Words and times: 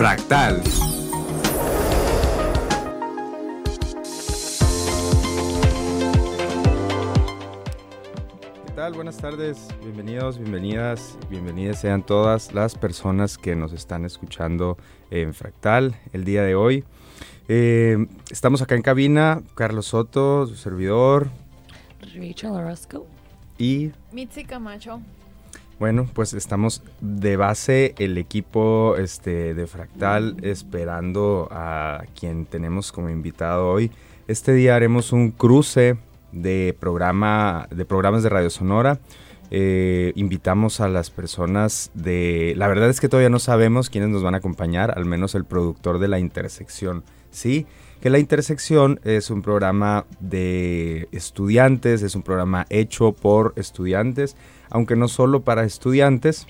Fractal. 0.00 0.62
¿Qué 8.64 8.72
tal? 8.74 8.94
Buenas 8.94 9.18
tardes, 9.18 9.68
bienvenidos, 9.82 10.38
bienvenidas, 10.38 11.18
bienvenidas 11.28 11.82
sean 11.82 12.02
todas 12.02 12.54
las 12.54 12.76
personas 12.76 13.36
que 13.36 13.54
nos 13.54 13.74
están 13.74 14.06
escuchando 14.06 14.78
en 15.10 15.34
Fractal 15.34 15.94
el 16.14 16.24
día 16.24 16.44
de 16.44 16.54
hoy. 16.54 16.82
Eh, 17.48 18.06
estamos 18.30 18.62
acá 18.62 18.76
en 18.76 18.82
cabina, 18.82 19.42
Carlos 19.54 19.88
Soto, 19.88 20.46
su 20.46 20.56
servidor. 20.56 21.28
Rachel 22.14 22.52
Orozco. 22.52 23.06
Y... 23.58 23.92
Mitzi 24.12 24.44
Camacho. 24.44 25.02
Bueno, 25.80 26.06
pues 26.12 26.34
estamos 26.34 26.82
de 27.00 27.38
base 27.38 27.94
el 27.96 28.18
equipo 28.18 28.96
este, 28.98 29.54
de 29.54 29.66
Fractal 29.66 30.36
esperando 30.42 31.48
a 31.50 32.04
quien 32.14 32.44
tenemos 32.44 32.92
como 32.92 33.08
invitado 33.08 33.66
hoy. 33.70 33.90
Este 34.28 34.52
día 34.52 34.76
haremos 34.76 35.10
un 35.10 35.30
cruce 35.30 35.96
de, 36.32 36.76
programa, 36.78 37.66
de 37.70 37.86
programas 37.86 38.22
de 38.22 38.28
Radio 38.28 38.50
Sonora. 38.50 38.98
Eh, 39.50 40.12
invitamos 40.16 40.82
a 40.82 40.88
las 40.88 41.08
personas 41.08 41.90
de... 41.94 42.52
La 42.58 42.68
verdad 42.68 42.90
es 42.90 43.00
que 43.00 43.08
todavía 43.08 43.30
no 43.30 43.38
sabemos 43.38 43.88
quiénes 43.88 44.10
nos 44.10 44.22
van 44.22 44.34
a 44.34 44.38
acompañar, 44.38 44.92
al 44.98 45.06
menos 45.06 45.34
el 45.34 45.46
productor 45.46 45.98
de 45.98 46.08
La 46.08 46.18
Intersección. 46.18 47.04
Sí, 47.30 47.64
que 48.02 48.10
La 48.10 48.18
Intersección 48.18 49.00
es 49.02 49.30
un 49.30 49.40
programa 49.40 50.04
de 50.20 51.08
estudiantes, 51.10 52.02
es 52.02 52.14
un 52.14 52.22
programa 52.22 52.66
hecho 52.68 53.12
por 53.12 53.54
estudiantes 53.56 54.36
aunque 54.70 54.96
no 54.96 55.08
solo 55.08 55.42
para 55.42 55.64
estudiantes, 55.64 56.46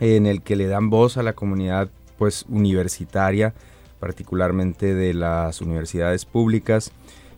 en 0.00 0.26
el 0.26 0.42
que 0.42 0.56
le 0.56 0.66
dan 0.66 0.90
voz 0.90 1.16
a 1.16 1.22
la 1.22 1.34
comunidad 1.34 1.90
pues 2.18 2.46
universitaria, 2.48 3.54
particularmente 3.98 4.94
de 4.94 5.14
las 5.14 5.60
universidades 5.60 6.24
públicas. 6.24 6.92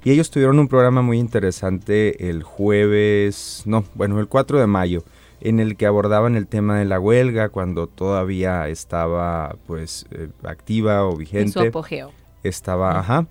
Y 0.04 0.10
ellos 0.10 0.30
tuvieron 0.30 0.58
un 0.58 0.68
programa 0.68 1.02
muy 1.02 1.18
interesante 1.18 2.28
el 2.28 2.42
jueves, 2.42 3.62
no, 3.66 3.84
bueno, 3.94 4.18
el 4.18 4.28
4 4.28 4.58
de 4.58 4.66
mayo, 4.66 5.04
en 5.40 5.60
el 5.60 5.76
que 5.76 5.86
abordaban 5.86 6.36
el 6.36 6.46
tema 6.46 6.78
de 6.78 6.84
la 6.84 7.00
huelga 7.00 7.48
cuando 7.48 7.86
todavía 7.86 8.68
estaba 8.68 9.56
pues 9.66 10.06
eh, 10.10 10.28
activa 10.44 11.04
o 11.04 11.16
vigente. 11.16 11.42
En 11.42 11.52
su 11.52 11.60
apogeo. 11.60 12.12
Estaba, 12.42 12.98
ajá. 12.98 13.26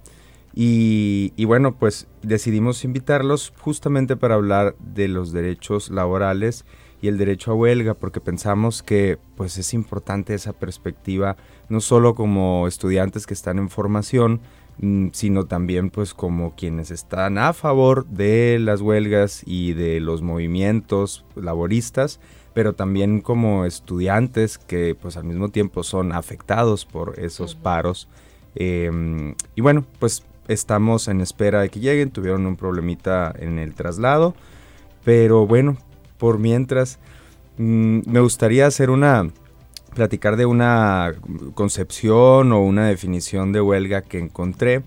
Y, 0.53 1.33
y, 1.35 1.45
bueno, 1.45 1.77
pues 1.77 2.07
decidimos 2.21 2.83
invitarlos 2.83 3.53
justamente 3.59 4.17
para 4.17 4.35
hablar 4.35 4.75
de 4.79 5.07
los 5.07 5.31
derechos 5.31 5.89
laborales 5.89 6.65
y 7.01 7.07
el 7.07 7.17
derecho 7.17 7.51
a 7.51 7.55
huelga, 7.55 7.95
porque 7.95 8.21
pensamos 8.21 8.83
que 8.83 9.17
pues 9.35 9.57
es 9.57 9.73
importante 9.73 10.33
esa 10.33 10.53
perspectiva, 10.53 11.35
no 11.67 11.81
solo 11.81 12.13
como 12.13 12.67
estudiantes 12.67 13.25
que 13.25 13.33
están 13.33 13.57
en 13.57 13.69
formación, 13.69 14.41
mm, 14.79 15.07
sino 15.11 15.45
también 15.45 15.89
pues 15.89 16.13
como 16.13 16.55
quienes 16.55 16.91
están 16.91 17.37
a 17.39 17.53
favor 17.53 18.05
de 18.05 18.59
las 18.59 18.81
huelgas 18.81 19.41
y 19.45 19.73
de 19.73 19.99
los 19.99 20.21
movimientos 20.21 21.25
laboristas, 21.35 22.19
pero 22.53 22.73
también 22.73 23.21
como 23.21 23.65
estudiantes 23.65 24.59
que 24.59 24.93
pues 24.93 25.17
al 25.17 25.23
mismo 25.23 25.49
tiempo 25.49 25.83
son 25.83 26.11
afectados 26.11 26.85
por 26.85 27.19
esos 27.19 27.55
paros. 27.55 28.07
Em, 28.53 29.33
y 29.55 29.61
bueno, 29.61 29.85
pues 29.99 30.23
estamos 30.47 31.07
en 31.07 31.21
espera 31.21 31.61
de 31.61 31.69
que 31.69 31.79
lleguen, 31.79 32.11
tuvieron 32.11 32.45
un 32.45 32.55
problemita 32.55 33.33
en 33.37 33.59
el 33.59 33.73
traslado, 33.73 34.35
pero 35.03 35.47
bueno, 35.47 35.77
por 36.17 36.39
mientras 36.39 36.99
mm, 37.57 38.01
me 38.05 38.19
gustaría 38.19 38.67
hacer 38.67 38.89
una 38.89 39.29
platicar 39.93 40.37
de 40.37 40.45
una 40.45 41.13
concepción 41.53 42.51
o 42.53 42.61
una 42.61 42.87
definición 42.87 43.51
de 43.51 43.59
huelga 43.59 44.01
que 44.01 44.19
encontré 44.19 44.83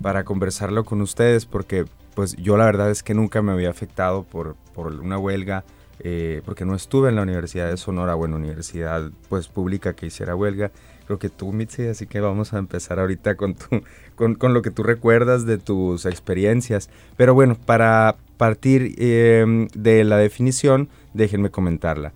para 0.00 0.24
conversarlo 0.24 0.84
con 0.84 1.00
ustedes 1.00 1.44
porque 1.44 1.86
pues 2.14 2.36
yo 2.36 2.56
la 2.56 2.64
verdad 2.64 2.90
es 2.90 3.02
que 3.02 3.14
nunca 3.14 3.42
me 3.42 3.50
había 3.50 3.70
afectado 3.70 4.22
por, 4.22 4.54
por 4.72 4.92
una 4.92 5.18
huelga 5.18 5.64
eh, 5.98 6.40
porque 6.44 6.64
no 6.64 6.76
estuve 6.76 7.08
en 7.08 7.16
la 7.16 7.22
Universidad 7.22 7.68
de 7.68 7.76
Sonora 7.76 8.14
o 8.14 8.24
en 8.26 8.34
universidad 8.34 9.10
pues 9.28 9.48
pública 9.48 9.94
que 9.94 10.06
hiciera 10.06 10.36
huelga 10.36 10.70
creo 11.06 11.18
que 11.18 11.28
tú, 11.28 11.52
Mitzi, 11.52 11.86
así 11.86 12.06
que 12.06 12.20
vamos 12.20 12.52
a 12.52 12.58
empezar 12.58 12.98
ahorita 12.98 13.36
con, 13.36 13.54
tu, 13.54 13.82
con, 14.14 14.36
lo 14.54 14.62
que 14.62 14.70
tú 14.70 14.82
recuerdas 14.82 15.46
de 15.46 15.58
tus 15.58 16.06
experiencias. 16.06 16.90
Pero 17.16 17.34
bueno, 17.34 17.56
para 17.66 18.16
partir 18.36 18.94
em, 18.98 19.68
de 19.74 20.04
la 20.04 20.16
definición, 20.16 20.88
déjenme 21.12 21.50
comentarla. 21.50 22.12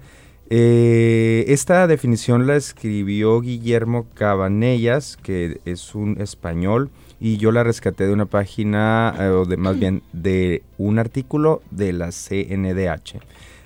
Eh, 0.50 1.44
esta 1.48 1.86
definición 1.86 2.46
la 2.46 2.56
escribió 2.56 3.40
Guillermo 3.40 4.06
Cabanellas, 4.14 5.18
que 5.22 5.60
es 5.66 5.94
un 5.94 6.20
español, 6.20 6.90
y 7.20 7.36
yo 7.36 7.52
la 7.52 7.64
rescaté 7.64 8.06
de 8.06 8.12
una 8.12 8.26
página, 8.26 9.14
eh, 9.18 9.28
o 9.28 9.44
de, 9.44 9.56
más 9.56 9.78
bien 9.78 10.02
de 10.12 10.62
un 10.78 10.98
artículo 10.98 11.62
de 11.70 11.92
la 11.92 12.10
CNDH. 12.12 13.20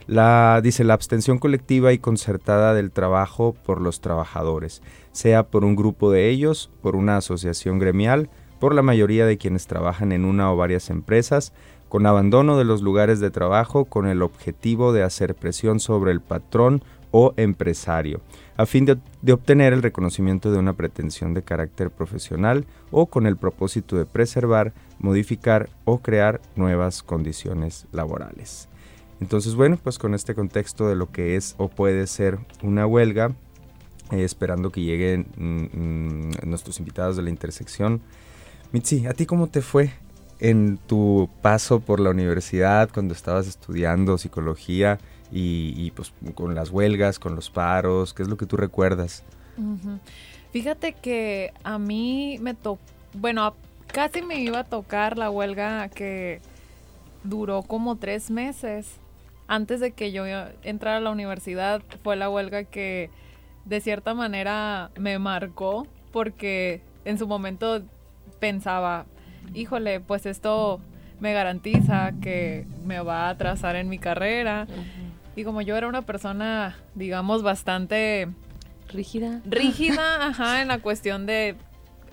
La, 0.07 0.61
dice 0.63 0.85
la 0.85 0.95
abstención 0.95 1.39
colectiva 1.39 1.93
y 1.93 1.99
concertada 1.99 2.75
del 2.75 2.91
trabajo 2.91 3.55
por 3.65 3.81
los 3.81 4.01
trabajadores 4.01 4.83
sea 5.13 5.45
por 5.45 5.65
un 5.65 5.77
grupo 5.77 6.11
de 6.11 6.29
ellos, 6.29 6.71
por 6.81 6.97
una 6.97 7.19
asociación 7.19 7.79
gremial, 7.79 8.31
por 8.59 8.75
la 8.75 8.83
mayoría 8.83 9.27
de 9.27 9.39
quienes 9.39 9.67
trabajan 9.67 10.13
en 10.13 10.25
una 10.25 10.53
o 10.53 10.57
varias 10.57 10.91
empresas, 10.91 11.53
con 11.89 12.07
abandono 12.07 12.57
de 12.57 12.65
los 12.65 12.81
lugares 12.81 13.21
de 13.21 13.31
trabajo 13.31 13.85
con 13.85 14.07
el 14.07 14.23
objetivo 14.23 14.93
de 14.93 15.03
hacer 15.03 15.35
presión 15.35 15.79
sobre 15.79 16.11
el 16.11 16.21
patrón 16.21 16.83
o 17.11 17.35
empresario, 17.37 18.23
a 18.57 18.65
fin 18.65 18.87
de, 18.87 19.33
obtener 19.33 19.75
el 19.75 19.83
reconocimiento 19.83 20.51
de 20.51 20.59
una 20.59 20.73
pretensión 20.73 21.35
de 21.35 21.43
carácter 21.43 21.91
profesional 21.91 22.65
o 22.91 23.07
con 23.07 23.27
el 23.27 23.37
propósito 23.37 23.97
de 23.97 24.07
preservar, 24.07 24.73
modificar 24.99 25.69
o 25.85 25.99
crear 25.99 26.41
nuevas 26.57 27.03
condiciones 27.03 27.87
laborales. 27.93 28.69
Entonces, 29.23 29.55
bueno, 29.55 29.79
pues 29.81 30.01
con 30.01 30.15
este 30.15 30.35
contexto 30.35 30.89
de 30.89 30.97
lo 30.97 31.13
que 31.13 31.37
es 31.37 31.55
o 31.57 31.69
puede 31.69 32.09
ser 32.09 32.41
una 32.61 32.89
huelga, 32.89 33.31
eh, 34.11 34.25
esperando 34.25 34.73
que 34.73 34.81
lleguen 34.81 35.29
mm, 35.37 35.79
mm, 35.79 36.31
nuestros 36.51 36.81
invitados 36.81 37.17
de 37.17 37.23
la 37.23 37.31
intersección. 37.31 38.01
Mitzi, 38.73 39.07
¿a 39.07 39.13
ti 39.13 39.25
cómo 39.25 39.47
te 39.47 39.63
fue 39.63 39.93
en 40.41 40.77
tu 40.77 41.31
paso 41.41 41.79
por 41.79 42.01
la 42.01 42.11
universidad 42.11 42.91
cuando 42.93 43.15
estabas 43.15 43.47
estudiando 43.47 44.19
psicología 44.19 44.99
y, 45.31 45.93
pues 45.93 46.13
con 46.35 46.57
las 46.57 46.71
huelgas, 46.71 47.21
con 47.21 47.37
los 47.37 47.49
paros? 47.49 48.15
¿Qué 48.15 48.25
es 48.25 48.29
lo 48.29 48.37
que 48.37 48.47
tú 48.47 48.57
recuerdas? 48.57 49.23
Fíjate 50.51 50.95
que 50.95 51.53
a 51.63 51.79
mí 51.79 52.39
me 52.41 52.55
tocó, 52.55 52.83
bueno, 53.15 53.55
casi 53.87 54.21
me 54.21 54.41
iba 54.41 54.59
a 54.59 54.65
tocar 54.65 55.17
la 55.17 55.31
huelga 55.31 55.89
que 55.91 56.41
duró 57.23 57.63
como 57.63 57.95
tres 57.95 58.29
meses. 58.29 58.99
Antes 59.49 59.81
de 59.81 59.93
que 59.93 60.13
yo 60.13 60.25
entrara 60.63 60.99
a 60.99 61.01
la 61.01 61.11
universidad 61.11 61.83
fue 62.03 62.17
la 62.17 62.31
huelga 62.31 62.65
que 62.65 63.11
de 63.65 63.81
cierta 63.81 64.15
manera 64.15 64.91
me 64.97 65.19
marcó 65.19 65.87
porque 66.13 66.81
en 67.05 67.19
su 67.19 67.27
momento 67.27 67.83
pensaba, 68.39 69.07
híjole, 69.55 70.01
pues 70.01 70.27
esto 70.27 70.81
me 71.21 71.33
garantiza 71.33 72.13
que 72.21 72.67
me 72.85 73.01
va 73.01 73.27
a 73.27 73.31
atrasar 73.31 73.77
en 73.77 73.89
mi 73.89 73.99
carrera. 73.99 74.67
Y 75.37 75.45
como 75.45 75.63
yo 75.63 75.77
era 75.77 75.89
una 75.89 76.03
persona, 76.03 76.77
digamos, 76.95 77.43
bastante 77.43 78.29
rígida. 78.89 79.41
Rígida, 79.45 80.27
ajá, 80.27 80.63
en 80.63 80.69
la 80.69 80.79
cuestión 80.79 81.27
de 81.27 81.57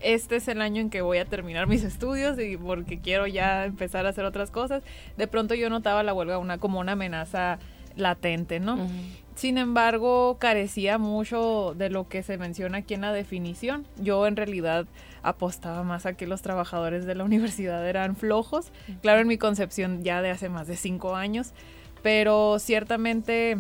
este 0.02 0.38
es 0.38 0.48
el 0.48 0.62
año 0.62 0.82
en 0.82 0.90
que 0.90 1.02
voy 1.02 1.18
a 1.18 1.26
terminar 1.26 1.68
mis 1.68 1.84
estudios 1.84 2.40
y 2.40 2.58
porque 2.58 3.00
quiero 3.00 3.28
ya 3.28 3.66
empezar 3.66 4.06
a 4.06 4.10
hacer 4.10 4.26
otras 4.26 4.52
cosas. 4.52 4.84
De 5.18 5.28
pronto 5.28 5.56
yo 5.56 5.70
notaba 5.70 6.04
la 6.04 6.14
huelga 6.14 6.38
una 6.38 6.58
como 6.58 6.80
una 6.80 6.94
amenaza 6.94 7.60
latente, 7.96 8.60
¿no? 8.60 8.88
Sin 9.36 9.58
embargo, 9.58 10.38
carecía 10.38 10.98
mucho 10.98 11.74
de 11.78 11.90
lo 11.90 12.10
que 12.10 12.24
se 12.24 12.38
menciona 12.38 12.80
aquí 12.80 12.94
en 12.94 13.02
la 13.02 13.14
definición. 13.14 13.86
Yo 13.98 14.28
en 14.28 14.36
realidad 14.36 14.86
apostaba 15.24 15.84
más 15.84 16.06
a 16.06 16.14
que 16.14 16.28
los 16.28 16.42
trabajadores 16.42 17.06
de 17.06 17.16
la 17.16 17.24
universidad 17.24 17.88
eran 17.88 18.16
flojos. 18.16 18.72
Claro, 19.02 19.22
en 19.22 19.28
mi 19.28 19.38
concepción 19.38 20.04
ya 20.04 20.22
de 20.22 20.30
hace 20.30 20.50
más 20.50 20.68
de 20.68 20.76
cinco 20.76 21.16
años, 21.16 21.54
pero 22.02 22.60
ciertamente 22.60 23.58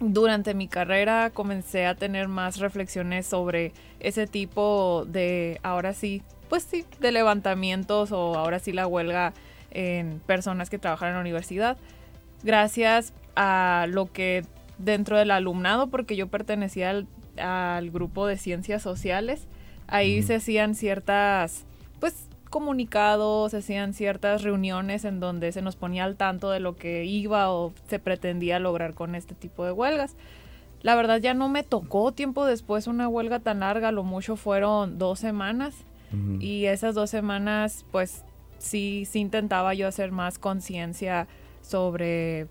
durante 0.00 0.54
mi 0.54 0.68
carrera 0.68 1.30
comencé 1.30 1.86
a 1.86 1.94
tener 1.94 2.28
más 2.28 2.58
reflexiones 2.58 3.26
sobre 3.26 3.72
ese 4.00 4.26
tipo 4.26 5.04
de, 5.06 5.60
ahora 5.62 5.92
sí, 5.94 6.22
pues 6.48 6.64
sí, 6.64 6.84
de 7.00 7.12
levantamientos 7.12 8.12
o 8.12 8.34
ahora 8.34 8.58
sí 8.58 8.72
la 8.72 8.86
huelga 8.86 9.32
en 9.70 10.20
personas 10.26 10.70
que 10.70 10.78
trabajan 10.78 11.10
en 11.10 11.14
la 11.14 11.20
universidad. 11.20 11.76
Gracias 12.42 13.12
a 13.36 13.86
lo 13.88 14.12
que 14.12 14.44
dentro 14.78 15.18
del 15.18 15.30
alumnado 15.30 15.88
porque 15.88 16.16
yo 16.16 16.28
pertenecía 16.28 16.90
al, 17.36 17.90
grupo 17.90 18.26
de 18.26 18.36
ciencias 18.36 18.82
sociales. 18.82 19.46
Ahí 19.86 20.22
se 20.22 20.36
hacían 20.36 20.74
ciertas, 20.74 21.64
comunicados, 22.50 23.50
se 23.50 23.58
hacían 23.58 23.94
ciertas 23.94 24.42
reuniones 24.42 25.04
en 25.04 25.20
donde 25.20 25.52
se 25.52 25.62
nos 25.62 25.76
ponía 25.76 26.04
al 26.04 26.16
tanto 26.16 26.50
de 26.50 26.60
lo 26.60 26.76
que 26.76 27.04
iba 27.04 27.50
o 27.50 27.72
se 27.88 27.98
pretendía 27.98 28.58
lograr 28.58 28.94
con 28.94 29.14
este 29.14 29.34
tipo 29.34 29.64
de 29.64 29.72
huelgas. 29.72 30.16
La 30.82 30.94
verdad 30.94 31.18
ya 31.18 31.34
no 31.34 31.48
me 31.48 31.62
tocó 31.62 32.12
tiempo 32.12 32.44
después 32.44 32.86
una 32.86 33.08
huelga 33.08 33.40
tan 33.40 33.60
larga, 33.60 33.90
lo 33.90 34.04
mucho 34.04 34.36
fueron 34.36 34.98
dos 34.98 35.18
semanas. 35.18 35.74
Y 36.38 36.66
esas 36.66 36.94
dos 36.94 37.10
semanas 37.10 37.84
pues 37.90 38.22
sí, 38.58 39.04
sí 39.04 39.18
intentaba 39.18 39.74
yo 39.74 39.88
hacer 39.88 40.12
más 40.12 40.38
conciencia 40.38 41.26
sobre 41.60 42.46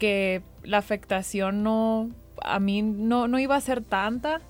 que 0.00 0.42
la 0.64 0.78
afectación 0.78 1.62
no, 1.62 2.10
a 2.42 2.58
mí 2.58 2.82
no, 2.82 3.28
no 3.28 3.38
iba 3.38 3.54
a 3.54 3.60
ser 3.60 3.82
tanta 3.82 4.40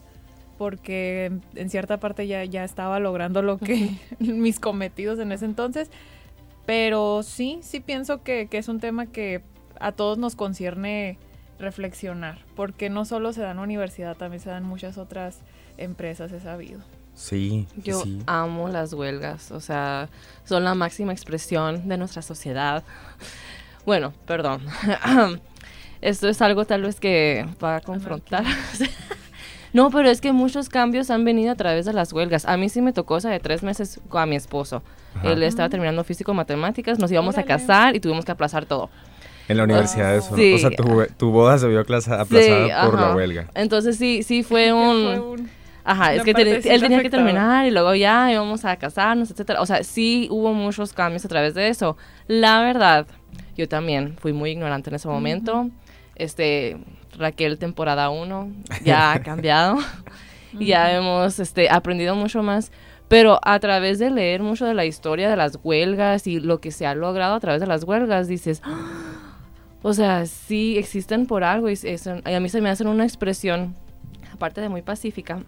porque 0.58 1.32
en 1.54 1.70
cierta 1.70 1.98
parte 1.98 2.26
ya, 2.26 2.44
ya 2.44 2.64
estaba 2.64 2.98
logrando 2.98 3.40
lo 3.40 3.58
que 3.58 3.90
mis 4.18 4.60
cometidos 4.60 5.18
en 5.20 5.32
ese 5.32 5.44
entonces, 5.44 5.90
pero 6.66 7.22
sí, 7.22 7.60
sí 7.62 7.80
pienso 7.80 8.22
que, 8.22 8.48
que 8.48 8.58
es 8.58 8.68
un 8.68 8.80
tema 8.80 9.06
que 9.06 9.42
a 9.80 9.92
todos 9.92 10.18
nos 10.18 10.36
concierne 10.36 11.16
reflexionar, 11.58 12.38
porque 12.56 12.90
no 12.90 13.04
solo 13.04 13.32
se 13.32 13.40
da 13.40 13.52
en 13.52 13.56
la 13.56 13.62
universidad, 13.62 14.16
también 14.16 14.40
se 14.40 14.50
dan 14.50 14.64
muchas 14.64 14.98
otras 14.98 15.38
empresas, 15.76 16.32
he 16.32 16.40
sabido. 16.40 16.80
Sí, 17.14 17.66
Yo 17.76 18.00
sí. 18.02 18.22
amo 18.26 18.68
las 18.68 18.92
huelgas, 18.92 19.50
o 19.50 19.60
sea, 19.60 20.08
son 20.44 20.62
la 20.62 20.74
máxima 20.74 21.12
expresión 21.12 21.88
de 21.88 21.96
nuestra 21.96 22.22
sociedad. 22.22 22.84
Bueno, 23.84 24.12
perdón. 24.26 24.62
Esto 26.00 26.28
es 26.28 26.40
algo 26.42 26.64
tal 26.64 26.82
vez 26.82 27.00
que 27.00 27.44
va 27.62 27.76
a 27.76 27.80
confrontar. 27.80 28.44
No, 29.72 29.90
pero 29.90 30.08
es 30.08 30.20
que 30.20 30.32
muchos 30.32 30.68
cambios 30.68 31.10
han 31.10 31.24
venido 31.24 31.52
a 31.52 31.54
través 31.54 31.84
de 31.86 31.92
las 31.92 32.12
huelgas. 32.12 32.46
A 32.46 32.56
mí 32.56 32.68
sí 32.68 32.80
me 32.80 32.92
tocó 32.92 33.16
esa 33.18 33.30
de 33.30 33.38
tres 33.40 33.62
meses 33.62 34.00
con 34.08 34.22
a 34.22 34.26
mi 34.26 34.36
esposo. 34.36 34.82
Ajá. 35.16 35.30
Él 35.32 35.42
estaba 35.42 35.68
terminando 35.68 36.04
físico-matemáticas, 36.04 36.98
nos 36.98 37.10
íbamos 37.12 37.36
a 37.38 37.42
casar 37.44 37.94
y 37.96 38.00
tuvimos 38.00 38.24
que 38.24 38.32
aplazar 38.32 38.64
todo. 38.66 38.88
En 39.48 39.56
la 39.56 39.64
universidad 39.64 40.14
eso, 40.16 40.30
¿no? 40.32 40.36
Sí. 40.36 40.54
O 40.54 40.58
sea, 40.58 40.70
tu, 40.70 41.06
tu 41.16 41.30
boda 41.30 41.56
se 41.58 41.66
vio 41.68 41.80
aplaza- 41.80 42.20
aplazada 42.20 42.84
por 42.84 43.00
la 43.00 43.14
huelga. 43.14 43.48
Entonces 43.54 43.96
sí, 43.96 44.22
sí 44.22 44.42
fue 44.42 44.72
un... 44.72 45.04
fue 45.04 45.20
un- 45.20 45.50
Ajá, 45.84 46.12
es 46.12 46.22
que 46.22 46.34
ten- 46.34 46.48
él 46.62 46.80
tenía 46.82 47.00
que 47.00 47.08
terminar 47.08 47.64
y 47.66 47.70
luego 47.70 47.94
ya 47.94 48.30
íbamos 48.30 48.66
a 48.66 48.76
casarnos, 48.76 49.30
etcétera. 49.30 49.62
O 49.62 49.64
sea, 49.66 49.82
sí 49.84 50.28
hubo 50.30 50.52
muchos 50.52 50.92
cambios 50.92 51.24
a 51.24 51.28
través 51.28 51.54
de 51.54 51.68
eso. 51.68 51.96
La 52.26 52.60
verdad, 52.60 53.06
yo 53.56 53.66
también 53.68 54.14
fui 54.18 54.34
muy 54.34 54.50
ignorante 54.50 54.90
en 54.90 54.96
ese 54.96 55.08
momento. 55.08 55.70
Este, 56.14 56.76
Raquel 57.18 57.58
temporada 57.58 58.10
1 58.10 58.50
ya 58.84 59.12
ha 59.12 59.22
cambiado. 59.22 59.78
y 60.58 60.66
ya 60.66 60.92
hemos 60.96 61.38
este, 61.38 61.68
aprendido 61.70 62.14
mucho 62.16 62.42
más. 62.42 62.70
Pero 63.08 63.38
a 63.42 63.58
través 63.58 63.98
de 63.98 64.10
leer 64.10 64.42
mucho 64.42 64.66
de 64.66 64.74
la 64.74 64.84
historia 64.84 65.30
de 65.30 65.36
las 65.36 65.58
huelgas 65.62 66.26
y 66.26 66.40
lo 66.40 66.60
que 66.60 66.70
se 66.70 66.86
ha 66.86 66.94
logrado 66.94 67.34
a 67.34 67.40
través 67.40 67.60
de 67.60 67.66
las 67.66 67.84
huelgas, 67.84 68.28
dices, 68.28 68.60
"Ah". 68.64 68.76
o 69.82 69.94
sea, 69.94 70.26
sí 70.26 70.76
existen 70.76 71.24
por 71.26 71.42
algo 71.42 71.70
y, 71.70 71.72
es- 71.72 71.84
es- 71.84 72.06
y 72.26 72.32
a 72.34 72.40
mí 72.40 72.48
se 72.50 72.60
me 72.60 72.68
hacen 72.68 72.86
una 72.86 73.04
expresión, 73.04 73.74
aparte 74.34 74.60
de 74.60 74.68
muy 74.68 74.82
pacífica, 74.82 75.40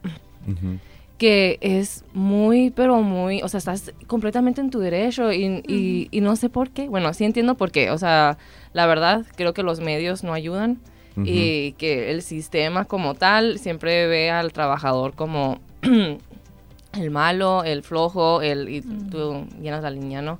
que 1.18 1.58
es 1.60 2.02
muy, 2.14 2.70
pero 2.70 3.02
muy, 3.02 3.42
o 3.42 3.48
sea, 3.48 3.58
estás 3.58 3.92
completamente 4.06 4.62
en 4.62 4.70
tu 4.70 4.78
derecho 4.78 5.30
y, 5.30 5.62
y- 5.68 6.08
y 6.10 6.20
no 6.22 6.36
sé 6.36 6.48
por 6.48 6.70
qué. 6.70 6.88
Bueno, 6.88 7.12
sí 7.12 7.24
entiendo 7.26 7.56
por 7.56 7.70
qué. 7.72 7.90
O 7.90 7.98
sea, 7.98 8.38
la 8.72 8.86
verdad, 8.86 9.26
creo 9.36 9.52
que 9.52 9.62
los 9.62 9.80
medios 9.80 10.24
no 10.24 10.32
ayudan 10.32 10.78
Y 11.24 11.72
que 11.72 12.10
el 12.10 12.22
sistema 12.22 12.84
como 12.84 13.14
tal 13.14 13.58
siempre 13.58 14.06
ve 14.06 14.30
al 14.30 14.52
trabajador 14.52 15.14
como 15.14 15.60
el 16.92 17.10
malo, 17.10 17.64
el 17.64 17.82
flojo, 17.82 18.42
el, 18.42 18.68
y 18.68 18.82
tú 18.82 19.46
llenas 19.60 19.82
la 19.82 19.90
línea, 19.90 20.22
¿no? 20.22 20.38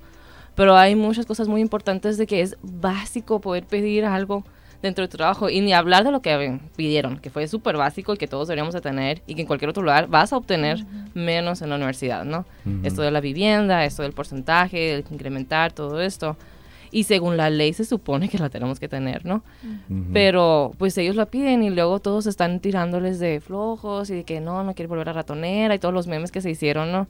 Pero 0.55 0.75
hay 0.75 0.95
muchas 0.95 1.25
cosas 1.25 1.47
muy 1.47 1.61
importantes 1.61 2.17
de 2.17 2.27
que 2.27 2.41
es 2.41 2.57
básico 2.61 3.39
poder 3.39 3.65
pedir 3.65 4.05
algo 4.05 4.43
dentro 4.81 5.03
de 5.03 5.07
tu 5.07 5.17
trabajo 5.17 5.49
y 5.49 5.61
ni 5.61 5.73
hablar 5.73 6.03
de 6.03 6.11
lo 6.11 6.21
que 6.21 6.59
pidieron, 6.75 7.19
que 7.19 7.29
fue 7.29 7.47
súper 7.47 7.77
básico 7.77 8.13
y 8.13 8.17
que 8.17 8.27
todos 8.27 8.47
deberíamos 8.47 8.73
de 8.73 8.81
tener 8.81 9.21
y 9.27 9.35
que 9.35 9.41
en 9.41 9.47
cualquier 9.47 9.69
otro 9.69 9.83
lugar 9.83 10.07
vas 10.07 10.33
a 10.33 10.37
obtener 10.37 10.83
menos 11.13 11.61
en 11.61 11.69
la 11.69 11.75
universidad, 11.75 12.25
¿no? 12.25 12.45
Esto 12.83 13.01
de 13.01 13.11
la 13.11 13.21
vivienda, 13.21 13.85
esto 13.85 14.03
del 14.03 14.13
porcentaje, 14.13 14.95
el 14.95 15.05
incrementar, 15.11 15.71
todo 15.71 16.01
esto. 16.01 16.35
Y 16.91 17.03
según 17.05 17.37
la 17.37 17.49
ley 17.49 17.71
se 17.73 17.85
supone 17.85 18.27
que 18.27 18.37
la 18.37 18.49
tenemos 18.49 18.79
que 18.79 18.89
tener, 18.89 19.25
¿no? 19.25 19.43
Ujú. 19.63 20.03
Pero 20.13 20.73
pues 20.77 20.97
ellos 20.97 21.15
la 21.15 21.25
piden 21.25 21.63
y 21.63 21.69
luego 21.69 21.99
todos 21.99 22.25
están 22.27 22.59
tirándoles 22.59 23.17
de 23.19 23.39
flojos 23.39 24.09
y 24.09 24.15
de 24.15 24.23
que 24.25 24.41
no, 24.41 24.63
no 24.63 24.75
quiere 24.75 24.87
volver 24.87 25.07
a 25.09 25.13
ratonera 25.13 25.73
y 25.73 25.79
todos 25.79 25.93
los 25.93 26.07
memes 26.07 26.31
que 26.31 26.41
se 26.41 26.49
hicieron, 26.49 26.91
¿no? 26.91 27.07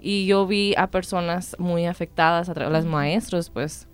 Y 0.00 0.26
yo 0.26 0.46
vi 0.48 0.74
a 0.76 0.88
personas 0.88 1.54
muy 1.60 1.86
afectadas, 1.86 2.48
a 2.48 2.54
través 2.54 2.72
las 2.72 2.84
maestros, 2.84 3.48
pues. 3.50 3.86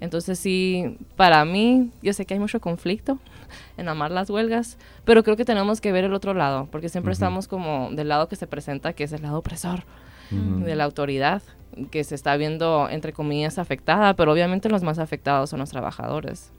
Entonces 0.00 0.38
sí, 0.38 0.96
para 1.16 1.44
mí, 1.44 1.90
yo 2.02 2.12
sé 2.12 2.24
que 2.24 2.34
hay 2.34 2.40
mucho 2.40 2.60
conflicto 2.60 3.18
en 3.76 3.88
amar 3.88 4.12
las 4.12 4.30
huelgas, 4.30 4.78
pero 5.04 5.24
creo 5.24 5.36
que 5.36 5.44
tenemos 5.44 5.80
que 5.80 5.90
ver 5.90 6.04
el 6.04 6.14
otro 6.14 6.32
lado, 6.32 6.68
porque 6.70 6.88
siempre 6.88 7.10
Ujú. 7.10 7.14
estamos 7.14 7.48
como 7.48 7.90
del 7.90 8.08
lado 8.08 8.28
que 8.28 8.36
se 8.36 8.46
presenta, 8.46 8.92
que 8.92 9.04
es 9.04 9.12
el 9.12 9.22
lado 9.22 9.38
opresor 9.38 9.82
Ujú. 10.30 10.64
de 10.64 10.76
la 10.76 10.84
autoridad, 10.84 11.42
que 11.90 12.04
se 12.04 12.14
está 12.14 12.36
viendo, 12.36 12.88
entre 12.88 13.12
comillas, 13.12 13.58
afectada, 13.58 14.14
pero 14.14 14.32
obviamente 14.32 14.68
los 14.68 14.82
más 14.82 14.98
afectados 14.98 15.50
son 15.50 15.60
los 15.60 15.70
trabajadores. 15.70 16.52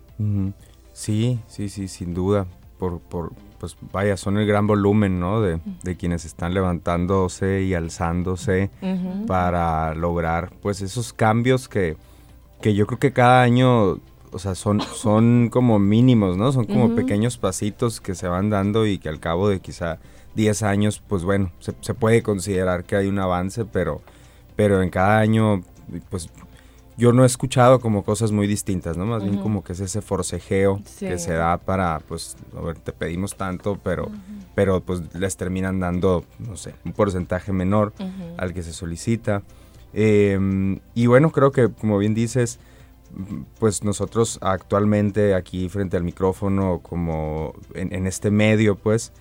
Sí, 0.93 1.39
sí, 1.47 1.69
sí, 1.69 1.87
sin 1.87 2.13
duda. 2.13 2.45
Por, 2.77 2.99
por, 2.99 3.33
pues 3.59 3.77
vaya, 3.91 4.17
son 4.17 4.37
el 4.37 4.47
gran 4.47 4.65
volumen, 4.65 5.19
¿no? 5.19 5.41
De, 5.41 5.59
de 5.83 5.95
quienes 5.95 6.25
están 6.25 6.53
levantándose 6.53 7.61
y 7.61 7.75
alzándose 7.75 8.71
para 9.27 9.93
lograr, 9.93 10.51
pues, 10.61 10.81
esos 10.81 11.13
cambios 11.13 11.67
que, 11.67 11.95
que 12.61 12.73
yo 12.73 12.87
creo 12.87 12.97
que 12.97 13.13
cada 13.13 13.43
año, 13.43 13.99
o 14.31 14.39
sea, 14.39 14.55
son, 14.55 14.81
son 14.81 15.49
como 15.51 15.77
mínimos, 15.77 16.37
¿no? 16.37 16.51
Son 16.51 16.65
como 16.65 16.95
pequeños 16.95 17.37
pasitos 17.37 18.01
que 18.01 18.15
se 18.15 18.27
van 18.27 18.49
dando 18.49 18.87
y 18.87 18.97
que 18.97 19.09
al 19.09 19.19
cabo 19.19 19.47
de 19.47 19.59
quizá 19.59 19.99
10 20.33 20.63
años, 20.63 21.03
pues 21.07 21.23
bueno, 21.23 21.51
se, 21.59 21.73
se 21.81 21.93
puede 21.93 22.23
considerar 22.23 22.83
que 22.83 22.95
hay 22.95 23.07
un 23.07 23.19
avance, 23.19 23.65
pero, 23.65 24.01
pero 24.61 24.83
en 24.83 24.91
cada 24.91 25.17
año, 25.17 25.63
pues 26.11 26.29
yo 26.95 27.11
no 27.13 27.23
he 27.23 27.25
escuchado 27.25 27.79
como 27.79 28.03
cosas 28.03 28.31
muy 28.31 28.45
distintas, 28.45 28.95
¿no? 28.95 29.07
Más 29.07 29.23
bien 29.23 29.37
como 29.37 29.63
que 29.63 29.73
es 29.73 29.79
ese 29.79 30.03
forcejeo 30.03 30.83
que 30.99 31.17
se 31.17 31.33
da 31.33 31.57
para, 31.57 31.99
pues, 32.07 32.37
a 32.55 32.61
ver, 32.61 32.77
te 32.77 32.91
pedimos 32.91 33.35
tanto, 33.35 33.79
pero, 33.83 34.11
pero 34.53 34.79
pues 34.79 35.01
les 35.15 35.35
terminan 35.35 35.79
dando, 35.79 36.25
no 36.37 36.57
sé, 36.57 36.75
un 36.85 36.93
porcentaje 36.93 37.51
menor 37.51 37.91
al 38.37 38.53
que 38.53 38.61
se 38.61 38.71
solicita. 38.71 39.41
Eh, 39.95 40.77
y 40.93 41.07
bueno, 41.07 41.31
creo 41.31 41.51
que 41.51 41.71
como 41.71 41.97
bien 41.97 42.13
dices, 42.13 42.59
pues 43.57 43.83
nosotros 43.83 44.37
actualmente 44.43 45.33
aquí 45.33 45.69
frente 45.69 45.97
al 45.97 46.03
micrófono, 46.03 46.81
como 46.83 47.55
en, 47.73 47.95
en 47.95 48.05
este 48.05 48.29
medio, 48.29 48.75
pues 48.75 49.11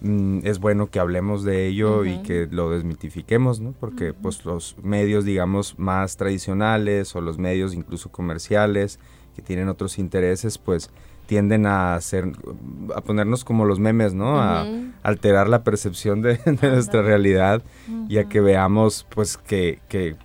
mm, 0.00 0.40
es 0.44 0.58
bueno 0.58 0.90
que 0.90 1.00
hablemos 1.00 1.44
de 1.44 1.66
ello 1.66 2.04
y 2.04 2.22
que 2.22 2.48
lo 2.50 2.70
desmitifiquemos, 2.70 3.60
¿no? 3.60 3.72
Porque 3.78 4.12
pues 4.12 4.44
los 4.44 4.76
medios, 4.82 5.24
digamos, 5.24 5.78
más 5.78 6.16
tradicionales 6.16 7.14
o 7.16 7.20
los 7.20 7.38
medios 7.38 7.74
incluso 7.74 8.10
comerciales 8.10 8.98
que 9.36 9.42
tienen 9.42 9.68
otros 9.68 9.98
intereses, 9.98 10.58
pues 10.58 10.90
tienden 11.26 11.64
a 11.64 11.94
hacer, 11.94 12.32
a 12.96 13.02
ponernos 13.02 13.44
como 13.44 13.64
los 13.64 13.78
memes, 13.78 14.14
¿no? 14.14 14.40
A 14.40 14.66
alterar 15.04 15.48
la 15.48 15.62
percepción 15.62 16.22
de, 16.22 16.38
de 16.44 16.70
nuestra 16.70 17.02
realidad 17.02 17.62
y 18.08 18.18
a 18.18 18.24
que 18.24 18.40
veamos 18.40 19.06
pues 19.08 19.36
que, 19.36 19.78
que, 19.88 20.16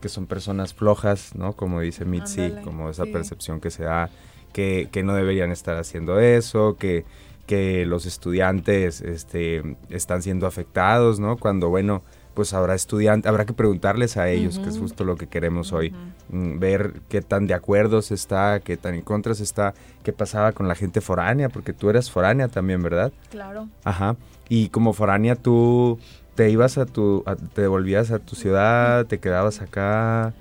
que 0.00 0.08
son 0.08 0.26
personas 0.26 0.72
flojas, 0.72 1.34
¿no? 1.34 1.52
Como 1.52 1.80
dice 1.80 2.06
Mitzi, 2.06 2.52
como 2.64 2.88
esa 2.88 3.04
sí. 3.04 3.12
percepción 3.12 3.60
que 3.60 3.70
se 3.70 3.84
da, 3.84 4.08
que, 4.54 4.88
que 4.90 5.02
no 5.02 5.14
deberían 5.14 5.50
estar 5.50 5.76
haciendo 5.76 6.18
eso, 6.18 6.76
que, 6.78 7.04
que 7.52 7.84
los 7.84 8.06
estudiantes 8.06 9.02
este, 9.02 9.76
están 9.90 10.22
siendo 10.22 10.46
afectados, 10.46 11.20
¿no? 11.20 11.36
Cuando, 11.36 11.68
bueno, 11.68 12.02
pues 12.32 12.54
habrá 12.54 12.74
estudiantes, 12.74 13.28
habrá 13.28 13.44
que 13.44 13.52
preguntarles 13.52 14.16
a 14.16 14.30
ellos, 14.30 14.58
que 14.58 14.70
es 14.70 14.78
justo 14.78 15.04
lo 15.04 15.16
que 15.16 15.26
queremos 15.26 15.74
hoy, 15.74 15.92
mm, 16.30 16.58
ver 16.58 16.94
qué 17.10 17.20
tan 17.20 17.46
de 17.46 17.52
acuerdo 17.52 18.00
se 18.00 18.14
está, 18.14 18.60
qué 18.60 18.78
tan 18.78 18.94
en 18.94 19.02
contra 19.02 19.34
se 19.34 19.42
está, 19.42 19.74
qué 20.02 20.14
pasaba 20.14 20.52
con 20.52 20.66
la 20.66 20.74
gente 20.74 21.02
foránea, 21.02 21.50
porque 21.50 21.74
tú 21.74 21.90
eras 21.90 22.10
foránea 22.10 22.48
también, 22.48 22.82
¿verdad? 22.82 23.12
Claro. 23.30 23.68
Ajá. 23.84 24.16
Y 24.48 24.70
como 24.70 24.94
foránea 24.94 25.34
tú 25.36 25.98
te 26.34 26.48
ibas 26.48 26.78
a 26.78 26.86
tu, 26.86 27.22
a- 27.26 27.36
te 27.36 27.66
volvías 27.66 28.10
a 28.12 28.18
tu 28.18 28.34
ciudad, 28.34 29.04
te 29.04 29.18
quedabas 29.18 29.60
acá. 29.60 30.32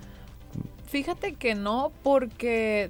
Fíjate 0.87 1.33
que 1.33 1.55
no, 1.55 1.91
porque 2.03 2.89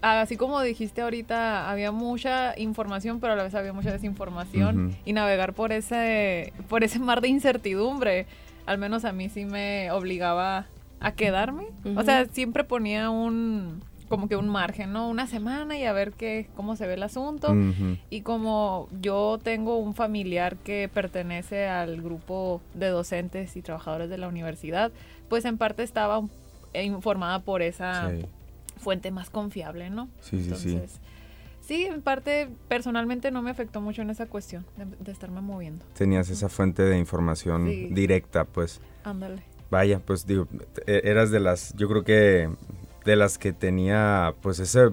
así 0.00 0.36
como 0.36 0.60
dijiste 0.60 1.02
ahorita, 1.02 1.70
había 1.70 1.92
mucha 1.92 2.58
información, 2.58 3.20
pero 3.20 3.32
a 3.32 3.36
la 3.36 3.42
vez 3.42 3.54
había 3.54 3.72
mucha 3.72 3.92
desinformación. 3.92 4.86
Ujú. 4.86 4.96
Y 5.04 5.12
navegar 5.12 5.52
por 5.52 5.72
ese, 5.72 6.52
por 6.68 6.84
ese 6.84 6.98
mar 6.98 7.20
de 7.20 7.28
incertidumbre, 7.28 8.26
al 8.66 8.78
menos 8.78 9.04
a 9.04 9.12
mí 9.12 9.28
sí 9.28 9.44
me 9.44 9.90
obligaba 9.90 10.66
a 11.00 11.12
quedarme. 11.12 11.66
O 11.96 12.02
sea, 12.02 12.26
siempre 12.26 12.64
ponía 12.64 13.10
un 13.10 13.82
como 14.08 14.28
que 14.28 14.36
un 14.36 14.48
margen, 14.48 14.92
¿no? 14.92 15.08
Una 15.08 15.26
semana 15.26 15.76
y 15.76 15.84
a 15.84 15.92
ver 15.92 16.12
qué, 16.12 16.46
cómo 16.54 16.76
se 16.76 16.86
ve 16.86 16.94
el 16.94 17.02
asunto. 17.02 17.54
Y 18.08 18.20
como 18.20 18.88
yo 19.00 19.38
tengo 19.42 19.78
un 19.78 19.94
familiar 19.94 20.56
que 20.56 20.88
pertenece 20.92 21.66
al 21.66 22.00
grupo 22.02 22.60
de 22.74 22.88
docentes 22.88 23.56
y 23.56 23.62
trabajadores 23.62 24.08
de 24.08 24.18
la 24.18 24.28
universidad, 24.28 24.92
pues 25.28 25.44
en 25.44 25.58
parte 25.58 25.82
estaba 25.82 26.22
informada 26.74 27.40
por 27.40 27.62
esa 27.62 28.10
Sí, 28.10 28.26
fuente 28.76 29.10
más 29.10 29.30
confiable, 29.30 29.90
¿no? 29.90 30.08
sí, 30.20 30.42
sí, 30.42 30.54
sí. 30.56 30.72
Entonces, 30.72 31.00
Sí, 31.66 31.84
en 31.84 32.00
parte 32.00 32.48
personalmente 32.68 33.32
no 33.32 33.42
me 33.42 33.50
afectó 33.50 33.80
mucho 33.80 34.00
en 34.00 34.10
esa 34.10 34.26
cuestión 34.26 34.64
de, 35.00 35.10
estarme 35.10 35.40
moviendo. 35.40 35.84
Tenías 35.98 36.30
esa 36.30 36.48
fuente 36.48 36.82
de 36.82 36.96
información 36.96 37.92
directa, 37.92 38.44
pues. 38.44 38.80
Ándale. 39.02 39.42
Vaya, 39.68 39.98
pues 39.98 40.28
digo, 40.28 40.46
e, 40.86 41.00
eras 41.02 41.32
de 41.32 41.40
las, 41.40 41.74
yo 41.74 41.88
creo 41.88 42.04
que 42.04 42.48
de 43.04 43.16
las 43.16 43.36
que 43.36 43.52
tenía 43.52 44.34
pues 44.42 44.60
ese 44.60 44.90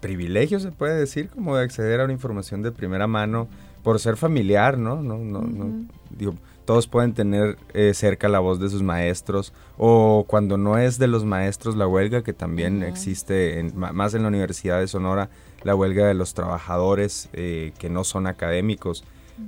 privilegio, 0.00 0.58
se 0.58 0.72
puede 0.72 0.98
decir, 0.98 1.28
como 1.28 1.56
de 1.56 1.62
acceder 1.62 2.00
a 2.00 2.04
una 2.04 2.12
información 2.12 2.62
de 2.62 2.72
primera 2.72 3.06
mano 3.06 3.46
por 3.84 4.00
ser 4.00 4.16
familiar, 4.16 4.76
¿no? 4.76 5.00
No, 5.00 5.18
no, 5.18 5.42
no. 5.42 5.86
Digo, 6.10 6.34
todos 6.68 6.86
pueden 6.86 7.14
tener 7.14 7.56
eh, 7.72 7.94
cerca 7.94 8.28
la 8.28 8.40
voz 8.40 8.60
de 8.60 8.68
sus 8.68 8.82
maestros 8.82 9.54
o 9.78 10.26
cuando 10.28 10.58
no 10.58 10.76
es 10.76 10.98
de 10.98 11.06
los 11.06 11.24
maestros 11.24 11.76
la 11.76 11.86
huelga, 11.86 12.22
que 12.22 12.34
también 12.34 12.82
existe 12.82 13.58
en, 13.58 13.72
más 13.74 14.12
en 14.12 14.20
la 14.20 14.28
Universidad 14.28 14.78
de 14.78 14.86
Sonora, 14.86 15.30
la 15.62 15.74
huelga 15.74 16.06
de 16.06 16.12
los 16.12 16.34
trabajadores 16.34 17.30
eh, 17.32 17.72
que 17.78 17.88
no 17.88 18.04
son 18.04 18.26
académicos. 18.26 19.02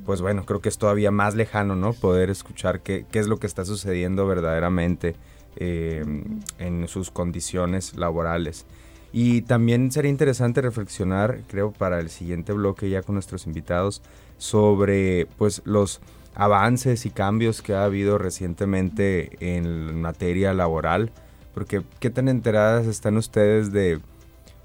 Pues 0.07 0.23
bueno, 0.23 0.47
creo 0.47 0.63
que 0.63 0.71
es 0.71 0.79
todavía 0.79 1.11
más 1.11 1.35
lejano, 1.35 1.77
¿no? 1.77 1.93
Poder 1.93 2.31
escuchar 2.31 2.81
qué, 2.81 3.05
qué 3.11 3.19
es 3.19 3.27
lo 3.27 3.37
que 3.37 3.47
está 3.47 3.67
sucediendo 3.67 4.27
verdaderamente 4.27 5.15
eh, 5.57 6.03
en 6.59 6.89
sus 6.89 7.11
condiciones 7.11 7.97
laborales. 7.97 8.65
Y 9.13 9.43
también 9.43 9.93
sería 9.93 10.11
interesante 10.11 10.63
reflexionar, 10.63 11.41
creo, 11.49 11.71
para 11.71 12.01
el 12.01 12.09
siguiente 12.09 12.55
bloque 12.55 12.89
ya 12.89 13.03
con 13.03 13.15
nuestros 13.15 13.47
invitados, 13.47 14.01
sobre 14.39 15.27
pues 15.37 15.61
los 15.67 16.01
avances 16.41 17.05
y 17.05 17.11
cambios 17.11 17.61
que 17.61 17.75
ha 17.75 17.85
habido 17.85 18.17
recientemente 18.17 19.37
en 19.41 20.01
materia 20.01 20.55
laboral, 20.55 21.11
porque 21.53 21.83
qué 21.99 22.09
tan 22.09 22.31
enteradas 22.31 22.87
están 22.87 23.19
ustedes 23.19 23.73
de, 23.73 24.01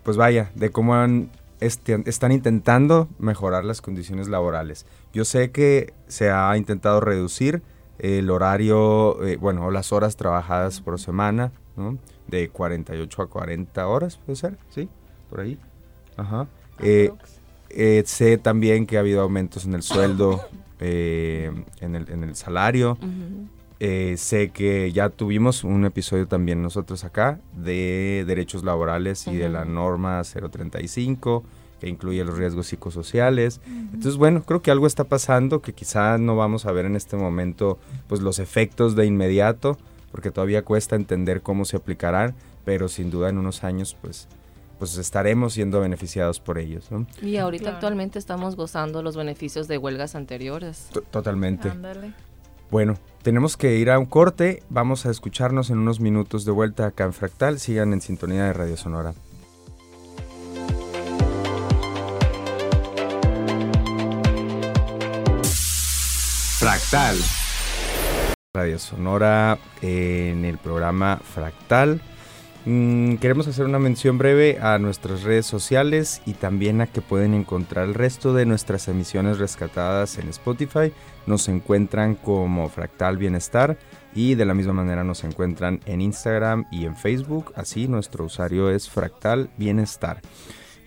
pues 0.03 0.15
vaya, 0.15 0.51
de 0.55 0.69
cómo 0.69 0.95
han, 0.95 1.29
este, 1.59 2.01
están 2.05 2.31
intentando 2.31 3.09
mejorar 3.19 3.65
las 3.65 3.81
condiciones 3.81 4.29
laborales. 4.29 4.85
Yo 5.11 5.25
sé 5.25 5.51
que 5.51 5.93
se 6.07 6.31
ha 6.31 6.55
intentado 6.55 7.01
reducir 7.01 7.61
el 7.99 8.29
horario, 8.29 9.21
eh, 9.25 9.35
bueno, 9.35 9.69
las 9.69 9.91
horas 9.91 10.15
trabajadas 10.15 10.79
por 10.79 10.97
semana, 10.97 11.51
¿no? 11.75 11.97
De 12.27 12.47
48 12.47 13.21
a 13.21 13.27
40 13.27 13.85
horas, 13.85 14.15
puede 14.15 14.37
ser, 14.37 14.57
¿sí? 14.69 14.87
Por 15.29 15.41
ahí. 15.41 15.59
Ajá. 16.15 16.47
Eh, 16.79 17.11
eh, 17.69 18.01
sé 18.05 18.37
también 18.37 18.85
que 18.85 18.95
ha 18.95 19.01
habido 19.01 19.19
aumentos 19.19 19.65
en 19.65 19.73
el 19.73 19.83
sueldo 19.83 20.41
eh, 20.79 21.51
en, 21.81 21.95
el, 21.95 22.09
en, 22.09 22.23
el, 22.23 22.35
salario. 22.35 22.97
Eh, 23.79 24.15
sé 24.17 24.49
que 24.49 24.91
ya 24.91 25.09
tuvimos 25.09 25.63
un 25.63 25.85
episodio 25.85 26.27
también 26.27 26.61
nosotros 26.61 27.03
acá 27.03 27.39
de 27.53 28.23
derechos 28.25 28.63
laborales 28.63 29.27
y 29.27 29.35
de 29.35 29.49
la 29.49 29.65
norma 29.65 30.21
035 30.23 31.43
que 31.79 31.89
incluye 31.89 32.23
los 32.23 32.37
riesgos 32.37 32.67
psicosociales. 32.67 33.59
Entonces, 33.67 34.15
bueno, 34.15 34.43
creo 34.43 34.61
que 34.61 34.71
algo 34.71 34.87
está 34.87 35.03
pasando 35.03 35.61
que 35.61 35.73
quizá 35.73 36.17
no 36.17 36.35
vamos 36.35 36.65
a 36.65 36.71
ver 36.71 36.85
en 36.85 36.95
este 36.95 37.17
momento 37.17 37.77
pues 38.07 38.21
los 38.21 38.39
efectos 38.39 38.95
de 38.95 39.05
inmediato, 39.05 39.77
porque 40.11 40.31
todavía 40.31 40.63
cuesta 40.63 40.95
entender 40.95 41.41
cómo 41.41 41.65
se 41.65 41.75
aplicarán, 41.75 42.33
pero 42.63 42.87
sin 42.87 43.11
duda 43.11 43.29
en 43.29 43.37
unos 43.37 43.63
años 43.63 43.97
pues 44.01 44.29
pues 44.77 44.97
estaremos 44.97 45.53
siendo 45.53 45.79
beneficiados 45.79 46.39
por 46.39 46.57
ellos. 46.57 46.89
Y 47.21 47.37
ahorita 47.37 47.69
actualmente 47.69 48.19
estamos 48.19 48.55
gozando 48.55 49.01
los 49.01 49.15
beneficios 49.15 49.67
de 49.67 49.77
huelgas 49.77 50.15
anteriores. 50.15 50.89
totalmente. 51.11 51.71
Bueno, 52.71 52.97
tenemos 53.21 53.57
que 53.57 53.77
ir 53.77 53.89
a 53.89 53.99
un 53.99 54.05
corte. 54.05 54.63
Vamos 54.69 55.05
a 55.05 55.11
escucharnos 55.11 55.69
en 55.69 55.77
unos 55.77 55.99
minutos 55.99 56.45
de 56.45 56.51
vuelta 56.51 56.87
acá 56.87 57.05
en 57.05 57.13
Fractal. 57.13 57.59
Sigan 57.59 57.93
en 57.93 58.01
sintonía 58.01 58.45
de 58.45 58.53
Radio 58.53 58.75
Sonora. 58.75 59.13
Fractal. 66.59 67.17
Radio 68.55 68.79
Sonora 68.79 69.59
en 69.81 70.45
el 70.45 70.57
programa 70.57 71.17
Fractal. 71.17 72.01
Mm, 72.65 73.17
queremos 73.17 73.47
hacer 73.47 73.65
una 73.65 73.77
mención 73.77 74.17
breve 74.17 74.57
a 74.59 74.79
nuestras 74.79 75.21
redes 75.21 75.45
sociales 75.45 76.23
y 76.25 76.33
también 76.33 76.81
a 76.81 76.87
que 76.87 76.99
pueden 76.99 77.35
encontrar 77.35 77.85
el 77.85 77.93
resto 77.93 78.33
de 78.33 78.47
nuestras 78.47 78.87
emisiones 78.87 79.37
rescatadas 79.37 80.17
en 80.17 80.29
Spotify. 80.29 80.91
Nos 81.27 81.47
encuentran 81.47 82.15
como 82.15 82.67
Fractal 82.69 83.17
Bienestar 83.17 83.77
y 84.15 84.33
de 84.33 84.45
la 84.45 84.55
misma 84.55 84.73
manera 84.73 85.03
nos 85.03 85.23
encuentran 85.23 85.79
en 85.85 86.01
Instagram 86.01 86.65
y 86.71 86.85
en 86.85 86.95
Facebook. 86.95 87.53
Así 87.55 87.87
nuestro 87.87 88.25
usuario 88.25 88.71
es 88.71 88.89
Fractal 88.89 89.51
Bienestar. 89.57 90.21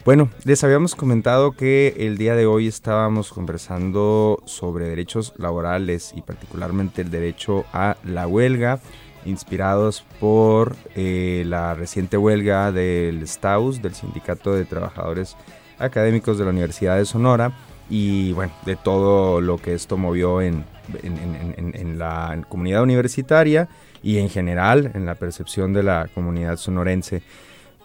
Bueno, 0.05 0.31
les 0.45 0.65
habíamos 0.65 0.97
comentado 0.97 1.53
que 1.53 1.95
el 1.99 2.19
día 2.19 2.35
de 2.35 2.47
hoy 2.47 2.67
estábamos 2.67 3.31
conversando 3.31 4.43
sobre 4.47 4.89
derechos 4.89 5.35
laborales 5.37 6.13
y 6.17 6.23
particularmente 6.23 7.03
el 7.03 7.11
derecho 7.11 7.67
a 7.73 7.97
la 8.05 8.27
huelga 8.27 8.81
inspirados 9.25 10.05
por 10.21 10.77
eh, 10.95 11.45
la 11.47 11.75
reciente 11.75 12.17
huelga 12.17 12.73
del 12.73 13.27
STAUS, 13.27 13.83
del 13.83 13.95
Sindicato 13.95 14.55
de 14.55 14.65
Trabajadores 14.65 15.37
Académicos 15.79 16.39
de 16.39 16.45
la 16.45 16.51
Universidad 16.51 16.97
de 16.97 17.05
Sonora, 17.05 17.53
y 17.91 18.33
bueno, 18.33 18.53
de 18.67 18.77
todo 18.77 19.41
lo 19.41 19.59
que 19.59 19.75
esto 19.75 19.97
movió 19.97 20.43
en, 20.43 20.65
en, 21.03 21.99
la 21.99 22.43
comunidad 22.49 22.83
universitaria 22.83 23.69
y 24.03 24.19
en 24.19 24.29
general 24.29 24.91
en 24.95 25.07
la 25.07 25.15
percepción 25.15 25.73
de 25.73 25.83
la 25.83 26.09
comunidad 26.15 26.57
sonorense. 26.57 27.23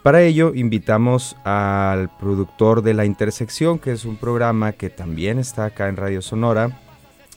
Para 0.03 0.21
ello 0.21 0.53
invitamos 0.53 1.37
al 1.45 2.09
productor 2.17 2.81
de 2.81 2.93
La 2.93 3.05
Intersección, 3.05 3.79
que 3.79 3.93
es 3.93 4.03
un 4.03 4.17
programa 4.17 4.73
que 4.73 4.89
también 4.89 5.39
está 5.39 5.65
acá 5.65 5.87
en 5.87 5.95
Radio 5.95 6.21
Sonora, 6.21 6.82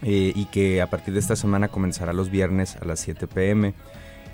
eh, 0.02 0.32
y 0.34 0.46
que 0.46 0.82
a 0.82 0.90
partir 0.90 1.14
de 1.14 1.20
esta 1.20 1.36
semana 1.36 1.68
comenzará 1.68 2.12
los 2.12 2.30
viernes 2.30 2.76
a 2.76 2.84
las 2.84 3.00
7 3.00 3.26
pm. 3.26 3.74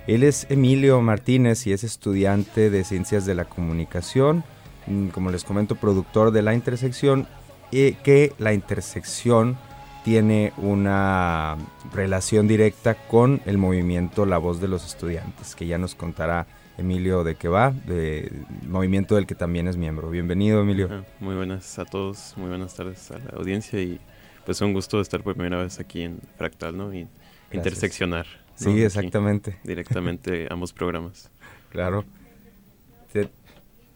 Él 0.07 0.25
es 0.25 0.47
Emilio 0.51 1.01
Martínez 1.01 1.67
y 1.67 1.73
es 1.73 1.85
estudiante 1.85 2.71
de 2.71 2.85
Ciencias 2.85 3.25
de 3.25 3.35
la 3.35 3.45
Comunicación, 3.45 4.45
mm, 4.87 5.09
como 5.09 5.31
les 5.31 5.45
comento, 5.45 5.77
productor 5.77 6.33
de 6.33 6.43
La 6.43 6.55
Intersección, 6.55 7.29
y 7.71 7.93
que 7.93 8.33
La 8.39 8.53
Intersección 8.53 9.57
tiene 10.05 10.53
una 10.57 11.57
relación 11.93 12.49
directa 12.49 12.95
con 12.95 13.41
el 13.47 13.59
movimiento 13.59 14.27
La 14.27 14.39
Voz 14.39 14.61
de 14.61 14.67
los 14.69 14.85
Estudiantes, 14.85 15.55
que 15.55 15.67
ya 15.67 15.79
nos 15.79 15.95
contará 15.95 16.47
Emilio 16.79 17.23
de 17.23 17.37
qué 17.37 17.49
va, 17.49 17.71
de 17.71 18.33
movimiento 18.67 19.15
del 19.15 19.27
que 19.27 19.35
también 19.35 19.69
es 19.69 19.77
miembro. 19.77 20.11
Bienvenido, 20.11 20.63
Emilio. 20.63 21.05
Muy 21.21 21.37
buenas 21.37 21.79
a 21.79 21.85
todos, 21.85 22.35
muy 22.37 22.49
buenas 22.49 22.75
tardes 22.75 23.11
a 23.11 23.19
la 23.19 23.39
audiencia 23.39 23.81
y 23.81 24.01
pues 24.45 24.61
un 24.61 24.73
gusto 24.73 25.01
estar 25.01 25.23
por 25.23 25.35
primera 25.35 25.59
vez 25.63 25.79
aquí 25.81 26.03
en 26.03 26.21
Fractal, 26.37 26.77
¿no? 26.77 26.93
Y 26.95 27.07
interseccionar. 27.53 28.27
Sí, 28.55 28.83
exactamente. 28.83 29.59
directamente 29.65 30.47
ambos 30.51 30.73
programas. 30.73 31.31
Claro. 31.71 32.05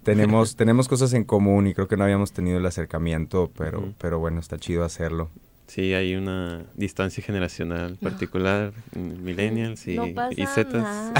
tenemos, 0.02 0.56
tenemos 0.56 0.88
cosas 0.88 1.12
en 1.12 1.24
común 1.24 1.66
y 1.66 1.74
creo 1.74 1.88
que 1.88 1.96
no 1.96 2.04
habíamos 2.04 2.32
tenido 2.32 2.58
el 2.58 2.66
acercamiento, 2.66 3.50
pero, 3.56 3.92
pero 3.98 4.18
bueno, 4.18 4.40
está 4.40 4.58
chido 4.58 4.84
hacerlo. 4.84 5.30
Sí, 5.66 5.94
hay 5.94 6.14
una 6.14 6.64
distancia 6.74 7.22
generacional 7.22 7.96
particular, 7.96 8.72
millennials 8.94 9.86
y, 9.88 9.96
no 9.96 10.06
y 10.30 10.46
zetas. 10.46 11.12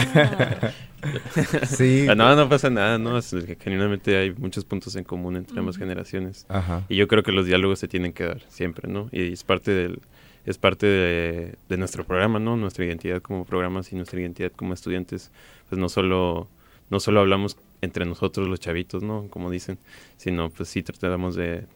sí. 1.67 2.07
no, 2.17 2.37
no 2.37 2.49
pasa 2.49 2.71
nada, 2.71 2.97
¿no? 2.97 3.21
genuinamente 3.59 4.17
hay 4.17 4.33
muchos 4.33 4.65
puntos 4.65 4.95
en 4.95 5.05
común 5.05 5.37
entre 5.37 5.59
ambas 5.59 5.77
generaciones. 5.77 6.47
Y 6.89 6.97
yo 6.97 7.09
creo 7.09 7.25
que 7.25 7.33
los 7.33 7.47
diálogos 7.47 7.81
se 7.81 7.89
tienen 7.89 8.13
que 8.13 8.25
dar 8.25 8.41
siempre, 8.49 8.89
¿no? 8.89 9.09
Y 9.13 9.33
es 9.33 9.43
parte 9.43 9.73
del 9.73 10.01
es 10.45 10.59
parte 10.59 10.87
de, 10.87 11.55
de 11.69 11.77
nuestro 11.77 12.05
programa, 12.05 12.39
¿no? 12.39 12.57
Nuestra 12.57 12.85
identidad 12.85 13.21
como 13.21 13.45
programas 13.45 13.93
y 13.93 13.97
nuestra 13.97 14.21
identidad 14.21 14.53
como 14.55 14.75
estudiantes, 14.75 15.33
pues 15.69 15.81
no 15.81 15.89
solo 15.89 16.49
no 16.89 17.01
solo 17.01 17.19
hablamos 17.19 17.57
entre 17.83 18.05
nosotros 18.05 18.49
los 18.49 18.61
chavitos, 18.61 19.03
¿no? 19.03 19.27
Como 19.29 19.51
dicen, 19.51 19.79
sino 20.17 20.51
pues 20.51 20.69
sí 20.69 20.83
tratamos 20.83 21.35
de 21.35 21.67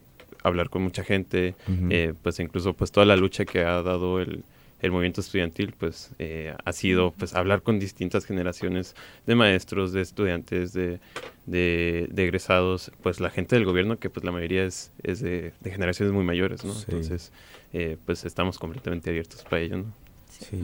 hablar 0.43 0.69
con 0.69 0.81
mucha 0.81 1.03
gente, 1.03 1.55
eh, 1.89 2.13
pues 2.21 2.39
incluso 2.39 2.73
pues 2.73 2.91
toda 2.91 3.05
la 3.05 3.15
lucha 3.15 3.45
que 3.45 3.63
ha 3.63 3.81
dado 3.81 4.19
el, 4.19 4.43
el 4.81 4.91
movimiento 4.91 5.21
estudiantil, 5.21 5.73
pues 5.77 6.11
eh, 6.17 6.55
ha 6.63 6.73
sido 6.73 7.11
pues 7.11 7.35
hablar 7.35 7.61
con 7.61 7.79
distintas 7.79 8.25
generaciones 8.25 8.95
de 9.27 9.35
maestros, 9.35 9.93
de 9.93 10.01
estudiantes, 10.01 10.73
de, 10.73 10.99
de, 11.45 12.09
egresados, 12.15 12.91
pues 13.03 13.19
la 13.19 13.29
gente 13.29 13.55
del 13.55 13.65
gobierno 13.65 13.99
que 13.99 14.09
pues 14.09 14.23
la 14.25 14.31
mayoría 14.31 14.65
es, 14.65 14.91
es 15.03 15.21
de, 15.21 15.53
generaciones 15.63 16.13
muy 16.13 16.23
mayores, 16.23 16.65
¿no? 16.65 16.73
Entonces, 16.73 17.31
eh, 17.73 17.97
pues 18.05 18.25
estamos 18.25 18.57
completamente 18.57 19.11
abiertos 19.11 19.43
para 19.43 19.61
ello, 19.61 19.77
¿no? 19.77 19.93
Sí. 20.29 20.59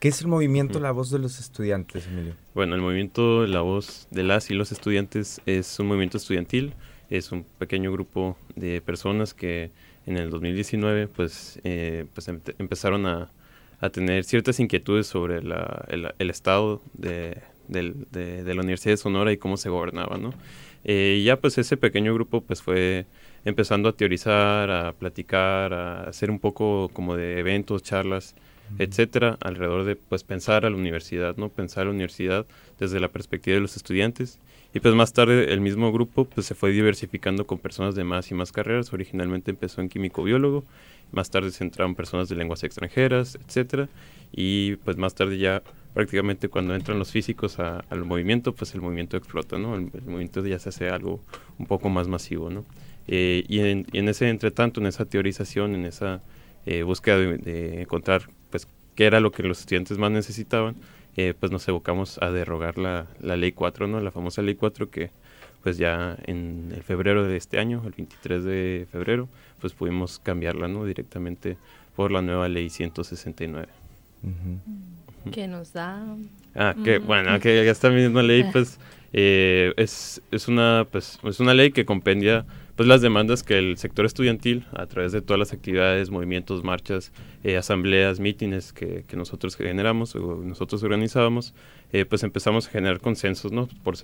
¿Qué 0.00 0.08
es 0.08 0.20
el 0.20 0.26
movimiento 0.26 0.80
La 0.80 0.90
Voz 0.90 1.10
de 1.10 1.18
los 1.18 1.38
Estudiantes, 1.38 2.06
Emilio? 2.08 2.34
Bueno, 2.54 2.74
el 2.74 2.82
movimiento 2.82 3.46
La 3.46 3.60
Voz 3.60 4.08
de 4.10 4.24
las 4.24 4.50
y 4.50 4.54
los 4.54 4.72
Estudiantes 4.72 5.40
es 5.46 5.78
un 5.78 5.86
movimiento 5.86 6.18
estudiantil 6.18 6.74
es 7.10 7.32
un 7.32 7.44
pequeño 7.58 7.92
grupo 7.92 8.36
de 8.56 8.80
personas 8.80 9.34
que 9.34 9.70
en 10.06 10.16
el 10.16 10.30
2019 10.30 11.08
pues, 11.08 11.60
eh, 11.64 12.06
pues 12.14 12.28
empezaron 12.28 13.06
a, 13.06 13.30
a, 13.80 13.90
tener 13.90 14.24
ciertas 14.24 14.60
inquietudes 14.60 15.06
sobre 15.06 15.42
la, 15.42 15.84
el, 15.88 16.30
estado 16.30 16.82
de, 16.94 17.38
de, 17.68 18.54
la 18.54 18.62
Universidad 18.62 18.92
de 18.92 18.98
Sonora 18.98 19.32
y 19.32 19.38
cómo 19.38 19.56
se 19.56 19.68
gobernaba, 19.68 20.16
¿no? 20.18 20.34
Eh, 20.84 21.18
y 21.20 21.24
ya 21.24 21.36
pues 21.36 21.56
ese 21.56 21.76
pequeño 21.78 22.12
grupo 22.12 22.42
pues 22.42 22.60
fue 22.60 23.06
empezando 23.44 23.88
a 23.88 23.92
teorizar, 23.92 24.70
a 24.70 24.92
platicar, 24.92 25.72
a 25.72 26.02
hacer 26.04 26.30
un 26.30 26.38
poco 26.38 26.90
como 26.92 27.16
de 27.16 27.38
eventos, 27.38 27.82
charlas, 27.82 28.34
etcétera, 28.78 29.38
alrededor 29.40 29.84
de 29.84 29.96
pues 29.96 30.24
pensar 30.24 30.66
a 30.66 30.70
la 30.70 30.76
universidad, 30.76 31.36
¿no? 31.36 31.48
Pensar 31.48 31.82
a 31.82 31.84
la 31.86 31.90
universidad 31.92 32.46
desde 32.78 33.00
la 33.00 33.08
perspectiva 33.08 33.54
de 33.54 33.60
los 33.60 33.76
estudiantes. 33.76 34.38
Y 34.74 34.80
pues 34.80 34.94
más 34.94 35.12
tarde 35.12 35.52
el 35.52 35.60
mismo 35.60 35.92
grupo 35.92 36.24
pues 36.24 36.46
se 36.46 36.54
fue 36.54 36.72
diversificando 36.72 37.46
con 37.46 37.58
personas 37.58 37.94
de 37.94 38.04
más 38.04 38.30
y 38.30 38.34
más 38.34 38.52
carreras. 38.52 38.92
Originalmente 38.92 39.52
empezó 39.52 39.80
en 39.80 39.88
químico-biólogo, 39.88 40.64
más 41.12 41.30
tarde 41.30 41.52
se 41.52 41.62
entraron 41.62 41.94
personas 41.94 42.28
de 42.28 42.34
lenguas 42.34 42.64
extranjeras, 42.64 43.38
etcétera. 43.46 43.88
Y 44.32 44.76
pues 44.76 44.96
más 44.96 45.14
tarde 45.14 45.38
ya 45.38 45.62
prácticamente 45.94 46.48
cuando 46.48 46.74
entran 46.74 46.98
los 46.98 47.12
físicos 47.12 47.60
al 47.60 48.04
movimiento, 48.04 48.52
pues 48.52 48.74
el 48.74 48.80
movimiento 48.80 49.16
explota, 49.16 49.58
¿no? 49.58 49.76
El, 49.76 49.90
movimiento 50.06 50.44
ya 50.44 50.58
se 50.58 50.70
hace 50.70 50.88
algo 50.90 51.20
un 51.58 51.66
poco 51.66 51.88
más 51.88 52.08
masivo, 52.08 52.50
¿no? 52.50 52.64
Eh, 53.06 53.44
y, 53.48 53.60
en, 53.60 53.86
y, 53.92 53.98
en, 53.98 54.08
ese 54.08 54.28
entretanto, 54.28 54.80
en 54.80 54.86
esa 54.86 55.04
teorización, 55.04 55.74
en 55.76 55.84
esa 55.84 56.20
eh, 56.66 56.82
búsqueda 56.82 57.18
de, 57.18 57.82
encontrar 57.82 58.22
pues 58.50 58.66
qué 58.96 59.04
era 59.04 59.20
lo 59.20 59.30
que 59.30 59.44
los 59.44 59.60
estudiantes 59.60 59.98
más 59.98 60.10
necesitaban, 60.10 60.74
eh, 61.16 61.34
pues 61.38 61.52
nos 61.52 61.66
evocamos 61.68 62.18
a 62.22 62.30
derrogar 62.30 62.78
la, 62.78 63.06
la, 63.20 63.36
ley 63.36 63.52
4, 63.52 63.86
¿no? 63.86 64.00
La 64.00 64.10
famosa 64.10 64.42
ley 64.42 64.54
4 64.54 64.90
que 64.90 65.10
pues 65.62 65.78
ya 65.78 66.18
en 66.26 66.72
el 66.74 66.82
febrero 66.82 67.24
de 67.24 67.36
este 67.38 67.58
año, 67.58 67.82
el 67.86 67.92
23 67.92 68.44
de 68.44 68.86
febrero, 68.92 69.28
pues 69.60 69.72
pudimos 69.72 70.18
cambiarla, 70.18 70.68
¿no? 70.68 70.84
Directamente 70.84 71.56
por 71.96 72.12
la 72.12 72.20
nueva 72.20 72.48
ley 72.48 72.68
169. 72.68 73.68
Que 75.32 75.48
nos 75.48 75.72
da... 75.72 76.04
Ah, 76.54 76.74
que 76.84 76.98
bueno, 76.98 77.40
que 77.40 77.68
esta 77.68 77.88
misma 77.88 78.22
ley 78.22 78.44
pues 78.52 78.78
eh, 79.14 79.72
es, 79.76 80.20
es, 80.30 80.48
una, 80.48 80.86
pues, 80.90 81.18
es 81.22 81.40
una 81.40 81.54
ley 81.54 81.72
que 81.72 81.86
compendia 81.86 82.44
pues 82.76 82.88
las 82.88 83.00
demandas 83.00 83.42
que 83.42 83.58
el 83.58 83.76
sector 83.78 84.04
estudiantil, 84.04 84.64
a 84.72 84.86
través 84.86 85.12
de 85.12 85.22
todas 85.22 85.38
las 85.38 85.52
actividades, 85.52 86.10
movimientos, 86.10 86.64
marchas, 86.64 87.12
eh, 87.44 87.56
asambleas, 87.56 88.18
mítines 88.18 88.72
que, 88.72 89.04
que, 89.06 89.16
nosotros 89.16 89.54
generamos 89.56 90.16
o 90.16 90.42
nosotros 90.44 90.82
organizábamos, 90.82 91.54
eh, 91.92 92.04
pues 92.04 92.24
empezamos 92.24 92.66
a 92.66 92.70
generar 92.70 93.00
consensos, 93.00 93.52
¿no? 93.52 93.68
Por 93.84 93.96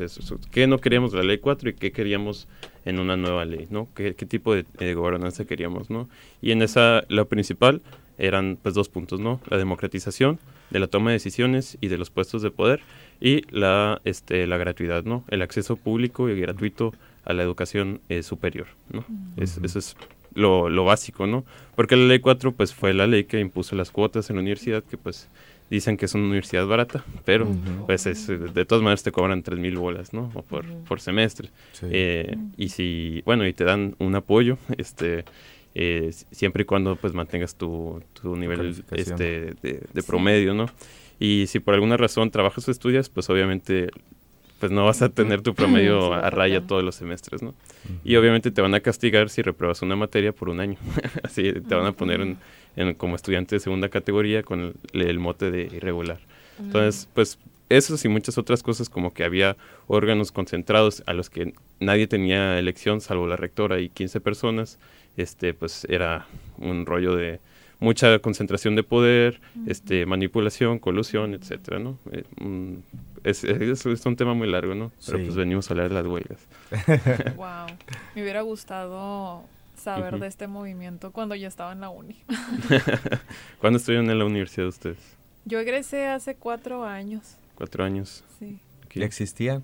qué 0.52 0.68
no 0.68 0.78
queríamos 0.78 1.12
la 1.12 1.24
ley 1.24 1.38
4 1.38 1.70
y 1.70 1.74
qué 1.74 1.90
queríamos 1.90 2.46
en 2.84 3.00
una 3.00 3.16
nueva 3.16 3.44
ley, 3.44 3.66
¿no? 3.70 3.88
¿Qué, 3.96 4.14
qué 4.14 4.26
tipo 4.26 4.54
de, 4.54 4.64
de, 4.78 4.94
gobernanza 4.94 5.44
queríamos, 5.44 5.90
¿no? 5.90 6.08
Y 6.40 6.52
en 6.52 6.62
esa, 6.62 7.02
lo 7.08 7.26
principal 7.26 7.82
eran 8.18 8.56
pues 8.62 8.74
dos 8.74 8.88
puntos, 8.88 9.18
¿no? 9.18 9.40
La 9.48 9.56
democratización 9.56 10.38
de 10.70 10.78
la 10.78 10.86
toma 10.86 11.10
de 11.10 11.14
decisiones 11.14 11.76
y 11.80 11.88
de 11.88 11.98
los 11.98 12.10
puestos 12.10 12.42
de 12.42 12.52
poder 12.52 12.80
y 13.20 13.42
la, 13.50 14.00
este, 14.04 14.46
la 14.46 14.56
gratuidad, 14.56 15.04
¿no? 15.04 15.24
El 15.28 15.42
acceso 15.42 15.76
público 15.76 16.28
y 16.28 16.40
gratuito 16.40 16.92
a 17.24 17.32
la 17.32 17.42
educación 17.42 18.00
eh, 18.08 18.22
superior, 18.22 18.66
¿no? 18.92 19.04
eso 19.36 19.60
es 19.78 19.96
lo, 20.34 20.68
lo, 20.68 20.84
básico, 20.84 21.26
¿no? 21.26 21.44
Porque 21.74 21.96
la 21.96 22.06
ley 22.06 22.20
4, 22.20 22.52
pues, 22.52 22.72
fue 22.74 22.94
la 22.94 23.06
ley 23.06 23.24
que 23.24 23.40
impuso 23.40 23.74
las 23.74 23.90
cuotas 23.90 24.30
en 24.30 24.36
la 24.36 24.42
universidad, 24.42 24.82
que, 24.82 24.96
pues, 24.96 25.28
dicen 25.70 25.96
que 25.96 26.06
es 26.06 26.14
una 26.14 26.24
universidad 26.24 26.66
barata, 26.66 27.04
pero, 27.24 27.48
pues, 27.86 28.06
es, 28.06 28.26
de 28.26 28.64
todas 28.64 28.82
maneras 28.82 29.02
te 29.02 29.12
cobran 29.12 29.42
tres 29.42 29.58
mil 29.58 29.76
bolas, 29.76 30.12
¿no? 30.12 30.30
O 30.34 30.42
por, 30.42 30.64
por 30.88 31.00
semestre. 31.00 31.50
Eh, 31.82 32.36
y 32.56 32.68
si, 32.68 33.22
bueno, 33.24 33.46
y 33.46 33.52
te 33.52 33.64
dan 33.64 33.94
un 33.98 34.14
apoyo, 34.14 34.58
este... 34.78 35.24
Eh, 35.72 36.10
siempre 36.32 36.64
y 36.64 36.66
cuando 36.66 36.96
pues 36.96 37.14
mantengas 37.14 37.54
tu, 37.54 38.02
tu 38.20 38.34
nivel 38.34 38.84
este, 38.90 39.54
de, 39.62 39.86
de 39.94 40.02
promedio, 40.02 40.52
¿no? 40.52 40.66
Y 41.20 41.44
si 41.46 41.60
por 41.60 41.74
alguna 41.74 41.96
razón 41.96 42.32
trabajas 42.32 42.66
o 42.66 42.72
estudias, 42.72 43.08
pues 43.08 43.30
obviamente 43.30 43.90
pues 44.60 44.70
no 44.70 44.84
vas 44.84 45.00
a 45.00 45.08
tener 45.08 45.40
tu 45.40 45.54
promedio 45.54 46.12
a 46.14 46.28
raya 46.30 46.60
todos 46.60 46.84
los 46.84 46.94
semestres, 46.94 47.42
¿no? 47.42 47.54
Y 48.04 48.14
obviamente 48.16 48.50
te 48.50 48.60
van 48.60 48.74
a 48.74 48.80
castigar 48.80 49.30
si 49.30 49.42
repruebas 49.42 49.80
una 49.82 49.96
materia 49.96 50.32
por 50.32 50.50
un 50.50 50.60
año. 50.60 50.76
Así 51.24 51.52
te 51.52 51.74
van 51.74 51.86
a 51.86 51.92
poner 51.92 52.20
en, 52.76 52.94
como 52.94 53.16
estudiante 53.16 53.56
de 53.56 53.60
segunda 53.60 53.88
categoría 53.88 54.42
con 54.42 54.74
el, 54.92 55.18
mote 55.18 55.50
de 55.50 55.62
irregular. 55.62 56.20
Entonces, 56.58 57.08
pues 57.14 57.38
eso 57.70 57.96
y 58.04 58.08
muchas 58.08 58.36
otras 58.36 58.62
cosas 58.62 58.90
como 58.90 59.14
que 59.14 59.24
había 59.24 59.56
órganos 59.86 60.30
concentrados 60.30 61.02
a 61.06 61.14
los 61.14 61.30
que 61.30 61.54
nadie 61.78 62.06
tenía 62.06 62.58
elección 62.58 63.00
salvo 63.00 63.26
la 63.26 63.36
rectora 63.36 63.80
y 63.80 63.88
15 63.88 64.20
personas, 64.20 64.78
este 65.16 65.54
pues 65.54 65.86
era 65.88 66.26
un 66.58 66.84
rollo 66.84 67.16
de 67.16 67.40
mucha 67.78 68.18
concentración 68.18 68.76
de 68.76 68.82
poder, 68.82 69.40
este 69.66 70.04
manipulación, 70.04 70.78
colusión, 70.78 71.32
etcétera, 71.32 71.78
¿no? 71.78 71.98
Eh, 72.12 72.24
es, 73.24 73.44
es, 73.44 74.06
un 74.06 74.16
tema 74.16 74.34
muy 74.34 74.50
largo, 74.50 74.74
¿no? 74.74 74.92
Pero 75.06 75.18
pues 75.18 75.34
venimos 75.36 75.70
a 75.70 75.74
hablar 75.74 75.88
de 75.88 75.94
las 75.94 76.06
huelgas. 76.06 76.46
wow. 77.36 77.66
Me 78.14 78.22
hubiera 78.22 78.42
gustado 78.42 79.44
saber 79.76 80.18
de 80.18 80.26
este 80.26 80.46
movimiento 80.46 81.10
cuando 81.10 81.34
ya 81.34 81.48
estaba 81.48 81.72
en 81.72 81.80
la 81.80 81.90
uni. 81.90 82.16
¿Cuándo 83.60 83.78
estuvieron 83.78 84.10
en 84.10 84.18
la 84.18 84.24
universidad 84.24 84.66
ustedes? 84.66 84.98
Yo 85.44 85.58
egresé 85.58 86.06
hace 86.06 86.34
cuatro 86.34 86.84
años. 86.84 87.36
¿Cuatro 87.54 87.84
años? 87.84 88.24
Sí. 88.38 88.58
¿Ya 88.94 89.06
existía? 89.06 89.62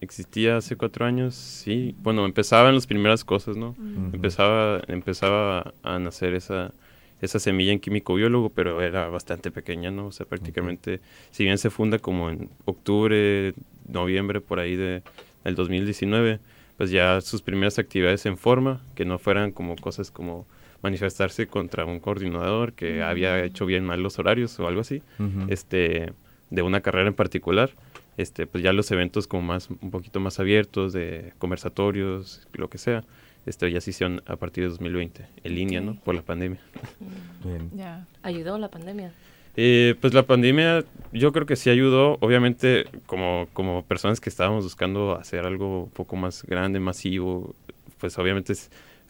Existía 0.00 0.56
hace 0.56 0.76
cuatro 0.76 1.06
años, 1.06 1.34
sí. 1.34 1.94
Bueno, 2.02 2.24
empezaban 2.26 2.74
las 2.74 2.86
primeras 2.86 3.24
cosas, 3.24 3.56
¿no? 3.56 3.74
Empezaba, 4.12 4.82
empezaba 4.88 5.72
a 5.82 5.98
nacer 5.98 6.34
esa 6.34 6.72
esa 7.20 7.38
semilla 7.38 7.72
en 7.72 7.80
químico 7.80 8.14
biólogo, 8.14 8.50
pero 8.50 8.82
era 8.82 9.08
bastante 9.08 9.50
pequeña, 9.50 9.90
¿no? 9.90 10.06
O 10.06 10.12
sea, 10.12 10.26
prácticamente, 10.26 11.00
si 11.30 11.44
bien 11.44 11.58
se 11.58 11.70
funda 11.70 11.98
como 11.98 12.30
en 12.30 12.50
octubre, 12.64 13.54
noviembre, 13.88 14.40
por 14.40 14.60
ahí 14.60 14.76
de, 14.76 15.02
del 15.44 15.54
2019, 15.54 16.40
pues 16.76 16.90
ya 16.90 17.20
sus 17.20 17.42
primeras 17.42 17.78
actividades 17.78 18.26
en 18.26 18.36
forma, 18.36 18.82
que 18.94 19.04
no 19.04 19.18
fueran 19.18 19.52
como 19.52 19.76
cosas 19.76 20.10
como 20.10 20.46
manifestarse 20.82 21.46
contra 21.46 21.84
un 21.84 22.00
coordinador 22.00 22.74
que 22.74 23.02
había 23.02 23.42
hecho 23.44 23.66
bien 23.66 23.84
mal 23.84 24.02
los 24.02 24.18
horarios 24.18 24.58
o 24.60 24.68
algo 24.68 24.82
así, 24.82 25.02
este, 25.48 26.12
de 26.50 26.62
una 26.62 26.80
carrera 26.80 27.08
en 27.08 27.14
particular, 27.14 27.70
este, 28.16 28.46
pues 28.46 28.62
ya 28.62 28.72
los 28.72 28.90
eventos 28.90 29.26
como 29.26 29.42
más, 29.42 29.68
un 29.70 29.90
poquito 29.90 30.20
más 30.20 30.38
abiertos, 30.38 30.92
de 30.92 31.32
conversatorios, 31.38 32.46
lo 32.52 32.68
que 32.68 32.78
sea, 32.78 33.04
esto 33.46 33.66
ya 33.66 33.80
se 33.80 33.90
hicieron 33.90 34.22
a 34.26 34.36
partir 34.36 34.64
de 34.64 34.70
2020, 34.70 35.26
en 35.44 35.54
línea, 35.54 35.80
¿no? 35.80 35.94
Por 35.94 36.14
la 36.14 36.22
pandemia. 36.22 36.60
Bien. 37.44 37.70
Ya. 37.74 38.06
¿Ayudó 38.22 38.58
la 38.58 38.68
pandemia? 38.68 39.12
Eh, 39.56 39.94
pues 40.00 40.12
la 40.12 40.24
pandemia 40.24 40.84
yo 41.12 41.32
creo 41.32 41.46
que 41.46 41.56
sí 41.56 41.70
ayudó, 41.70 42.18
obviamente 42.20 42.84
como, 43.06 43.48
como 43.54 43.84
personas 43.84 44.20
que 44.20 44.28
estábamos 44.28 44.64
buscando 44.64 45.16
hacer 45.16 45.46
algo 45.46 45.84
un 45.84 45.90
poco 45.90 46.16
más 46.16 46.42
grande, 46.42 46.78
masivo, 46.78 47.54
pues 47.98 48.18
obviamente 48.18 48.52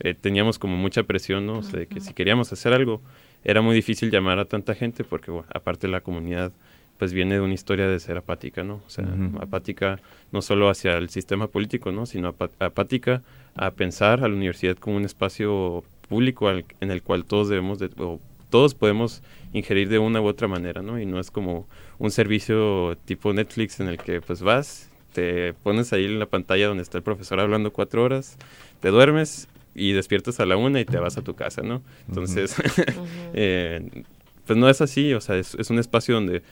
eh, 0.01 0.15
teníamos 0.15 0.59
como 0.59 0.77
mucha 0.77 1.03
presión, 1.03 1.47
¿no? 1.47 1.59
O 1.59 1.63
sea, 1.65 1.81
de 1.81 1.87
que 1.89 2.01
si 2.01 2.15
queríamos 2.15 2.53
hacer 2.53 2.73
algo 2.73 3.01
era 3.43 3.61
muy 3.61 3.75
difícil 3.75 4.11
llamar 4.11 4.39
a 4.39 4.45
tanta 4.45 4.75
gente 4.75 5.03
porque 5.03 5.33
bueno, 5.33 5.47
aparte 5.53 5.89
la 5.89 6.01
comunidad 6.01 6.53
pues 6.99 7.13
viene 7.13 7.35
de 7.35 7.41
una 7.41 7.55
historia 7.55 7.89
de 7.89 7.99
ser 8.01 8.17
apática, 8.17 8.63
¿no? 8.63 8.81
O 8.87 8.91
sea, 8.91 9.07
apática 9.41 10.01
no 10.33 10.43
solo 10.43 10.71
hacia 10.71 10.97
el 10.97 11.11
sistema 11.11 11.47
político, 11.49 11.93
¿no? 11.93 12.07
Sino 12.07 12.35
apática 12.59 13.23
a 13.57 13.71
pensar 13.71 14.23
a 14.23 14.29
la 14.29 14.35
universidad 14.35 14.77
como 14.77 14.97
un 14.97 15.05
espacio 15.05 15.85
público 16.09 16.51
en 16.51 16.91
el 16.91 17.03
cual 17.03 17.25
todos 17.25 17.49
debemos 17.49 17.79
de, 17.79 17.91
o 17.99 18.21
todos 18.51 18.75
podemos 18.75 19.23
ingerir 19.53 19.89
de 19.89 19.99
una 19.99 20.21
u 20.21 20.27
otra 20.27 20.49
manera, 20.49 20.83
¿no? 20.83 21.01
Y 21.01 21.07
no 21.07 21.19
es 21.19 21.31
como 21.31 21.67
un 21.99 22.11
servicio 22.11 22.97
tipo 23.05 23.33
Netflix 23.33 23.81
en 23.81 23.89
el 23.89 23.99
que 23.99 24.21
pues 24.21 24.43
vas, 24.43 24.89
te 25.13 25.55
pones 25.55 25.93
ahí 25.93 26.05
en 26.05 26.19
la 26.19 26.27
pantalla 26.27 26.69
donde 26.69 26.83
está 26.83 26.99
el 26.99 27.05
profesor 27.05 27.41
hablando 27.41 27.73
cuatro 27.73 28.05
horas, 28.05 28.37
te 28.81 28.89
duermes 28.89 29.49
y 29.75 29.93
despiertas 29.93 30.41
a 30.41 30.47
la 30.47 30.57
una 30.57 30.81
y 30.81 30.85
te 30.85 30.99
vas 30.99 31.19
a 31.19 31.23
tu 31.23 31.35
casa, 31.35 31.63
¿no? 31.63 31.83
Entonces, 32.09 32.55
eh, 33.35 34.05
pues 34.47 34.59
no 34.59 34.69
es 34.69 34.81
así, 34.81 35.13
o 35.13 35.21
sea, 35.21 35.37
es 35.37 35.71
un 35.71 35.79
espacio 35.79 36.15
donde 36.15 36.43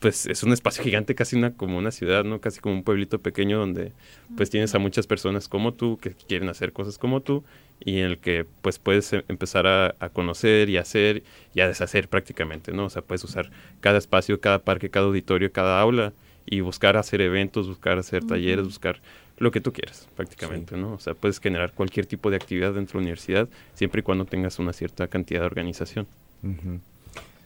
pues 0.00 0.26
es 0.26 0.42
un 0.44 0.52
espacio 0.52 0.84
gigante, 0.84 1.14
casi 1.14 1.36
una 1.36 1.52
como 1.52 1.76
una 1.76 1.90
ciudad, 1.90 2.24
¿no? 2.24 2.40
Casi 2.40 2.60
como 2.60 2.74
un 2.74 2.84
pueblito 2.84 3.18
pequeño 3.18 3.58
donde 3.58 3.92
pues 4.36 4.48
tienes 4.48 4.74
a 4.74 4.78
muchas 4.78 5.06
personas 5.06 5.48
como 5.48 5.74
tú 5.74 5.98
que 5.98 6.12
quieren 6.12 6.48
hacer 6.48 6.72
cosas 6.72 6.98
como 6.98 7.20
tú 7.20 7.42
y 7.80 7.98
en 7.98 8.06
el 8.06 8.18
que 8.18 8.46
pues 8.62 8.78
puedes 8.78 9.12
em, 9.12 9.22
empezar 9.28 9.66
a, 9.66 9.94
conocer 10.12 10.68
y 10.68 10.76
hacer 10.76 11.24
y 11.54 11.60
a 11.60 11.68
deshacer 11.68 12.08
prácticamente, 12.08 12.72
¿no? 12.72 12.86
O 12.86 12.90
sea, 12.90 13.02
puedes 13.02 13.24
usar 13.24 13.50
cada 13.80 13.98
espacio, 13.98 14.40
cada 14.40 14.60
parque, 14.60 14.88
cada 14.88 15.06
auditorio, 15.06 15.50
cada 15.50 15.80
aula 15.80 16.12
y 16.46 16.60
buscar 16.60 16.96
hacer 16.96 17.20
eventos, 17.20 17.66
buscar 17.66 17.98
hacer 17.98 18.24
talleres, 18.24 18.64
buscar 18.64 19.00
lo 19.38 19.50
que 19.50 19.60
tú 19.60 19.72
quieras 19.72 20.08
prácticamente, 20.16 20.76
¿no? 20.76 20.92
O 20.92 21.00
sea, 21.00 21.14
puedes 21.14 21.40
generar 21.40 21.72
cualquier 21.72 22.06
tipo 22.06 22.30
de 22.30 22.36
actividad 22.36 22.72
dentro 22.72 22.98
de 22.98 23.02
la 23.02 23.08
universidad 23.08 23.48
siempre 23.74 24.00
y 24.00 24.02
cuando 24.02 24.24
tengas 24.24 24.58
una 24.60 24.72
cierta 24.72 25.08
cantidad 25.08 25.40
de 25.40 25.46
organización. 25.46 26.06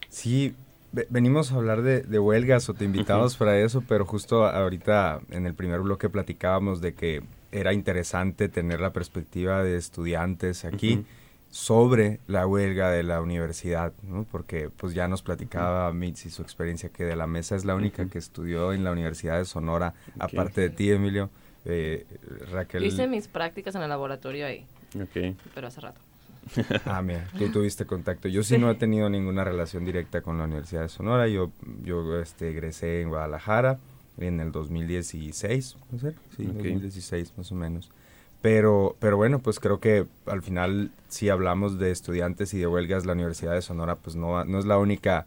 Sí, 0.09 0.55
venimos 1.09 1.53
a 1.53 1.57
hablar 1.57 1.83
de, 1.83 2.19
huelgas 2.19 2.69
o 2.69 2.75
te 2.75 2.85
invitamos 2.85 3.37
para 3.37 3.59
eso, 3.59 3.83
pero 3.87 4.05
justo 4.05 4.47
ahorita 4.47 5.21
en 5.31 5.47
el 5.47 5.55
primer 5.55 5.81
bloque 5.81 6.09
platicábamos 6.09 6.81
de 6.81 6.95
que 6.95 7.23
era 7.51 7.73
interesante 7.73 8.49
tener 8.49 8.81
la 8.81 8.93
perspectiva 8.93 9.63
de 9.63 9.77
estudiantes 9.77 10.65
aquí 10.65 11.05
sobre 11.51 12.19
la 12.27 12.47
huelga 12.47 12.91
de 12.91 13.03
la 13.03 13.21
universidad, 13.21 13.93
¿no? 14.03 14.25
porque 14.31 14.71
pues 14.75 14.95
ya 14.95 15.07
nos 15.07 15.23
platicaba 15.23 15.93
Mitzi 15.93 16.31
su 16.31 16.41
experiencia 16.41 16.89
que 16.89 17.05
de 17.05 17.15
la 17.15 17.27
mesa 17.27 17.57
es 17.57 17.67
la 17.67 17.75
única 17.75 18.07
que 18.07 18.19
estudió 18.19 18.73
en 18.73 18.85
la 18.85 18.93
Universidad 18.93 19.37
de 19.37 19.45
Sonora, 19.45 19.93
aparte 20.19 20.63
de 20.63 20.71
ti, 20.71 20.91
Emilio. 20.91 21.29
Eh, 21.65 22.07
Raquel. 22.51 22.85
Hice 22.85 23.07
mis 23.07 23.29
prácticas 23.29 23.75
en 23.75 23.83
el 23.83 23.89
laboratorio 23.89 24.47
ahí. 24.47 24.67
Pero 25.55 25.67
hace 25.67 25.81
rato. 25.81 26.01
ah, 26.87 27.03
mira, 27.03 27.27
tú 27.39 27.49
tuviste 27.51 27.87
contacto. 27.87 28.29
Yo 28.29 28.43
sí, 28.43 28.59
no 28.59 28.71
he 28.71 28.75
tenido 28.75 29.09
ninguna 29.09 29.45
relación 29.45 29.85
directa 29.85 30.23
con 30.23 30.39
la 30.39 30.45
Universidad 30.45 30.83
de 30.83 30.89
Sonora. 30.89 31.29
Yo, 31.29 31.51
yo 31.85 32.21
este, 32.21 32.51
egresé 32.51 33.03
en 33.03 33.09
Guadalajara 33.09 33.79
en 34.19 34.41
el 34.41 34.53
2016, 34.53 35.77
¿no 35.91 35.99
sé? 35.99 36.15
Sí, 36.37 36.45
2016 36.45 37.33
más 37.37 37.53
o 37.53 37.55
menos. 37.55 37.91
Pero, 38.43 38.97
pero 38.99 39.17
bueno, 39.17 39.39
pues 39.39 39.61
creo 39.61 39.79
que 39.79 40.07
al 40.27 40.43
final 40.43 40.91
si 41.09 41.29
hablamos 41.29 41.79
de 41.79 41.93
estudiantes 41.93 42.53
y 42.55 42.59
de 42.59 42.67
huelgas, 42.67 43.07
la 43.07 43.13
Universidad 43.13 43.55
de 43.55 43.63
Sonora 43.63 43.97
pues 43.97 44.17
no, 44.17 44.45
no 44.45 44.59
es 44.59 44.65
la 44.65 44.79
única 44.79 45.27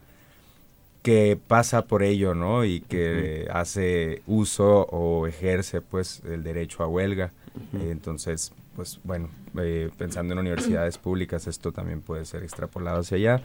que 1.02 1.38
pasa 1.46 1.86
por 1.86 2.02
ello, 2.02 2.34
¿no? 2.34 2.64
Y 2.64 2.80
que 2.80 3.48
hace 3.52 4.22
uso 4.26 4.82
o 4.90 5.26
ejerce 5.26 5.80
pues 5.80 6.20
el 6.24 6.42
derecho 6.42 6.82
a 6.82 6.88
huelga. 6.88 7.32
entonces, 7.72 8.52
pues 8.76 9.00
bueno, 9.02 9.30
eh, 9.58 9.90
pensando 9.96 10.34
en 10.34 10.38
universidades 10.38 10.98
públicas, 10.98 11.46
esto 11.46 11.72
también 11.72 12.02
puede 12.02 12.26
ser 12.26 12.42
extrapolado 12.42 13.00
hacia 13.00 13.16
allá. 13.16 13.42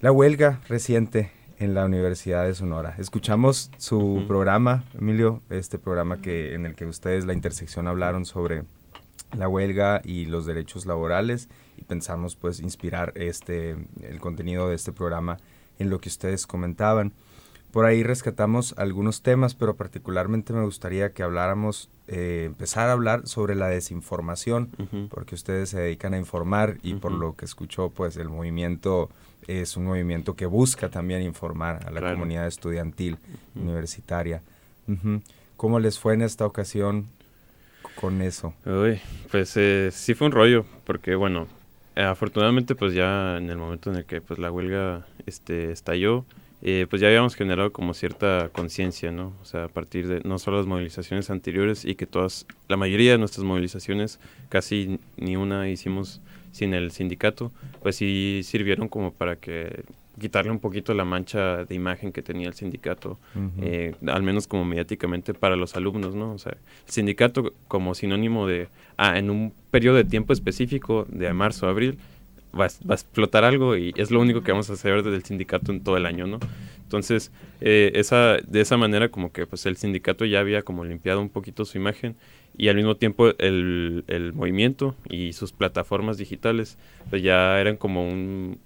La 0.00 0.10
huelga 0.10 0.60
reciente 0.68 1.30
en 1.58 1.74
la 1.74 1.84
Universidad 1.84 2.44
de 2.46 2.54
Sonora. 2.54 2.96
Escuchamos 2.98 3.70
su 3.76 4.24
programa, 4.26 4.84
Emilio, 4.98 5.42
este 5.50 5.78
programa 5.78 6.20
que 6.20 6.54
en 6.54 6.66
el 6.66 6.74
que 6.74 6.86
ustedes, 6.86 7.26
la 7.26 7.34
intersección, 7.34 7.86
hablaron 7.86 8.24
sobre 8.24 8.64
la 9.36 9.48
huelga 9.48 10.00
y 10.04 10.24
los 10.24 10.46
derechos 10.46 10.86
laborales 10.86 11.48
y 11.76 11.84
pensamos 11.84 12.34
pues 12.34 12.60
inspirar 12.60 13.12
este 13.16 13.76
el 14.02 14.18
contenido 14.18 14.68
de 14.68 14.74
este 14.74 14.92
programa 14.92 15.38
en 15.78 15.90
lo 15.90 16.00
que 16.00 16.08
ustedes 16.08 16.46
comentaban. 16.46 17.12
Por 17.72 17.86
ahí 17.86 18.02
rescatamos 18.02 18.74
algunos 18.76 19.22
temas, 19.22 19.54
pero 19.54 19.76
particularmente 19.76 20.52
me 20.52 20.62
gustaría 20.62 21.12
que 21.12 21.22
habláramos, 21.22 21.88
eh, 22.06 22.44
empezar 22.46 22.90
a 22.90 22.92
hablar 22.92 23.26
sobre 23.26 23.54
la 23.54 23.68
desinformación, 23.68 24.68
porque 25.08 25.34
ustedes 25.34 25.70
se 25.70 25.80
dedican 25.80 26.12
a 26.12 26.18
informar 26.18 26.76
y 26.82 26.94
por 26.94 27.12
lo 27.12 27.34
que 27.34 27.46
escuchó, 27.46 27.88
pues 27.88 28.18
el 28.18 28.28
movimiento 28.28 29.08
es 29.48 29.76
un 29.78 29.86
movimiento 29.86 30.36
que 30.36 30.44
busca 30.44 30.90
también 30.90 31.22
informar 31.22 31.80
a 31.86 31.90
la 31.90 32.12
comunidad 32.12 32.46
estudiantil 32.46 33.16
universitaria. 33.54 34.42
¿Cómo 35.56 35.80
les 35.80 35.98
fue 35.98 36.12
en 36.12 36.22
esta 36.22 36.44
ocasión 36.44 37.06
con 37.94 38.20
eso? 38.20 38.52
Uy, 38.66 39.00
pues 39.30 39.56
eh, 39.56 39.88
sí 39.92 40.12
fue 40.12 40.26
un 40.26 40.32
rollo, 40.32 40.66
porque 40.84 41.14
bueno, 41.14 41.46
afortunadamente 41.96 42.74
pues 42.74 42.92
ya 42.92 43.38
en 43.38 43.48
el 43.48 43.56
momento 43.56 43.90
en 43.90 43.96
el 43.96 44.04
que 44.04 44.20
pues 44.20 44.38
la 44.38 44.50
huelga 44.50 45.06
este, 45.24 45.72
estalló, 45.72 46.26
eh, 46.62 46.86
pues 46.88 47.02
ya 47.02 47.08
habíamos 47.08 47.34
generado 47.34 47.72
como 47.72 47.92
cierta 47.92 48.48
conciencia, 48.52 49.10
¿no? 49.10 49.32
O 49.42 49.44
sea, 49.44 49.64
a 49.64 49.68
partir 49.68 50.06
de 50.06 50.20
no 50.24 50.38
solo 50.38 50.58
las 50.58 50.66
movilizaciones 50.66 51.28
anteriores 51.28 51.84
y 51.84 51.96
que 51.96 52.06
todas, 52.06 52.46
la 52.68 52.76
mayoría 52.76 53.12
de 53.12 53.18
nuestras 53.18 53.44
movilizaciones, 53.44 54.20
casi 54.48 55.00
ni 55.16 55.36
una 55.36 55.68
hicimos 55.68 56.20
sin 56.52 56.72
el 56.74 56.92
sindicato, 56.92 57.50
pues 57.82 57.96
sí 57.96 58.42
sirvieron 58.44 58.88
como 58.88 59.12
para 59.12 59.36
que 59.36 59.84
quitarle 60.20 60.52
un 60.52 60.60
poquito 60.60 60.94
la 60.94 61.04
mancha 61.04 61.64
de 61.64 61.74
imagen 61.74 62.12
que 62.12 62.22
tenía 62.22 62.46
el 62.46 62.54
sindicato, 62.54 63.18
eh, 63.60 63.94
al 64.06 64.22
menos 64.22 64.46
como 64.46 64.64
mediáticamente 64.64 65.34
para 65.34 65.56
los 65.56 65.74
alumnos, 65.74 66.14
¿no? 66.14 66.32
O 66.32 66.38
sea, 66.38 66.52
el 66.52 66.92
sindicato 66.92 67.54
como 67.66 67.94
sinónimo 67.94 68.46
de, 68.46 68.68
ah, 68.98 69.18
en 69.18 69.30
un 69.30 69.52
periodo 69.70 69.96
de 69.96 70.04
tiempo 70.04 70.32
específico, 70.32 71.06
de 71.08 71.32
marzo 71.32 71.66
a 71.66 71.70
abril, 71.70 71.98
va, 72.58 72.66
a 72.66 72.94
explotar 72.94 73.44
algo 73.44 73.76
y 73.76 73.92
es 73.96 74.10
lo 74.10 74.20
único 74.20 74.42
que 74.42 74.52
vamos 74.52 74.70
a 74.70 74.74
hacer 74.74 75.02
desde 75.02 75.16
el 75.16 75.24
sindicato 75.24 75.72
en 75.72 75.82
todo 75.82 75.96
el 75.96 76.06
año, 76.06 76.26
¿no? 76.26 76.38
Entonces, 76.82 77.32
eh, 77.60 77.92
esa, 77.94 78.36
de 78.36 78.60
esa 78.60 78.76
manera 78.76 79.08
como 79.08 79.32
que 79.32 79.46
pues 79.46 79.64
el 79.66 79.76
sindicato 79.76 80.24
ya 80.24 80.40
había 80.40 80.62
como 80.62 80.84
limpiado 80.84 81.20
un 81.20 81.30
poquito 81.30 81.64
su 81.64 81.78
imagen 81.78 82.16
y 82.56 82.68
al 82.68 82.76
mismo 82.76 82.96
tiempo 82.96 83.28
el, 83.38 84.04
el 84.08 84.32
movimiento 84.32 84.94
y 85.08 85.32
sus 85.32 85.52
plataformas 85.52 86.18
digitales 86.18 86.76
pues 87.08 87.22
ya 87.22 87.58
eran 87.60 87.76
como 87.76 88.06
un, 88.06 88.58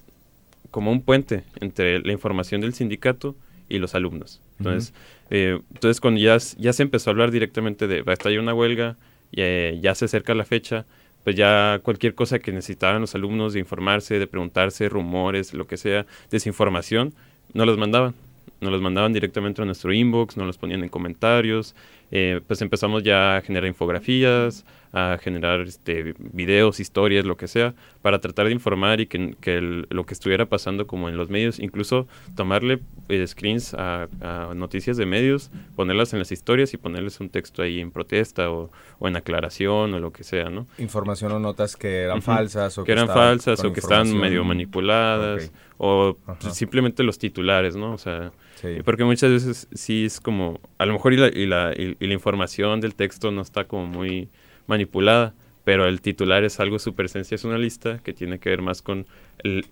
como 0.70 0.90
un 0.90 1.02
puente 1.02 1.44
entre 1.60 2.00
la 2.00 2.12
información 2.12 2.60
del 2.60 2.74
sindicato 2.74 3.36
y 3.68 3.78
los 3.78 3.94
alumnos. 3.94 4.40
Entonces, 4.58 4.92
eh, 5.30 5.60
entonces 5.72 6.00
cuando 6.00 6.20
ya, 6.20 6.36
ya 6.58 6.72
se 6.72 6.82
empezó 6.82 7.10
a 7.10 7.12
hablar 7.12 7.30
directamente 7.30 7.86
de 7.86 8.02
va 8.02 8.12
a 8.12 8.14
estallar 8.14 8.40
una 8.40 8.54
huelga, 8.54 8.96
eh, 9.32 9.78
ya 9.82 9.94
se 9.94 10.06
acerca 10.06 10.34
la 10.34 10.44
fecha, 10.44 10.86
pues 11.26 11.34
ya 11.34 11.80
cualquier 11.82 12.14
cosa 12.14 12.38
que 12.38 12.52
necesitaran 12.52 13.00
los 13.00 13.16
alumnos 13.16 13.52
de 13.52 13.58
informarse, 13.58 14.20
de 14.20 14.28
preguntarse, 14.28 14.88
rumores, 14.88 15.54
lo 15.54 15.66
que 15.66 15.76
sea, 15.76 16.06
desinformación, 16.30 17.14
no 17.52 17.66
los 17.66 17.76
mandaban. 17.78 18.14
Nos 18.60 18.72
los 18.72 18.80
mandaban 18.80 19.12
directamente 19.12 19.60
a 19.60 19.64
nuestro 19.64 19.92
inbox, 19.92 20.36
nos 20.36 20.46
los 20.46 20.58
ponían 20.58 20.82
en 20.82 20.88
comentarios, 20.88 21.74
eh, 22.10 22.40
pues 22.46 22.62
empezamos 22.62 23.02
ya 23.02 23.36
a 23.36 23.40
generar 23.42 23.66
infografías, 23.66 24.64
a 24.92 25.18
generar 25.20 25.60
este, 25.62 26.14
videos, 26.18 26.78
historias, 26.80 27.24
lo 27.24 27.36
que 27.36 27.48
sea, 27.48 27.74
para 28.00 28.20
tratar 28.20 28.46
de 28.46 28.52
informar 28.52 29.00
y 29.00 29.06
que, 29.06 29.86
lo 29.90 30.06
que 30.06 30.14
estuviera 30.14 30.46
pasando 30.46 30.86
como 30.86 31.08
en 31.08 31.16
los 31.16 31.28
medios, 31.28 31.58
incluso 31.58 32.06
tomarle 32.34 32.78
eh, 33.08 33.26
screens 33.26 33.74
a, 33.74 34.08
noticias 34.54 34.96
de 34.96 35.04
medios, 35.04 35.50
ponerlas 35.74 36.12
en 36.12 36.20
las 36.20 36.32
historias 36.32 36.72
y 36.72 36.76
ponerles 36.76 37.20
un 37.20 37.28
texto 37.28 37.62
ahí 37.62 37.80
en 37.80 37.90
protesta 37.90 38.50
o, 38.50 38.70
en 39.00 39.16
aclaración 39.16 39.92
o 39.92 39.98
lo 39.98 40.12
que 40.12 40.24
sea, 40.24 40.48
¿no? 40.48 40.66
Información 40.78 41.32
o 41.32 41.40
notas 41.40 41.76
que 41.76 42.02
eran 42.02 42.22
falsas 42.22 42.78
o 42.78 42.84
que, 42.84 42.92
eran 42.92 43.08
falsas 43.08 43.62
o 43.64 43.72
que 43.72 43.80
estaban 43.80 44.16
medio 44.16 44.44
manipuladas 44.44 45.52
o 45.78 46.16
simplemente 46.52 47.02
los 47.02 47.18
titulares, 47.18 47.76
¿no? 47.76 47.92
O 47.92 47.98
sea, 47.98 48.32
porque 48.84 49.04
muchas 49.04 49.30
veces 49.30 49.68
sí 49.74 50.04
es 50.06 50.20
como, 50.20 50.60
a 50.78 50.86
lo 50.86 50.94
mejor 50.94 51.12
y 51.12 51.16
la, 51.16 51.28
y 51.28 51.46
la, 51.46 51.72
y 51.76 52.06
la 52.06 52.14
información 52.14 52.80
del 52.80 52.94
texto 52.94 53.30
no 53.30 53.42
está 53.42 53.64
como 53.64 53.86
muy 53.86 54.28
manipulada, 54.66 55.34
pero 55.64 55.86
el 55.86 56.00
titular 56.00 56.44
es 56.44 56.60
algo 56.60 56.78
súper 56.78 57.08
sensacionalista 57.08 57.98
que 57.98 58.12
tiene 58.12 58.38
que 58.38 58.50
ver 58.50 58.62
más 58.62 58.82
con 58.82 59.06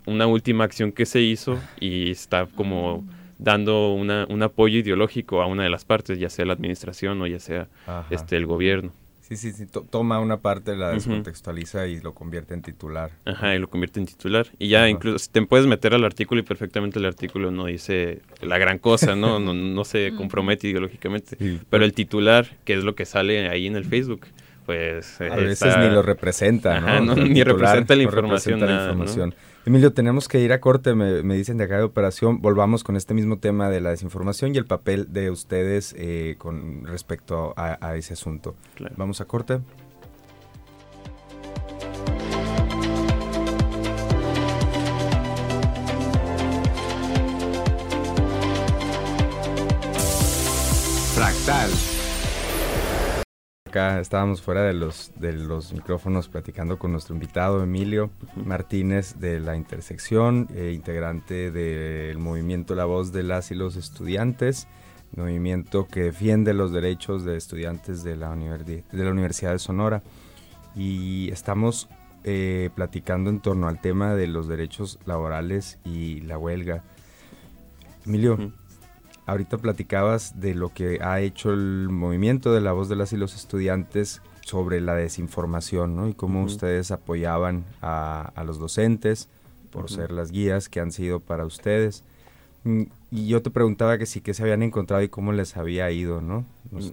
una 0.07 0.27
última 0.27 0.65
acción 0.65 0.93
que 0.93 1.07
se 1.07 1.21
hizo 1.21 1.59
y 1.81 2.11
está 2.11 2.47
como 2.47 3.05
dando 3.39 3.93
una, 3.93 4.27
un 4.29 4.43
apoyo 4.43 4.79
ideológico 4.79 5.43
a 5.43 5.47
una 5.47 5.65
de 5.65 5.71
las 5.71 5.85
partes, 5.85 6.19
ya 6.19 6.31
sea 6.31 6.45
la 6.45 6.53
administración 6.53 7.21
o 7.23 7.27
ya 7.27 7.39
sea 7.39 7.69
este 8.11 8.37
el 8.37 8.47
gobierno. 8.47 8.93
Sí, 9.27 9.39
sí, 9.39 9.53
sí, 9.53 9.65
toma 9.91 10.21
una 10.21 10.41
parte, 10.41 10.77
la 10.77 10.91
descontextualiza 10.91 11.87
y 11.87 11.99
lo 11.99 12.13
convierte 12.13 12.53
en 12.53 12.61
titular. 12.61 13.11
Ajá, 13.25 13.55
y 13.55 13.59
lo 13.59 13.71
convierte 13.71 13.99
en 13.99 14.05
titular. 14.05 14.49
Y 14.59 14.69
ya 14.69 14.87
incluso 14.91 15.31
te 15.33 15.41
puedes 15.47 15.67
meter 15.67 15.95
al 15.95 16.05
artículo 16.05 16.43
y 16.43 16.45
perfectamente 16.45 16.99
el 16.99 17.07
artículo 17.07 17.51
no 17.51 17.65
dice 17.65 18.21
la 18.43 18.59
gran 18.59 18.79
cosa, 18.79 19.17
¿no? 19.17 19.41
no, 19.41 19.55
no, 19.55 19.85
se 19.87 20.13
compromete 20.17 20.69
ideológicamente. 20.69 21.39
Pero 21.71 21.87
el 21.87 21.95
titular, 21.95 22.59
que 22.67 22.75
es 22.75 22.85
lo 22.85 22.95
que 22.95 23.07
sale 23.07 23.49
ahí 23.49 23.67
en 23.67 23.77
el 23.77 23.87
Facebook, 23.87 24.27
pues... 24.67 25.19
A 25.23 25.37
veces 25.37 25.75
ni 25.79 25.89
lo 25.89 26.03
representa, 26.03 27.01
¿no? 27.01 27.17
ni 27.17 27.43
representa 27.43 27.97
la 27.97 28.03
información. 28.03 29.35
Emilio, 29.67 29.95
tenemos 29.95 30.29
que 30.29 30.41
ir 30.41 30.53
a 30.53 30.61
corte, 30.61 30.95
me, 30.95 31.23
dicen 31.35 31.57
de 31.57 31.65
acá 31.65 31.79
de 31.79 31.85
operación. 31.85 32.43
Volvamos 32.43 32.85
con 32.85 32.97
este 32.97 33.15
mismo 33.15 33.39
tema 33.39 33.71
de 33.71 33.81
la 33.81 33.91
desinformación 33.91 34.55
y 34.55 34.59
el 34.59 34.67
papel 34.67 35.11
de 35.11 35.31
ustedes 35.31 35.95
eh, 35.97 36.35
con 36.37 36.85
respecto 36.85 37.55
a, 37.57 37.97
ese 37.97 38.13
asunto. 38.13 38.55
Vamos 38.97 39.23
a 39.23 39.25
corte. 39.25 39.61
Acá 53.75 53.99
estábamos 53.99 54.41
fuera 54.41 54.63
de 54.63 54.73
los, 54.73 55.11
de 55.17 55.33
los 55.33 55.73
micrófonos 55.73 56.29
platicando 56.29 56.79
con 56.79 56.93
nuestro 56.93 57.13
invitado 57.13 57.61
Emilio 57.61 58.09
Martínez 58.37 59.19
de 59.19 59.41
la 59.41 59.57
Intersección, 59.57 60.47
eh, 60.55 60.71
integrante 60.73 61.51
del 61.51 62.19
movimiento 62.19 62.77
La 62.77 62.85
Voz 62.85 63.11
de 63.11 63.25
las 63.25 63.51
y 63.51 63.57
los 63.57 63.75
Estudiantes, 63.75 64.69
movimiento 65.17 65.89
que 65.89 66.05
defiende 66.05 66.55
los 66.55 66.71
derechos 66.71 67.25
de 67.25 67.37
estudiantes 67.37 68.05
de 68.05 68.15
la, 68.15 68.37
de 68.37 68.85
la 68.93 69.11
Universidad 69.11 69.51
de 69.51 69.59
Sonora. 69.59 70.05
Y 70.77 71.31
estamos 71.33 71.89
eh, 72.23 72.71
platicando 72.77 73.29
en 73.29 73.41
torno 73.41 73.67
al 73.67 73.81
tema 73.81 74.15
de 74.15 74.29
los 74.29 74.47
derechos 74.47 75.01
laborales 75.05 75.81
y 75.85 76.21
la 76.21 76.39
huelga. 76.39 76.85
Emilio, 78.07 78.53
Ahorita 79.27 79.59
platicabas 79.59 80.41
de 80.41 80.55
lo 80.55 80.73
que 80.73 81.01
ha 81.03 81.21
hecho 81.21 81.51
el 81.53 81.89
movimiento 81.89 82.53
de 82.53 82.61
la 82.61 82.73
voz 82.73 82.89
de 82.89 82.97
las 82.97 83.13
y 83.13 83.17
los 83.17 83.35
estudiantes 83.35 84.21
sobre 84.43 84.81
la 84.81 84.95
desinformación, 84.95 85.97
¿no? 85.97 86.09
Y 86.09 86.15
cómo 86.15 86.45
ustedes 86.45 86.91
apoyaban 86.91 87.65
a, 87.81 88.33
los 88.45 88.59
docentes 88.59 89.29
por 89.71 89.91
ser 89.91 90.13
las 90.13 90.31
guías 90.31 90.69
que 90.69 90.81
han 90.81 90.93
sido 90.93 91.21
para 91.21 91.47
ustedes. 91.47 92.05
Mm, 92.65 92.83
y 93.11 93.27
yo 93.29 93.41
te 93.41 93.51
preguntaba 93.51 93.97
que 93.97 94.07
sí, 94.07 94.21
que 94.21 94.35
se 94.35 94.43
habían 94.43 94.63
encontrado 94.63 95.03
y 95.03 95.09
cómo 95.09 95.33
les 95.33 95.57
había 95.57 95.91
ido, 95.91 96.21
¿no? 96.21 96.45
Mm, 96.71 96.91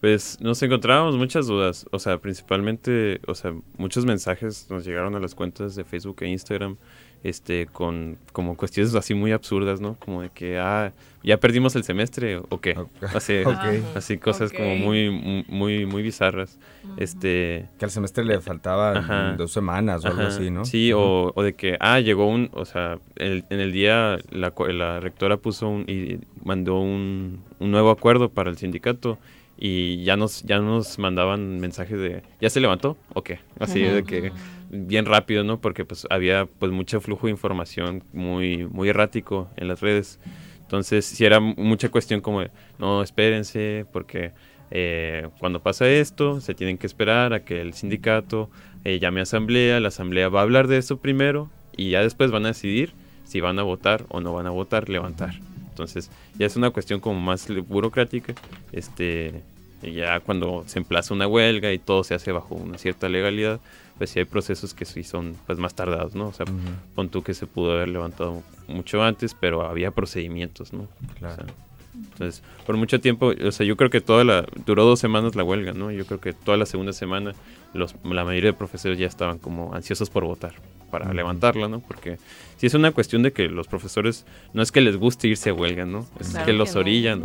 pues 0.00 0.38
nos 0.42 0.62
encontrábamos 0.62 1.16
muchas 1.16 1.46
dudas, 1.46 1.86
o 1.90 1.98
sea, 1.98 2.18
principalmente, 2.18 3.22
o 3.26 3.34
sea, 3.34 3.54
muchos 3.78 4.04
mensajes 4.04 4.66
nos 4.68 4.84
llegaron 4.84 5.14
a 5.14 5.18
las 5.18 5.34
cuentas 5.34 5.74
de 5.76 5.84
Facebook 5.84 6.16
e 6.20 6.28
Instagram 6.28 6.76
este, 7.24 7.66
con 7.66 8.18
como 8.32 8.56
cuestiones 8.56 8.94
así 8.94 9.14
muy 9.14 9.32
absurdas, 9.32 9.80
¿no? 9.80 9.96
Como 9.98 10.22
de 10.22 10.28
que, 10.28 10.58
ah, 10.58 10.92
ya 11.22 11.38
perdimos 11.38 11.74
el 11.74 11.82
semestre 11.82 12.36
o 12.36 12.60
qué. 12.60 12.76
Así, 13.14 13.32
así 13.94 14.18
cosas 14.18 14.52
como 14.52 14.76
muy, 14.76 15.44
muy, 15.48 15.86
muy 15.86 16.02
bizarras. 16.02 16.58
Este. 16.98 17.66
Que 17.78 17.86
al 17.86 17.90
semestre 17.90 18.24
le 18.24 18.40
faltaba 18.40 19.34
dos 19.36 19.50
semanas 19.52 20.04
o 20.04 20.08
algo 20.08 20.22
así, 20.22 20.50
¿no? 20.50 20.66
Sí, 20.66 20.92
o, 20.92 21.32
o, 21.34 21.42
de 21.42 21.54
que, 21.54 21.78
ah, 21.80 21.98
llegó 21.98 22.28
un, 22.28 22.50
o 22.52 22.66
sea, 22.66 22.98
en 23.16 23.44
el 23.48 23.72
día 23.72 24.18
la, 24.30 24.52
la 24.68 25.00
rectora 25.00 25.38
puso 25.38 25.68
un, 25.68 25.84
y 25.88 26.20
mandó 26.44 26.78
un, 26.78 27.40
un 27.58 27.70
nuevo 27.70 27.90
acuerdo 27.90 28.28
para 28.28 28.50
el 28.50 28.58
sindicato 28.58 29.18
y 29.56 30.02
ya 30.02 30.16
nos 30.16 30.42
ya 30.42 30.58
nos 30.58 30.98
mandaban 30.98 31.60
mensajes 31.60 31.98
de 31.98 32.22
ya 32.40 32.50
se 32.50 32.60
levantó 32.60 32.96
o 33.14 33.22
qué 33.22 33.38
así 33.60 33.80
de 33.80 34.02
que 34.02 34.32
bien 34.70 35.06
rápido 35.06 35.44
no 35.44 35.60
porque 35.60 35.84
pues 35.84 36.06
había 36.10 36.46
pues 36.46 36.72
mucho 36.72 37.00
flujo 37.00 37.26
de 37.26 37.32
información 37.32 38.02
muy 38.12 38.64
muy 38.64 38.88
errático 38.88 39.48
en 39.56 39.68
las 39.68 39.80
redes 39.80 40.18
entonces 40.62 41.04
si 41.04 41.24
era 41.24 41.40
mucha 41.40 41.90
cuestión 41.90 42.20
como 42.20 42.42
no 42.78 43.02
espérense 43.02 43.86
porque 43.92 44.32
eh, 44.70 45.28
cuando 45.38 45.60
pasa 45.60 45.88
esto 45.88 46.40
se 46.40 46.54
tienen 46.54 46.78
que 46.78 46.86
esperar 46.86 47.32
a 47.34 47.44
que 47.44 47.60
el 47.60 47.74
sindicato 47.74 48.50
eh, 48.84 48.98
llame 48.98 49.20
a 49.20 49.24
asamblea 49.24 49.80
la 49.80 49.88
asamblea 49.88 50.28
va 50.28 50.40
a 50.40 50.42
hablar 50.42 50.68
de 50.68 50.78
eso 50.78 50.98
primero 50.98 51.50
y 51.76 51.90
ya 51.90 52.02
después 52.02 52.30
van 52.30 52.44
a 52.46 52.48
decidir 52.48 52.92
si 53.24 53.40
van 53.40 53.58
a 53.58 53.62
votar 53.62 54.04
o 54.08 54.20
no 54.20 54.32
van 54.32 54.46
a 54.46 54.50
votar 54.50 54.88
levantar 54.88 55.34
entonces, 55.74 56.08
ya 56.38 56.46
es 56.46 56.54
una 56.54 56.70
cuestión 56.70 57.00
como 57.00 57.18
más 57.18 57.48
burocrática. 57.66 58.32
Este, 58.70 59.42
ya 59.82 60.20
cuando 60.20 60.62
se 60.66 60.78
emplaza 60.78 61.12
una 61.12 61.26
huelga 61.26 61.72
y 61.72 61.80
todo 61.80 62.04
se 62.04 62.14
hace 62.14 62.30
bajo 62.30 62.54
una 62.54 62.78
cierta 62.78 63.08
legalidad, 63.08 63.60
pues 63.98 64.10
sí 64.10 64.18
hay 64.18 64.24
procesos 64.24 64.74
que 64.74 64.84
sí 64.84 65.04
son 65.04 65.36
pues 65.46 65.58
más 65.58 65.74
tardados, 65.74 66.14
¿no? 66.14 66.28
O 66.28 66.32
sea, 66.32 66.46
pon 66.94 67.08
tú 67.08 67.22
que 67.22 67.34
se 67.34 67.46
pudo 67.46 67.72
haber 67.72 67.88
levantado 67.88 68.42
mucho 68.68 69.02
antes, 69.02 69.34
pero 69.34 69.66
había 69.66 69.90
procedimientos, 69.90 70.72
¿no? 70.72 70.88
Claro. 71.18 71.46
entonces, 71.94 72.42
por 72.66 72.76
mucho 72.76 73.00
tiempo, 73.00 73.32
o 73.46 73.52
sea, 73.52 73.64
yo 73.64 73.76
creo 73.76 73.90
que 73.90 74.00
toda 74.00 74.24
la, 74.24 74.46
duró 74.66 74.84
dos 74.84 74.98
semanas 74.98 75.36
la 75.36 75.44
huelga, 75.44 75.72
¿no? 75.72 75.90
Yo 75.90 76.06
creo 76.06 76.20
que 76.20 76.32
toda 76.32 76.56
la 76.56 76.66
segunda 76.66 76.92
semana 76.92 77.32
los, 77.72 77.94
la 78.04 78.24
mayoría 78.24 78.50
de 78.50 78.56
profesores 78.56 78.98
ya 78.98 79.06
estaban 79.06 79.38
como 79.38 79.74
ansiosos 79.74 80.10
por 80.10 80.24
votar 80.24 80.54
para 80.90 81.12
levantarla, 81.12 81.66
¿no? 81.66 81.80
Porque 81.80 82.18
si 82.56 82.66
es 82.66 82.74
una 82.74 82.92
cuestión 82.92 83.24
de 83.24 83.32
que 83.32 83.48
los 83.48 83.66
profesores 83.66 84.24
no 84.52 84.62
es 84.62 84.70
que 84.70 84.80
les 84.80 84.96
guste 84.96 85.26
irse 85.26 85.50
a 85.50 85.54
huelga, 85.54 85.84
¿no? 85.84 86.06
Es 86.20 86.36
que 86.36 86.52
los 86.52 86.76
orillan 86.76 87.22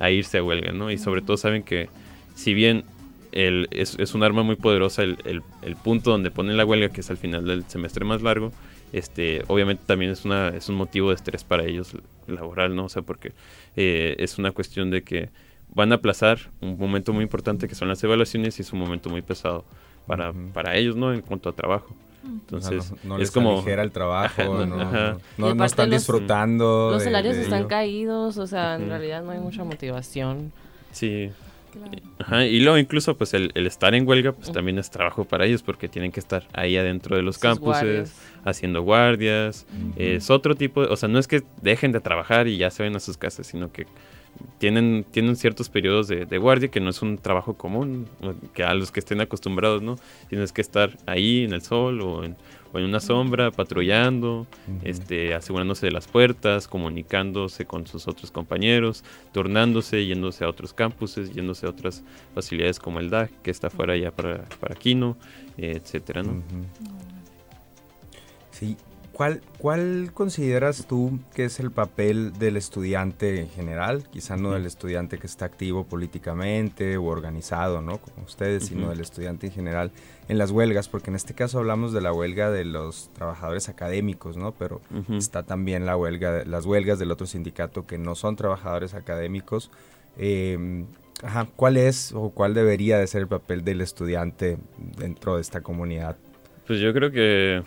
a, 0.00 0.10
irse 0.10 0.38
a 0.38 0.42
huelga, 0.42 0.72
¿no? 0.72 0.90
Y 0.90 0.98
sobre 0.98 1.22
todo 1.22 1.36
saben 1.36 1.62
que 1.62 1.88
si 2.34 2.52
bien 2.52 2.84
el, 3.34 3.66
es, 3.72 3.96
es, 3.98 4.14
un 4.14 4.22
arma 4.22 4.44
muy 4.44 4.54
poderosa 4.54 5.02
el, 5.02 5.18
el, 5.24 5.76
punto 5.76 6.12
donde 6.12 6.30
ponen 6.30 6.56
la 6.56 6.64
huelga, 6.64 6.90
que 6.90 7.00
es 7.00 7.10
al 7.10 7.16
final 7.16 7.44
del 7.44 7.64
semestre 7.64 8.04
más 8.04 8.22
largo, 8.22 8.52
este, 8.92 9.42
obviamente 9.48 9.82
también 9.84 10.12
es, 10.12 10.24
una, 10.24 10.48
es 10.48 10.68
un 10.68 10.76
motivo 10.76 11.08
de 11.08 11.16
estrés 11.16 11.42
para 11.42 11.64
ellos 11.64 11.96
laboral, 12.28 12.76
¿no? 12.76 12.84
O 12.84 12.88
sea, 12.88 13.02
porque 13.02 13.32
eh, 13.74 14.14
es 14.20 14.38
una 14.38 14.52
cuestión 14.52 14.90
de 14.92 15.02
que 15.02 15.30
van 15.74 15.90
a 15.90 15.96
aplazar 15.96 16.38
un 16.60 16.78
momento 16.78 17.12
muy 17.12 17.24
importante 17.24 17.66
que 17.66 17.74
son 17.74 17.88
las 17.88 18.02
evaluaciones 18.04 18.56
y 18.60 18.62
es 18.62 18.72
un 18.72 18.78
momento 18.78 19.10
muy 19.10 19.20
pesado 19.20 19.64
para, 20.06 20.32
para 20.52 20.76
ellos, 20.76 20.94
¿no? 20.94 21.12
En 21.12 21.20
cuanto 21.20 21.48
a 21.48 21.52
trabajo. 21.52 21.92
Entonces, 22.24 22.94
no, 23.02 23.18
es 23.18 23.32
como 23.32 23.66
el 23.66 23.90
trabajo, 23.90 24.64
no, 25.36 25.64
están 25.64 25.90
disfrutando. 25.90 26.90
Los 26.92 27.02
salarios 27.02 27.34
están 27.34 27.66
caídos, 27.66 28.38
o 28.38 28.46
sea, 28.46 28.76
en 28.76 28.88
realidad 28.88 29.24
no 29.24 29.32
hay 29.32 29.40
mucha 29.40 29.64
motivación. 29.64 30.52
Sí. 30.92 31.32
Y 32.48 32.60
luego 32.60 32.78
incluso 32.78 33.16
pues 33.16 33.34
el, 33.34 33.52
estar 33.54 33.94
en 33.94 34.06
huelga 34.06 34.32
pues 34.32 34.52
también 34.52 34.78
es 34.78 34.90
trabajo 34.90 35.24
para 35.24 35.46
ellos 35.46 35.62
porque 35.62 35.88
tienen 35.88 36.12
que 36.12 36.20
estar 36.20 36.46
ahí 36.52 36.76
adentro 36.76 37.16
de 37.16 37.22
los 37.22 37.38
campuses 37.38 38.14
haciendo 38.44 38.82
guardias. 38.82 39.66
Es 39.96 40.30
otro 40.30 40.54
tipo 40.54 40.82
de, 40.82 40.88
o 40.88 40.96
sea, 40.96 41.08
no 41.08 41.18
es 41.18 41.28
que 41.28 41.42
dejen 41.62 41.92
de 41.92 42.00
trabajar 42.00 42.48
y 42.48 42.56
ya 42.56 42.70
se 42.70 42.82
ven 42.82 42.96
a 42.96 43.00
sus 43.00 43.16
casas, 43.16 43.46
sino 43.46 43.72
que 43.72 43.86
tienen, 44.58 45.04
tienen 45.10 45.36
ciertos 45.36 45.68
periodos 45.68 46.08
de, 46.08 46.38
guardia 46.38 46.68
que 46.68 46.80
no 46.80 46.90
es 46.90 47.02
un 47.02 47.18
trabajo 47.18 47.54
común, 47.54 48.06
que 48.52 48.64
a 48.64 48.74
los 48.74 48.90
que 48.90 49.00
estén 49.00 49.20
acostumbrados, 49.20 49.82
¿no? 49.82 49.98
Tienes 50.28 50.52
que 50.52 50.60
estar 50.60 50.96
ahí 51.06 51.44
en 51.44 51.52
el 51.52 51.62
sol 51.62 52.00
o 52.00 52.24
en, 52.24 52.36
o 52.74 52.78
en 52.78 52.84
una 52.86 52.98
sombra, 52.98 53.52
patrullando, 53.52 54.48
este, 54.82 55.32
asegurándose 55.32 55.86
de 55.86 55.92
las 55.92 56.08
puertas, 56.08 56.66
comunicándose 56.66 57.66
con 57.66 57.86
sus 57.86 58.08
otros 58.08 58.32
compañeros, 58.32 59.04
turnándose, 59.32 60.04
yéndose 60.04 60.44
a 60.44 60.48
otros 60.48 60.74
campuses, 60.74 61.32
yéndose 61.32 61.66
a 61.66 61.70
otras 61.70 62.02
facilidades 62.34 62.80
como 62.80 62.98
el 62.98 63.10
DAC, 63.10 63.30
que 63.42 63.52
está 63.52 63.70
fuera 63.70 63.96
ya 63.96 64.10
para, 64.10 64.44
para 64.58 64.74
Kino, 64.74 65.16
etcétera, 65.56 66.24
¿no? 66.24 66.42
Sí, 68.50 68.76
¿Cuál, 69.14 69.42
¿Cuál 69.58 70.10
consideras 70.12 70.86
tú 70.88 71.20
que 71.36 71.44
es 71.44 71.60
el 71.60 71.70
papel 71.70 72.32
del 72.32 72.56
estudiante 72.56 73.40
en 73.40 73.48
general? 73.48 74.02
Quizá 74.10 74.36
no 74.36 74.50
del 74.50 74.66
estudiante 74.66 75.18
que 75.18 75.28
está 75.28 75.44
activo 75.44 75.84
políticamente 75.84 76.96
o 76.96 77.04
organizado, 77.04 77.80
¿no? 77.80 77.98
Como 77.98 78.26
ustedes, 78.26 78.66
sino 78.66 78.90
del 78.90 79.00
estudiante 79.00 79.46
en 79.46 79.52
general 79.52 79.92
en 80.28 80.36
las 80.36 80.50
huelgas, 80.50 80.88
porque 80.88 81.10
en 81.10 81.16
este 81.16 81.32
caso 81.32 81.60
hablamos 81.60 81.92
de 81.92 82.00
la 82.00 82.12
huelga 82.12 82.50
de 82.50 82.64
los 82.64 83.08
trabajadores 83.14 83.68
académicos, 83.68 84.36
¿no? 84.36 84.50
Pero 84.50 84.80
está 85.10 85.44
también 85.44 85.86
la 85.86 85.96
huelga, 85.96 86.44
las 86.44 86.66
huelgas 86.66 86.98
del 86.98 87.12
otro 87.12 87.28
sindicato 87.28 87.86
que 87.86 87.98
no 87.98 88.16
son 88.16 88.34
trabajadores 88.34 88.94
académicos. 88.94 89.70
Em, 90.18 90.86
ajá, 91.22 91.46
¿Cuál 91.54 91.76
es 91.76 92.12
o 92.12 92.30
cuál 92.30 92.52
debería 92.52 92.98
de 92.98 93.06
ser 93.06 93.22
el 93.22 93.28
papel 93.28 93.62
del 93.62 93.80
estudiante 93.80 94.58
dentro 94.98 95.36
de 95.36 95.42
esta 95.42 95.60
comunidad? 95.60 96.16
Pues 96.66 96.80
yo 96.80 96.92
creo 96.92 97.12
que 97.12 97.62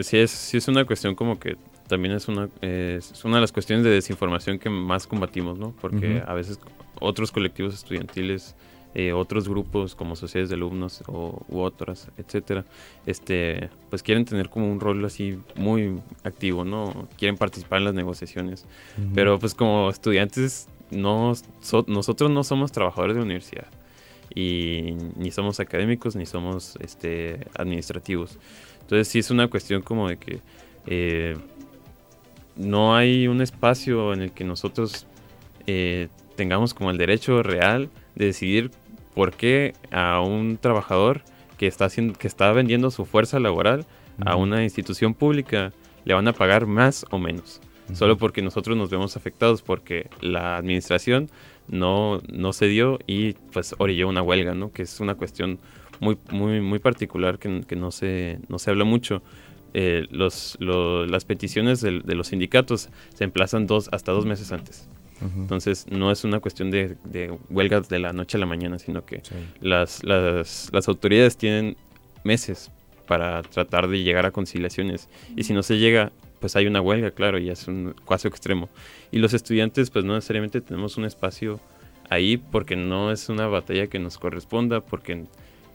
sí 0.00 0.18
es, 0.18 0.30
sí 0.30 0.56
es 0.56 0.68
una 0.68 0.84
cuestión 0.84 1.14
como 1.14 1.38
que 1.38 1.56
también 1.86 2.14
es 2.14 2.28
una, 2.28 2.48
es 2.62 3.24
una 3.24 3.36
de 3.36 3.40
las 3.42 3.52
cuestiones 3.52 3.84
de 3.84 3.90
desinformación 3.90 4.58
que 4.58 4.70
más 4.70 5.06
combatimos, 5.06 5.58
¿no? 5.58 5.74
Porque 5.80 6.22
a 6.26 6.32
veces 6.32 6.58
otros 7.00 7.30
colectivos 7.30 7.74
estudiantiles, 7.74 8.54
eh, 8.94 9.12
otros 9.12 9.48
grupos 9.48 9.94
como 9.94 10.16
sociedades 10.16 10.50
de 10.50 10.54
alumnos 10.54 11.02
o, 11.06 11.44
u 11.48 11.60
otras, 11.60 12.08
etcétera, 12.16 12.64
este, 13.06 13.68
pues 13.90 14.02
quieren 14.02 14.24
tener 14.24 14.48
como 14.48 14.70
un 14.70 14.80
rol 14.80 15.04
así 15.04 15.38
muy 15.56 16.00
activo, 16.22 16.64
¿no? 16.64 17.08
Quieren 17.18 17.36
participar 17.36 17.78
en 17.78 17.84
las 17.86 17.94
negociaciones. 17.94 18.66
Pero 19.14 19.38
pues 19.38 19.54
como 19.54 19.90
estudiantes, 19.90 20.68
no, 20.90 21.34
nosotros 21.86 22.30
no 22.30 22.44
somos 22.44 22.72
trabajadores 22.72 23.16
de 23.16 23.22
universidad. 23.22 23.66
Y 24.34 24.96
ni 25.16 25.30
somos 25.30 25.60
académicos 25.60 26.16
ni 26.16 26.24
somos 26.24 26.76
este, 26.80 27.46
administrativos. 27.54 28.38
Entonces 28.84 29.08
sí 29.08 29.18
es 29.18 29.30
una 29.30 29.48
cuestión 29.48 29.82
como 29.82 30.08
de 30.08 30.16
que 30.18 30.40
eh, 30.86 31.36
no 32.56 32.94
hay 32.94 33.26
un 33.26 33.40
espacio 33.40 34.12
en 34.12 34.22
el 34.22 34.32
que 34.32 34.44
nosotros 34.44 35.06
eh, 35.66 36.08
tengamos 36.36 36.74
como 36.74 36.90
el 36.90 36.98
derecho 36.98 37.42
real 37.42 37.88
de 38.14 38.26
decidir 38.26 38.70
por 39.14 39.32
qué 39.32 39.74
a 39.90 40.20
un 40.20 40.58
trabajador 40.58 41.22
que 41.58 41.66
está, 41.66 41.86
haciendo, 41.86 42.14
que 42.14 42.26
está 42.26 42.52
vendiendo 42.52 42.90
su 42.90 43.06
fuerza 43.06 43.40
laboral 43.40 43.86
a 44.24 44.36
una 44.36 44.62
institución 44.62 45.14
pública 45.14 45.72
le 46.04 46.14
van 46.14 46.28
a 46.28 46.32
pagar 46.32 46.66
más 46.66 47.06
o 47.10 47.18
menos. 47.18 47.60
Solo 47.92 48.16
porque 48.16 48.40
nosotros 48.40 48.76
nos 48.76 48.88
vemos 48.90 49.16
afectados 49.16 49.60
porque 49.60 50.08
la 50.20 50.56
administración 50.56 51.30
no, 51.68 52.22
no 52.32 52.52
se 52.52 52.66
dio 52.66 52.98
y 53.06 53.34
pues 53.52 53.74
orilló 53.78 54.08
una 54.08 54.22
huelga, 54.22 54.54
¿no? 54.54 54.72
Que 54.72 54.82
es 54.82 55.00
una 55.00 55.16
cuestión 55.16 55.58
muy, 56.00 56.18
muy, 56.30 56.60
muy 56.60 56.78
particular 56.78 57.38
que, 57.38 57.62
que 57.66 57.76
no, 57.76 57.90
se, 57.90 58.38
no 58.48 58.58
se 58.58 58.70
habla 58.70 58.84
mucho. 58.84 59.22
Eh, 59.76 60.06
los, 60.10 60.56
las 60.60 61.24
peticiones 61.24 61.80
de, 61.80 61.90
los 61.90 62.28
sindicatos 62.28 62.90
se 63.12 63.24
emplazan 63.24 63.66
dos, 63.66 63.88
hasta 63.92 64.12
dos 64.12 64.24
meses 64.24 64.52
antes. 64.52 64.88
Entonces, 65.38 65.86
no 65.90 66.10
es 66.10 66.22
una 66.24 66.40
cuestión 66.40 66.70
de, 66.70 66.96
de, 67.04 67.34
huelgas 67.48 67.88
de 67.88 67.98
la 67.98 68.12
noche 68.12 68.36
a 68.36 68.40
la 68.40 68.46
mañana, 68.46 68.78
sino 68.78 69.06
que 69.06 69.22
las, 69.62 70.04
las, 70.04 70.68
las, 70.70 70.86
autoridades 70.86 71.38
tienen 71.38 71.78
meses 72.24 72.70
para 73.06 73.40
tratar 73.42 73.88
de 73.88 74.02
llegar 74.02 74.26
a 74.26 74.32
conciliaciones. 74.32 75.08
Y 75.34 75.44
si 75.44 75.54
no 75.54 75.62
se 75.62 75.78
llega, 75.78 76.12
pues 76.40 76.56
hay 76.56 76.66
una 76.66 76.82
huelga, 76.82 77.10
claro, 77.10 77.38
y 77.38 77.48
es 77.48 77.68
un 77.68 77.94
caso 78.06 78.28
extremo. 78.28 78.68
Y 79.10 79.18
los 79.18 79.32
estudiantes, 79.32 79.88
pues 79.88 80.04
no 80.04 80.14
necesariamente 80.14 80.60
tenemos 80.60 80.98
un 80.98 81.06
espacio 81.06 81.58
ahí 82.10 82.36
porque 82.36 82.76
no 82.76 83.10
es 83.10 83.30
una 83.30 83.46
batalla 83.46 83.86
que 83.86 83.98
nos 83.98 84.18
corresponda, 84.18 84.80
porque 84.80 85.24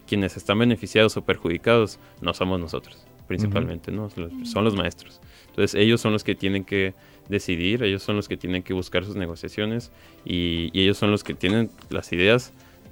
quienes 0.10 0.36
están 0.36 0.58
beneficiados 0.58 1.16
o 1.18 1.22
perjudicados 1.24 2.00
no 2.20 2.34
somos 2.34 2.60
nosotros, 2.60 3.06
principalmente, 3.28 3.92
¿no? 3.92 4.10
Son 4.44 4.64
los 4.64 4.76
maestros. 4.76 5.22
Entonces 5.50 5.80
ellos 5.80 6.02
son 6.02 6.14
los 6.14 6.24
que 6.24 6.34
tienen 6.34 6.66
que 6.66 6.96
decidir, 7.30 7.84
ellos 7.84 8.02
son 8.02 8.16
los 8.16 8.28
que 8.28 8.36
tienen 8.36 8.64
que 8.64 8.74
buscar 8.74 9.06
sus 9.06 9.16
negociaciones 9.16 9.92
y, 10.26 10.72
ellos 10.74 10.98
son 10.98 11.12
los 11.12 11.24
que 11.24 11.36
tienen 11.36 11.70
las 11.92 12.12
ideas 12.12 12.52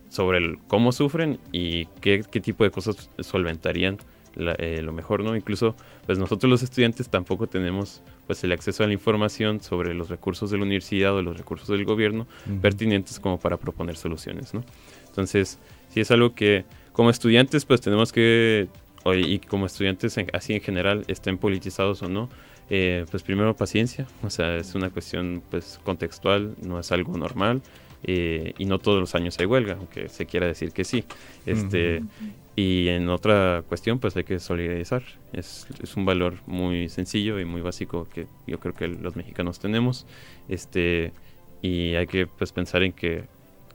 sobre 0.10 0.38
el 0.38 0.60
cómo 0.68 0.92
sufren 0.92 1.40
y 1.52 1.86
qué, 2.02 2.22
tipo 2.22 2.64
de 2.64 2.70
cosas 2.70 3.10
solventarían 3.20 3.98
eh, 4.36 4.82
lo 4.84 4.94
mejor, 4.94 5.24
¿no? 5.24 5.36
Incluso, 5.36 5.76
pues 6.06 6.20
nosotros 6.20 6.48
los 6.48 6.62
estudiantes 6.62 7.10
tampoco 7.10 7.48
tenemos 7.48 8.04
pues 8.28 8.44
el 8.44 8.52
acceso 8.52 8.84
a 8.84 8.88
la 8.88 8.94
información 8.94 9.60
sobre 9.60 9.96
los 9.96 10.10
recursos 10.10 10.52
de 10.52 10.58
la 10.58 10.64
universidad 10.64 11.16
o 11.16 11.24
los 11.24 11.36
recursos 11.36 11.68
del 11.70 11.84
gobierno 11.84 12.28
pertinentes 12.62 13.20
como 13.20 13.40
para 13.40 13.58
proponer 13.58 13.98
soluciones, 13.98 14.54
¿no? 14.54 14.64
Entonces, 15.08 15.58
si 15.90 16.02
es 16.02 16.12
algo 16.12 16.36
que 16.36 16.64
como 16.98 17.12
estudiantes 17.12 17.64
pues 17.64 17.80
tenemos 17.80 18.12
que 18.12 18.68
y 19.06 19.38
como 19.40 19.68
estudiantes 19.68 20.18
así 20.34 20.54
en 20.54 20.62
general 20.62 21.06
estén 21.08 21.38
politizados 21.38 22.02
o 22.02 22.10
no, 22.10 22.28
eh, 22.72 23.06
pues 23.10 23.24
primero 23.24 23.56
paciencia, 23.56 24.06
o 24.24 24.30
sea, 24.30 24.58
es 24.58 24.76
una 24.76 24.90
cuestión 24.90 25.42
pues 25.50 25.80
contextual, 25.86 26.56
no 26.62 26.78
es 26.80 26.92
algo 26.92 27.16
normal 27.16 27.62
eh, 28.04 28.54
y 28.58 28.66
no 28.66 28.80
todos 28.80 29.00
los 29.00 29.16
años 29.16 29.38
hay 29.40 29.46
huelga, 29.46 29.76
aunque 29.76 30.10
se 30.10 30.26
quiera 30.26 30.48
decir 30.48 30.72
que 30.72 30.84
sí. 30.84 31.06
Este, 31.46 32.02
Y 32.56 32.88
en 32.88 33.08
otra 33.10 33.64
cuestión 33.70 34.00
pues 34.00 34.18
hay 34.18 34.24
que 34.24 34.40
solidarizar, 34.40 35.04
es, 35.32 35.68
es, 35.84 35.96
un 35.96 36.06
valor 36.06 36.34
muy 36.48 36.90
sencillo 36.90 37.40
y 37.40 37.46
muy 37.46 37.62
básico 37.62 38.08
que 38.12 38.26
yo 38.48 38.60
creo 38.60 38.74
que 38.74 38.88
los 38.88 39.16
mexicanos 39.16 39.60
tenemos, 39.60 40.08
este, 40.50 41.12
y 41.62 41.94
hay 41.94 42.08
que 42.08 42.26
pues 42.26 42.52
pensar 42.52 42.82
en 42.82 42.94
que 42.94 43.26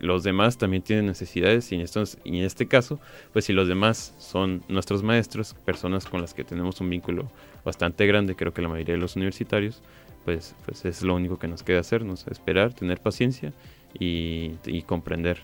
los 0.03 0.25
demás 0.25 0.59
también 0.59 0.83
tienen 0.83 1.07
necesidades 1.07 1.71
y 1.71 1.77
en, 1.77 1.87
y 2.25 2.39
en 2.41 2.45
este 2.45 2.67
caso, 2.67 2.99
pues 3.33 3.45
si 3.45 3.53
los 3.53 3.69
demás 3.69 4.13
son 4.19 4.65
nuestros 4.69 5.05
maestros, 5.05 5.55
personas 5.65 6.07
con 6.07 6.21
las 6.21 6.35
que 6.35 6.43
tenemos 6.43 6.81
un 6.81 6.91
vínculo 6.91 7.31
bastante 7.65 8.05
grande, 8.07 8.35
creo 8.35 8.53
que 8.53 8.63
la 8.63 8.69
mayoría 8.69 8.97
de 8.97 9.01
los 9.01 9.15
universitarios, 9.15 9.81
pues, 10.25 10.57
pues 10.67 10.85
es 10.85 11.03
lo 11.03 11.15
único 11.15 11.39
que 11.39 11.47
nos 11.47 11.63
queda 11.63 11.79
hacernos, 11.79 12.27
esperar, 12.27 12.75
tener 12.75 13.01
paciencia 13.01 13.53
y, 13.97 14.83
comprender 14.87 15.39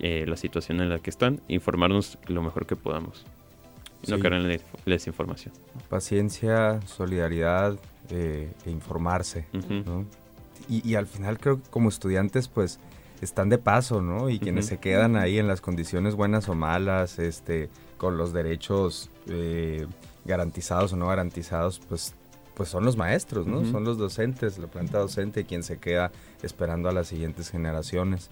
eh, 0.00 0.26
la 0.28 0.36
situación 0.36 0.82
en 0.82 0.90
la 0.90 0.98
que 0.98 1.08
están, 1.08 1.40
informarnos 1.48 2.18
lo 2.26 2.42
mejor 2.42 2.66
que 2.66 2.76
podamos. 2.76 3.24
Y 4.06 4.10
no 4.10 4.18
caer 4.18 4.34
en 4.34 4.48
la 4.50 4.58
desinformación. 4.84 5.54
Paciencia, 5.88 6.78
solidaridad 6.82 7.78
eh, 8.10 8.52
e 8.66 8.70
informarse. 8.70 9.46
y, 10.68 10.86
y, 10.86 10.94
al 10.94 11.06
final 11.06 11.38
creo 11.38 11.62
que 11.62 11.70
como 11.70 11.88
estudiantes, 11.88 12.48
pues 12.48 12.80
están 13.20 13.48
de 13.48 13.58
paso, 13.58 14.02
¿no? 14.02 14.28
Y 14.28 14.38
quienes 14.38 14.66
se 14.66 14.78
quedan 14.78 15.16
ahí 15.16 15.38
en 15.38 15.48
las 15.48 15.60
condiciones 15.60 16.14
buenas 16.14 16.48
o 16.48 16.54
malas, 16.54 17.18
este, 17.18 17.68
con 17.96 18.16
los 18.16 18.32
derechos 18.32 19.10
eh, 19.28 19.86
garantizados 20.24 20.92
o 20.92 20.96
no 20.96 21.06
garantizados, 21.06 21.80
pues, 21.88 22.14
pues 22.54 22.68
son 22.68 22.84
los 22.84 22.96
maestros, 22.96 23.46
¿no? 23.46 23.64
Son 23.64 23.84
los 23.84 23.98
docentes, 23.98 24.58
la 24.58 24.66
planta 24.66 24.98
docente, 24.98 25.44
quien 25.44 25.62
se 25.62 25.78
queda 25.78 26.12
esperando 26.42 26.88
a 26.88 26.92
las 26.92 27.08
siguientes 27.08 27.50
generaciones. 27.50 28.30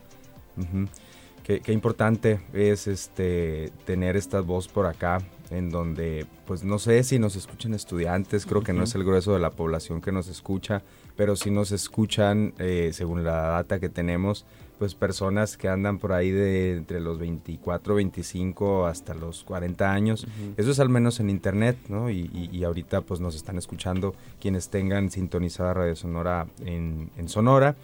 qué, 1.43 1.73
importante 1.73 2.41
es 2.53 2.87
este 2.87 3.73
tener 3.85 4.17
esta 4.17 4.41
voz 4.41 4.69
por 4.69 4.87
acá, 4.87 5.19
en 5.51 5.71
donde, 5.71 6.27
pues 6.47 6.65
no 6.65 6.79
sé 6.79 7.03
si 7.03 7.19
nos 7.19 7.37
escuchan 7.37 7.75
estudiantes, 7.75 8.47
creo 8.47 8.63
que 8.63 8.73
no 8.73 8.85
es 8.85 8.95
el 8.95 9.05
grueso 9.05 9.33
de 9.33 9.41
la 9.41 9.51
población 9.51 10.01
que 10.01 10.13
nos 10.13 10.29
escucha, 10.29 10.83
pero 11.17 11.37
si 11.37 11.51
nos 11.51 11.73
escuchan, 11.73 12.55
eh, 12.59 12.91
según 12.93 13.25
la 13.25 13.49
data 13.49 13.81
que 13.81 13.89
tenemos, 13.89 14.47
pues 14.83 14.97
personas 14.97 15.57
que 15.57 15.69
andan 15.69 16.01
por 16.01 16.13
ahí 16.13 16.33
de 16.33 16.77
entre 16.77 16.99
los 16.99 17.17
24, 17.17 17.95
25 17.95 18.87
hasta 18.87 19.15
los 19.15 19.45
40 19.45 19.93
años. 19.93 20.27
Eso 20.57 20.73
es 20.73 20.81
al 20.81 20.89
menos 20.89 21.21
en 21.21 21.31
internet, 21.31 21.77
¿no? 21.89 22.11
Y, 22.11 22.65
ahorita 22.65 23.03
pues 23.03 23.21
nos 23.21 23.37
están 23.37 23.59
escuchando 23.59 24.17
quienes 24.41 24.71
tengan 24.71 25.13
sintonizada 25.13 25.73
Radio 25.73 25.95
Sonora 25.95 26.49
en, 26.67 27.13
Sonora. 27.27 27.77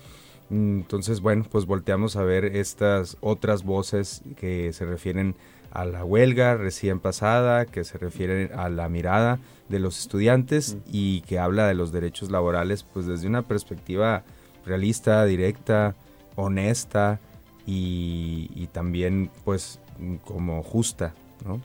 Entonces, 0.50 1.20
bueno, 1.20 1.46
pues 1.48 1.66
volteamos 1.66 2.16
a 2.16 2.24
ver 2.24 2.44
estas 2.46 3.16
otras 3.20 3.62
voces 3.62 4.22
que 4.36 4.72
se 4.72 4.84
refieren 4.84 5.36
a 5.70 5.84
la 5.84 6.04
huelga 6.04 6.56
recién 6.56 6.98
pasada, 6.98 7.64
que 7.64 7.84
se 7.84 7.96
refieren 7.96 8.50
a 8.58 8.68
la 8.70 8.88
mirada 8.88 9.38
de 9.68 9.78
los 9.78 10.00
estudiantes 10.00 10.76
y 10.90 11.20
que 11.20 11.38
habla 11.38 11.68
de 11.68 11.74
los 11.74 11.92
derechos 11.92 12.32
laborales 12.32 12.82
pues 12.82 13.06
desde 13.06 13.28
una 13.28 13.42
perspectiva 13.42 14.24
realista, 14.66 15.24
directa, 15.26 15.94
honesta 16.38 17.20
y, 17.66 18.68
también 18.72 19.30
pues 19.44 19.80
como 20.24 20.62
justa, 20.62 21.14
¿no? 21.44 21.60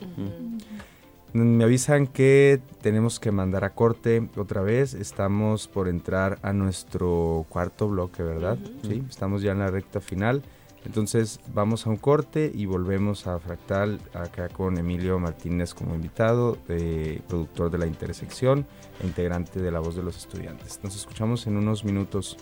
Me 1.33 1.63
avisan 1.63 2.05
que 2.05 2.62
tenemos 2.81 3.19
que 3.19 3.31
mandar 3.31 3.63
a 3.63 3.71
corte 3.71 4.29
otra 4.36 4.62
vez. 4.62 4.93
Estamos 4.93 5.67
por 5.67 5.88
entrar 5.88 6.38
a 6.43 6.53
nuestro 6.53 7.45
cuarto 7.49 7.88
bloque, 7.88 8.21
¿verdad? 8.21 8.57
Sí, 8.83 9.03
estamos 9.09 9.41
ya 9.41 9.53
en 9.53 9.59
la 9.59 9.71
recta 9.71 9.99
final. 9.99 10.43
Entonces 10.86 11.39
vamos 11.53 11.88
a 11.88 11.89
un 11.89 11.97
corte 11.97 12.51
y 12.53 12.65
volvemos 12.65 13.25
a 13.25 13.39
Fractal 13.39 13.99
acá 14.13 14.49
con 14.49 14.77
Emilio 14.77 15.17
Martínez 15.17 15.73
como 15.73 15.95
invitado, 15.95 16.57
eh, 16.67 17.21
productor 17.27 17.71
de 17.71 17.77
la 17.77 17.88
intersección 17.88 18.65
e 19.01 19.07
integrante 19.07 19.59
de 19.62 19.71
La 19.71 19.79
Voz 19.79 19.95
de 19.95 20.03
los 20.03 20.17
Estudiantes. 20.17 20.81
Nos 20.83 20.95
escuchamos 20.95 21.47
en 21.47 21.57
unos 21.57 21.86
minutos. 21.86 22.38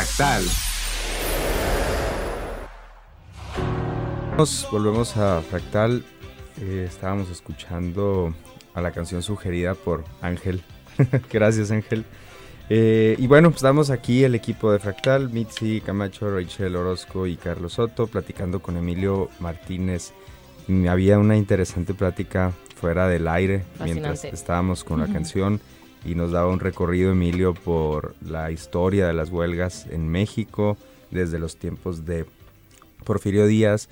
Fractal. 0.00 0.42
Volvemos 4.72 5.14
a 5.18 5.42
Fractal. 5.42 6.02
Eh, 6.58 6.86
estábamos 6.88 7.30
escuchando 7.30 8.34
a 8.72 8.80
la 8.80 8.92
canción 8.92 9.22
sugerida 9.22 9.74
por 9.74 10.04
Ángel. 10.22 10.62
Gracias 11.30 11.70
Ángel. 11.70 12.06
Eh, 12.70 13.14
y 13.18 13.26
bueno, 13.26 13.50
pues 13.50 13.58
estamos 13.58 13.90
aquí 13.90 14.24
el 14.24 14.34
equipo 14.34 14.72
de 14.72 14.78
Fractal, 14.78 15.28
Mitzi 15.28 15.82
Camacho, 15.82 16.34
Rachel 16.34 16.76
Orozco 16.76 17.26
y 17.26 17.36
Carlos 17.36 17.74
Soto, 17.74 18.06
platicando 18.06 18.60
con 18.60 18.78
Emilio 18.78 19.28
Martínez. 19.38 20.14
Había 20.88 21.18
una 21.18 21.36
interesante 21.36 21.92
plática 21.92 22.52
fuera 22.74 23.06
del 23.06 23.28
aire 23.28 23.64
mientras 23.84 24.24
estábamos 24.24 24.82
con 24.82 25.00
la 25.00 25.08
canción 25.08 25.60
y 26.04 26.14
nos 26.14 26.32
daba 26.32 26.50
un 26.50 26.60
recorrido, 26.60 27.12
Emilio, 27.12 27.54
por 27.54 28.14
la 28.26 28.50
historia 28.50 29.06
de 29.06 29.12
las 29.12 29.30
huelgas 29.30 29.86
en 29.90 30.08
México 30.08 30.76
desde 31.10 31.38
los 31.38 31.56
tiempos 31.56 32.06
de 32.06 32.26
Porfirio 33.04 33.46
Díaz. 33.46 33.88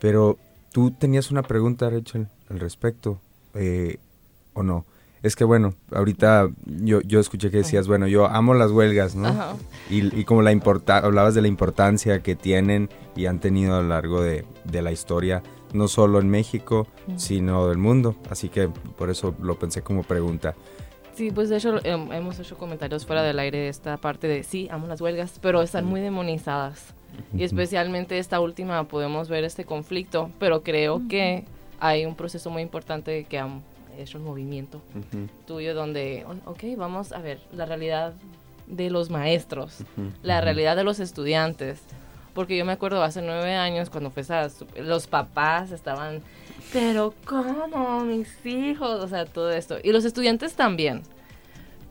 Pero 0.00 0.38
tú 0.72 0.90
tenías 0.90 1.30
una 1.30 1.42
pregunta, 1.42 1.90
Rachel, 1.90 2.28
al 2.48 2.60
respecto, 2.60 3.20
eh, 3.54 3.98
¿o 4.54 4.62
no? 4.62 4.84
Es 5.22 5.36
que 5.36 5.44
bueno, 5.44 5.74
ahorita 5.92 6.48
yo, 6.64 7.02
yo 7.02 7.20
escuché 7.20 7.50
que 7.50 7.58
decías, 7.58 7.86
bueno, 7.86 8.06
yo 8.06 8.26
amo 8.26 8.54
las 8.54 8.70
huelgas, 8.70 9.14
¿no? 9.14 9.58
Y, 9.90 10.24
como 10.24 10.40
la 10.40 10.50
importa 10.50 10.98
hablabas 10.98 11.34
de 11.34 11.42
la 11.42 11.48
importancia 11.48 12.22
que 12.22 12.36
tienen 12.36 12.88
y 13.14 13.26
han 13.26 13.38
tenido 13.38 13.76
a 13.76 13.82
lo 13.82 13.88
largo 13.88 14.22
de, 14.22 14.46
de 14.64 14.80
la 14.80 14.92
historia, 14.92 15.42
no 15.74 15.88
solo 15.88 16.20
en 16.20 16.30
México, 16.30 16.86
sino 17.16 17.68
del 17.68 17.76
mundo. 17.76 18.16
Así 18.30 18.48
que 18.48 18.68
por 18.96 19.10
eso 19.10 19.34
lo 19.42 19.58
pensé 19.58 19.82
como 19.82 20.04
pregunta. 20.04 20.54
Sí, 21.20 21.30
pues 21.30 21.50
de 21.50 21.58
hecho 21.58 21.84
em, 21.84 22.10
hemos 22.12 22.38
hecho 22.38 22.56
comentarios 22.56 23.04
fuera 23.04 23.22
del 23.22 23.38
aire 23.38 23.58
de 23.58 23.68
esta 23.68 23.98
parte 23.98 24.26
de 24.26 24.42
sí, 24.42 24.68
amo 24.70 24.86
las 24.86 25.02
huelgas, 25.02 25.38
pero 25.42 25.60
están 25.60 25.84
muy 25.84 26.00
demonizadas. 26.00 26.94
Y 27.36 27.44
especialmente 27.44 28.18
esta 28.18 28.40
última 28.40 28.84
podemos 28.84 29.28
ver 29.28 29.44
este 29.44 29.66
conflicto, 29.66 30.30
pero 30.38 30.62
creo 30.62 31.02
que 31.10 31.44
hay 31.78 32.06
un 32.06 32.14
proceso 32.14 32.48
muy 32.48 32.62
importante 32.62 33.24
que 33.24 33.38
ha 33.38 33.50
hecho 33.98 34.16
el 34.16 34.24
movimiento 34.24 34.80
tuyo 35.46 35.74
donde, 35.74 36.24
ok, 36.46 36.62
vamos 36.78 37.12
a 37.12 37.18
ver 37.18 37.38
la 37.52 37.66
realidad 37.66 38.14
de 38.66 38.88
los 38.88 39.10
maestros, 39.10 39.84
la 40.22 40.40
realidad 40.40 40.74
de 40.74 40.84
los 40.84 41.00
estudiantes. 41.00 41.82
Porque 42.32 42.56
yo 42.56 42.64
me 42.64 42.72
acuerdo 42.72 43.02
hace 43.02 43.20
nueve 43.20 43.56
años 43.56 43.90
cuando 43.90 44.10
fue 44.10 44.22
esa, 44.22 44.48
los 44.78 45.06
papás 45.06 45.70
estaban 45.70 46.22
pero 46.72 47.14
¿cómo? 47.24 48.00
Mis 48.04 48.28
hijos, 48.44 49.02
o 49.02 49.08
sea, 49.08 49.24
todo 49.26 49.50
esto. 49.50 49.78
Y 49.82 49.92
los 49.92 50.04
estudiantes 50.04 50.54
también. 50.54 51.02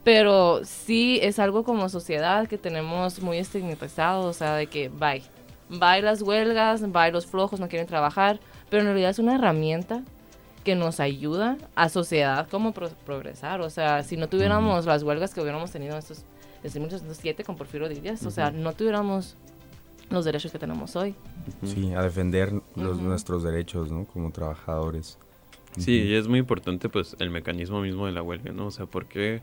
Pero 0.04 0.62
sí 0.64 1.20
es 1.22 1.40
algo 1.40 1.64
como 1.64 1.90
sociedad 1.90 2.48
que 2.48 2.58
tenemos 2.58 3.22
muy 3.22 3.38
estigmatizado, 3.38 4.28
o 4.28 4.34
sea, 4.34 4.56
de 4.56 4.68
que 4.68 4.90
bye. 4.90 5.24
Bye 5.70 6.02
las 6.02 6.22
huelgas, 6.22 6.82
bye 6.92 7.12
los 7.12 7.26
flojos, 7.26 7.60
no 7.60 7.68
quieren 7.68 7.88
trabajar. 7.88 8.40
Pero 8.70 8.82
en 8.82 8.88
realidad 8.88 9.12
es 9.12 9.20
una 9.20 9.36
herramienta 9.36 10.04
que 10.64 10.76
nos 10.76 11.00
ayuda 11.00 11.58
a 11.76 11.90
sociedad 11.90 12.48
como 12.50 12.74
progresar. 12.74 13.62
O 13.62 13.70
sea, 13.70 14.04
si 14.04 14.18
no 14.18 14.30
tuviéramos 14.30 14.86
las 14.86 15.04
huelgas 15.04 15.34
que 15.34 15.42
hubiéramos 15.42 15.72
tenido 15.72 15.98
estos, 15.98 16.24
desde 16.64 16.80
1807 16.80 17.44
con 17.44 17.56
Porfirio 17.56 17.90
Díaz, 17.90 18.26
o 18.26 18.32
sea, 18.32 18.52
no 18.52 18.74
tuviéramos 18.74 19.36
los 20.10 20.26
derechos 20.26 20.52
que 20.52 20.60
tenemos 20.60 20.96
hoy. 20.96 21.16
Sí, 21.64 21.94
a 21.94 22.02
defender 22.02 22.52
los, 22.76 23.00
nuestros 23.00 23.44
derechos, 23.44 23.92
¿no? 23.92 24.06
Como 24.06 24.32
trabajadores. 24.32 25.18
Sí, 25.78 26.02
y 26.02 26.16
es 26.16 26.28
muy 26.28 26.40
importante 26.40 26.90
pues 26.90 27.16
el 27.20 27.30
mecanismo 27.30 27.82
mismo 27.82 28.06
de 28.08 28.12
la 28.12 28.22
huelga, 28.22 28.52
¿no? 28.52 28.68
O 28.68 28.72
sea, 28.72 28.86
porque 28.86 29.42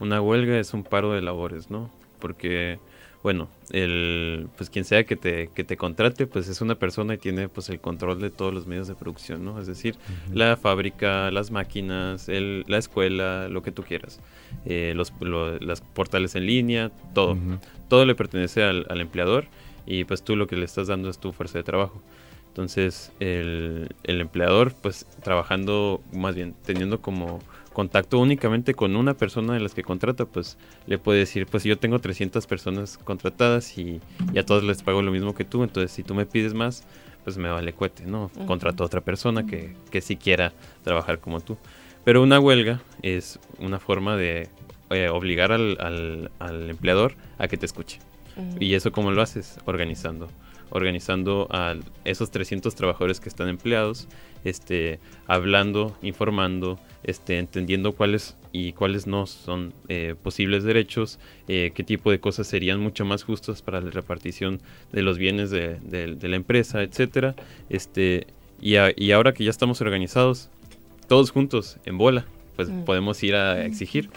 una 0.00 0.20
huelga 0.20 0.58
es 0.58 0.72
un 0.72 0.84
paro 0.84 1.12
de 1.12 1.20
labores, 1.20 1.68
¿no? 1.68 1.90
Porque, 2.20 2.78
bueno, 3.22 3.48
el, 3.70 4.48
pues 4.56 4.70
quien 4.70 4.84
sea 4.84 5.04
que 5.04 5.16
te, 5.16 5.48
que 5.48 5.64
te 5.64 5.76
contrate, 5.76 6.26
pues 6.26 6.48
es 6.48 6.60
una 6.60 6.76
persona 6.76 7.14
y 7.14 7.18
tiene 7.18 7.48
pues 7.48 7.68
el 7.68 7.80
control 7.80 8.20
de 8.20 8.30
todos 8.30 8.54
los 8.54 8.66
medios 8.66 8.86
de 8.86 8.94
producción, 8.94 9.44
¿no? 9.44 9.60
Es 9.60 9.66
decir, 9.66 9.96
la 10.32 10.56
fábrica, 10.56 11.30
las 11.32 11.50
máquinas, 11.50 12.28
el, 12.28 12.64
la 12.68 12.78
escuela, 12.78 13.48
lo 13.48 13.62
que 13.62 13.72
tú 13.72 13.82
quieras, 13.82 14.20
eh, 14.64 14.94
los, 14.96 15.12
las 15.60 15.80
portales 15.80 16.34
en 16.36 16.46
línea, 16.46 16.92
todo. 17.14 17.36
Todo 17.88 18.06
le 18.06 18.14
pertenece 18.14 18.62
al, 18.62 18.86
al 18.88 19.00
empleador 19.00 19.46
y 19.86 20.04
pues 20.04 20.22
tú 20.22 20.36
lo 20.36 20.46
que 20.46 20.56
le 20.56 20.64
estás 20.64 20.88
dando 20.88 21.10
es 21.10 21.18
tu 21.18 21.32
fuerza 21.32 21.58
de 21.58 21.64
trabajo. 21.64 22.02
Entonces 22.48 23.12
el, 23.20 23.88
el 24.04 24.20
empleador 24.20 24.72
pues 24.80 25.06
trabajando, 25.22 26.00
más 26.12 26.34
bien 26.34 26.54
teniendo 26.64 27.00
como, 27.00 27.40
contacto 27.74 28.18
únicamente 28.18 28.72
con 28.72 28.96
una 28.96 29.12
persona 29.12 29.52
de 29.52 29.60
las 29.60 29.74
que 29.74 29.82
contrata, 29.82 30.24
pues 30.24 30.56
le 30.86 30.96
puede 30.96 31.18
decir, 31.18 31.46
pues 31.46 31.64
yo 31.64 31.76
tengo 31.76 31.98
300 31.98 32.46
personas 32.46 32.96
contratadas 32.96 33.76
y, 33.76 34.00
y 34.32 34.38
a 34.38 34.46
todas 34.46 34.62
les 34.62 34.82
pago 34.82 35.02
lo 35.02 35.10
mismo 35.10 35.34
que 35.34 35.44
tú, 35.44 35.62
entonces 35.62 35.92
si 35.92 36.02
tú 36.02 36.14
me 36.14 36.24
pides 36.24 36.54
más, 36.54 36.84
pues 37.24 37.36
me 37.36 37.50
vale 37.50 37.74
cuete, 37.74 38.06
¿no? 38.06 38.30
Contrato 38.46 38.84
a 38.84 38.86
otra 38.86 39.02
persona 39.02 39.44
que, 39.44 39.74
que 39.90 40.00
sí 40.00 40.16
quiera 40.16 40.52
trabajar 40.82 41.18
como 41.18 41.40
tú. 41.40 41.58
Pero 42.04 42.22
una 42.22 42.38
huelga 42.38 42.80
es 43.02 43.40
una 43.58 43.80
forma 43.80 44.16
de 44.16 44.48
eh, 44.90 45.08
obligar 45.08 45.52
al, 45.52 45.76
al, 45.80 46.30
al, 46.38 46.70
empleador 46.70 47.14
a 47.38 47.48
que 47.48 47.56
te 47.56 47.66
escuche. 47.66 47.98
¿Y 48.60 48.74
eso 48.74 48.92
cómo 48.92 49.10
lo 49.10 49.22
haces? 49.22 49.58
Organizando. 49.64 50.28
Organizando 50.70 51.46
a 51.50 51.76
esos 52.04 52.30
300 52.30 52.74
trabajadores 52.74 53.20
que 53.20 53.28
están 53.28 53.48
empleados, 53.48 54.08
este, 54.44 54.98
hablando, 55.26 55.96
informando, 56.02 56.78
este, 57.04 57.38
entendiendo 57.38 57.92
cuáles 57.92 58.36
y 58.50 58.72
cuáles 58.72 59.06
no 59.06 59.26
son 59.26 59.72
eh, 59.88 60.14
posibles 60.22 60.64
derechos, 60.64 61.18
eh, 61.48 61.72
qué 61.74 61.84
tipo 61.84 62.10
de 62.10 62.20
cosas 62.20 62.46
serían 62.46 62.80
mucho 62.80 63.04
más 63.04 63.24
justas 63.24 63.62
para 63.62 63.80
la 63.80 63.90
repartición 63.90 64.60
de 64.92 65.02
los 65.02 65.18
bienes 65.18 65.50
de, 65.50 65.78
de, 65.80 66.28
la 66.28 66.36
empresa, 66.36 66.82
etcétera. 66.82 67.34
Este, 67.68 68.26
y, 68.60 68.76
y, 68.96 69.12
ahora 69.12 69.32
que 69.32 69.44
ya 69.44 69.50
estamos 69.50 69.80
organizados, 69.80 70.48
todos 71.08 71.30
juntos, 71.30 71.78
en 71.84 71.98
bola, 71.98 72.24
pues 72.56 72.68
mm. 72.68 72.84
podemos 72.84 73.22
ir 73.22 73.34
a 73.34 73.64
exigir. 73.64 74.08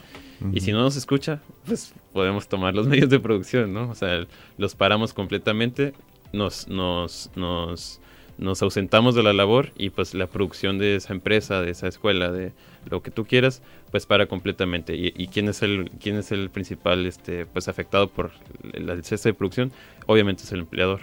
Y 0.53 0.61
si 0.61 0.71
no 0.71 0.81
nos 0.81 0.95
escucha, 0.95 1.41
pues 1.65 1.93
podemos 2.13 2.47
tomar 2.47 2.75
los 2.75 2.87
medios 2.89 3.09
de 3.09 3.19
producción, 3.19 3.73
¿no? 3.73 3.89
O 3.89 3.95
sea, 3.95 4.25
los 4.57 4.75
paramos 4.75 5.13
completamente, 5.13 5.93
nos, 6.33 6.67
nos, 6.67 7.31
nos, 7.35 7.99
nos 8.37 8.61
ausentamos 8.61 9.15
de 9.15 9.23
la 9.23 9.33
labor 9.33 9.71
y 9.77 9.89
pues 9.89 10.13
la 10.13 10.27
producción 10.27 10.77
de 10.77 10.95
esa 10.95 11.13
empresa, 11.13 11.61
de 11.61 11.71
esa 11.71 11.87
escuela, 11.87 12.31
de 12.31 12.53
lo 12.89 13.01
que 13.01 13.11
tú 13.11 13.25
quieras, 13.25 13.61
pues 13.91 14.05
para 14.05 14.27
completamente. 14.27 14.95
¿Y, 14.95 15.27
quién 15.27 15.49
es 15.49 15.61
el 15.61 15.91
quién 15.99 16.17
es 16.17 16.31
el 16.31 16.49
principal 16.49 17.05
este 17.05 17.45
pues 17.45 17.67
afectado 17.67 18.07
por 18.07 18.31
el 18.73 19.03
cese 19.03 19.29
de 19.29 19.33
producción? 19.33 19.71
Obviamente 20.05 20.43
es 20.43 20.51
el 20.51 20.59
empleador. 20.61 21.01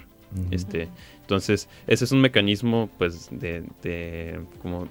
Este, 0.50 0.88
entonces, 1.20 1.68
ese 1.86 2.04
es 2.04 2.12
un 2.12 2.20
mecanismo 2.20 2.90
pues 2.98 3.28
de, 3.30 3.64
de 3.82 4.40
como 4.60 4.88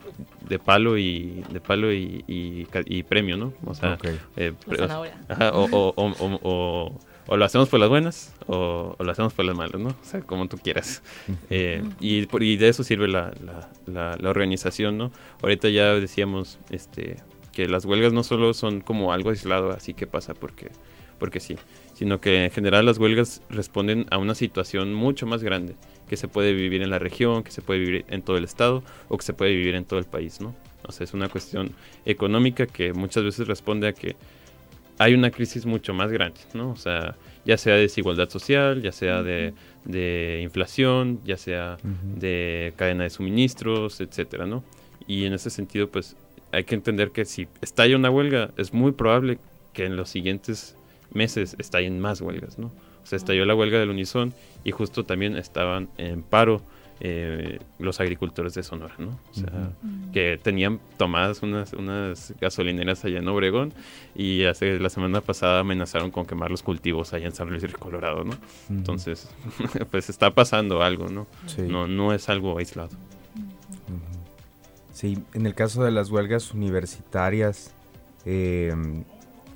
de 0.48 0.58
palo 0.58 0.98
y 0.98 1.44
de 1.52 1.60
palo 1.60 1.94
y, 1.94 2.24
y, 2.28 3.04
premio, 3.04 3.38
¿no? 3.38 3.54
O 3.66 3.74
sea, 3.74 3.98
eh, 4.36 4.54
o, 5.54 5.70
o, 5.72 5.94
o, 5.96 7.00
o, 7.28 7.38
lo 7.38 7.46
hacemos 7.46 7.70
por 7.70 7.80
las 7.80 7.90
buenas 7.90 8.34
o, 8.48 8.96
lo 9.00 9.12
hacemos 9.12 9.34
por 9.34 9.46
las 9.46 9.56
malas, 9.56 9.80
¿no? 9.80 9.90
O 9.90 10.04
sea, 10.04 10.22
como 10.22 10.48
tú 10.48 10.58
quieras. 10.58 11.04
Eh, 11.50 11.84
y, 12.00 12.28
y, 12.44 12.58
de 12.58 12.70
eso 12.70 12.84
sirve 12.84 13.08
la, 13.08 13.32
la, 13.86 14.18
la, 14.18 14.30
organización, 14.30 14.98
¿no? 14.98 15.12
Ahorita 15.42 15.70
ya 15.70 15.94
decíamos 15.94 16.58
este 16.70 17.18
que 17.52 17.68
las 17.68 17.86
huelgas 17.86 18.12
no 18.14 18.24
solo 18.24 18.54
son 18.54 18.82
como 18.82 19.14
algo 19.14 19.30
aislado, 19.30 19.72
así 19.72 19.94
que 19.94 20.08
pasa 20.08 20.34
porque 20.34 20.72
porque 21.24 21.40
sí, 21.40 21.56
sino 21.94 22.20
que 22.20 22.44
en 22.44 22.52
general 22.52 22.86
las 22.86 22.98
huelgas 22.98 23.42
responden 23.50 24.08
a 24.12 24.18
una 24.18 24.36
situación 24.36 24.94
mucho 24.94 25.26
más 25.26 25.42
grande 25.42 25.74
que 26.10 26.18
se 26.18 26.28
puede 26.28 26.52
vivir 26.52 26.82
en 26.82 26.90
la 26.90 27.00
región, 27.00 27.44
que 27.44 27.52
se 27.52 27.62
puede 27.62 27.80
vivir 27.80 28.06
en 28.10 28.22
todo 28.24 28.36
el 28.36 28.44
estado 28.44 28.84
o 29.08 29.18
que 29.18 29.24
se 29.24 29.32
puede 29.32 29.54
vivir 29.54 29.74
en 29.76 29.86
todo 29.86 30.00
el 30.00 30.06
país, 30.06 30.42
¿no? 30.42 30.54
O 30.86 30.92
sea, 30.92 31.06
es 31.06 31.14
una 31.14 31.30
cuestión 31.30 31.72
económica 32.06 32.68
que 32.68 32.92
muchas 32.92 33.24
veces 33.24 33.48
responde 33.48 33.88
a 33.88 33.94
que 33.94 34.18
hay 34.98 35.14
una 35.14 35.32
crisis 35.32 35.66
mucho 35.66 35.94
más 35.94 36.12
grande, 36.12 36.42
¿no? 36.54 36.72
O 36.72 36.76
sea, 36.76 37.16
ya 37.46 37.58
sea 37.58 37.76
de 37.76 37.84
desigualdad 37.84 38.28
social, 38.28 38.82
ya 38.82 38.92
sea 38.92 39.24
de, 39.24 39.54
de 39.86 40.42
inflación, 40.44 41.22
ya 41.24 41.38
sea 41.38 41.78
de 42.20 42.74
cadena 42.76 43.06
de 43.06 43.10
suministros, 43.10 44.02
etcétera, 44.02 44.46
¿no? 44.46 44.62
Y 45.08 45.24
en 45.24 45.32
ese 45.32 45.50
sentido, 45.50 45.88
pues 45.88 46.18
hay 46.52 46.66
que 46.66 46.76
entender 46.76 47.12
que 47.12 47.24
si 47.24 47.48
estalla 47.62 47.96
una 47.96 48.10
huelga, 48.10 48.52
es 48.58 48.74
muy 48.74 48.92
probable 48.92 49.38
que 49.72 49.86
en 49.86 49.96
los 49.96 50.10
siguientes 50.10 50.76
meses 51.14 51.56
estallen 51.60 52.00
más 52.00 52.22
huelgas, 52.22 52.58
¿no? 52.58 52.68
O 52.68 53.06
sea, 53.06 53.18
estalló 53.18 53.46
la 53.46 53.56
huelga 53.56 53.80
del 53.80 53.90
Unison 53.90 54.34
y 54.64 54.72
justo 54.72 55.04
también 55.04 55.36
estaban 55.36 55.90
en 55.98 56.24
paro 56.24 56.62
eh, 57.00 57.60
los 57.80 58.00
agricultores 58.00 58.54
de 58.54 58.64
Sonora, 58.64 58.94
¿no? 58.98 59.20
O 59.32 59.34
sea, 59.34 59.72
que 60.14 60.40
tenían 60.42 60.80
tomadas 60.98 61.42
unas, 61.42 61.74
unas 61.74 62.34
gasolineras 62.40 63.04
allá 63.04 63.20
en 63.20 63.28
Obregón 63.28 63.74
y 64.16 64.46
hace 64.46 64.80
la 64.80 64.90
semana 64.90 65.20
pasada 65.20 65.60
amenazaron 65.60 66.12
con 66.12 66.26
quemar 66.26 66.50
los 66.50 66.64
cultivos 66.64 67.12
allá 67.14 67.26
en 67.26 67.34
San 67.34 67.50
Luis 67.50 67.66
Colorado, 67.78 68.24
¿no? 68.24 68.36
Entonces, 68.70 69.30
pues 69.92 70.10
está 70.10 70.32
pasando 70.32 70.82
algo, 70.82 71.10
¿no? 71.10 71.28
No, 71.68 71.88
no 71.88 72.14
es 72.14 72.30
algo 72.30 72.58
aislado. 72.58 72.92
Sí, 74.94 75.18
en 75.34 75.46
el 75.46 75.56
caso 75.56 75.84
de 75.84 75.92
las 75.92 76.10
huelgas 76.10 76.54
universitarias, 76.54 77.74
eh, 78.26 78.74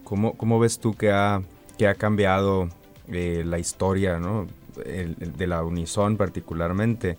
¿Cómo, 0.07 0.59
ves 0.59 0.79
tú 0.79 0.95
que 0.95 1.11
ha, 1.11 1.41
que 1.77 1.85
ha 1.85 1.95
cambiado 1.95 2.69
eh, 3.11 3.43
la 3.45 3.59
historia 3.59 4.19
¿no? 4.19 4.47
de 4.77 5.47
la 5.47 5.65
Unison 5.65 6.15
particularmente, 6.15 7.17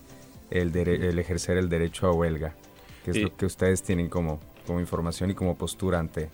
el, 0.51 0.74
el, 0.74 1.18
ejercer 1.18 1.59
el 1.59 1.68
derecho 1.68 2.07
a 2.07 2.12
huelga? 2.12 2.55
¿Qué 3.05 3.11
es 3.11 3.18
lo 3.18 3.36
que 3.36 3.45
ustedes 3.45 3.82
tienen 3.82 4.09
como, 4.09 4.41
como 4.66 4.80
información 4.80 5.30
y 5.30 5.34
como 5.34 5.55
postura 5.55 5.99
ante, 5.99 6.30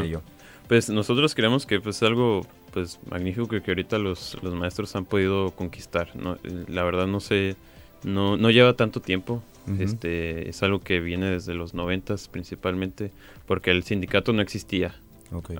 ello? 0.00 0.22
Pues 0.68 0.88
nosotros 0.90 1.34
creemos 1.34 1.66
que 1.66 1.80
pues, 1.80 1.96
es 1.96 2.02
algo 2.04 2.46
pues, 2.72 3.00
magnífico 3.10 3.48
que, 3.48 3.60
que 3.60 3.72
ahorita 3.72 3.98
los, 3.98 4.40
los, 4.44 4.54
maestros 4.54 4.94
han 4.94 5.06
podido 5.06 5.50
conquistar. 5.56 6.14
¿no? 6.14 6.38
La 6.68 6.84
verdad 6.84 7.08
no 7.08 7.18
sé, 7.18 7.56
no, 8.04 8.36
no 8.36 8.50
lleva 8.52 8.74
tanto 8.74 9.00
tiempo. 9.00 9.42
este, 9.80 10.48
es 10.48 10.62
algo 10.62 10.78
que 10.78 11.00
viene 11.00 11.26
desde 11.26 11.52
los 11.52 11.74
noventas 11.74 12.28
principalmente, 12.28 13.10
porque 13.44 13.72
el 13.72 13.82
sindicato 13.82 14.32
no 14.32 14.40
existía 14.40 14.94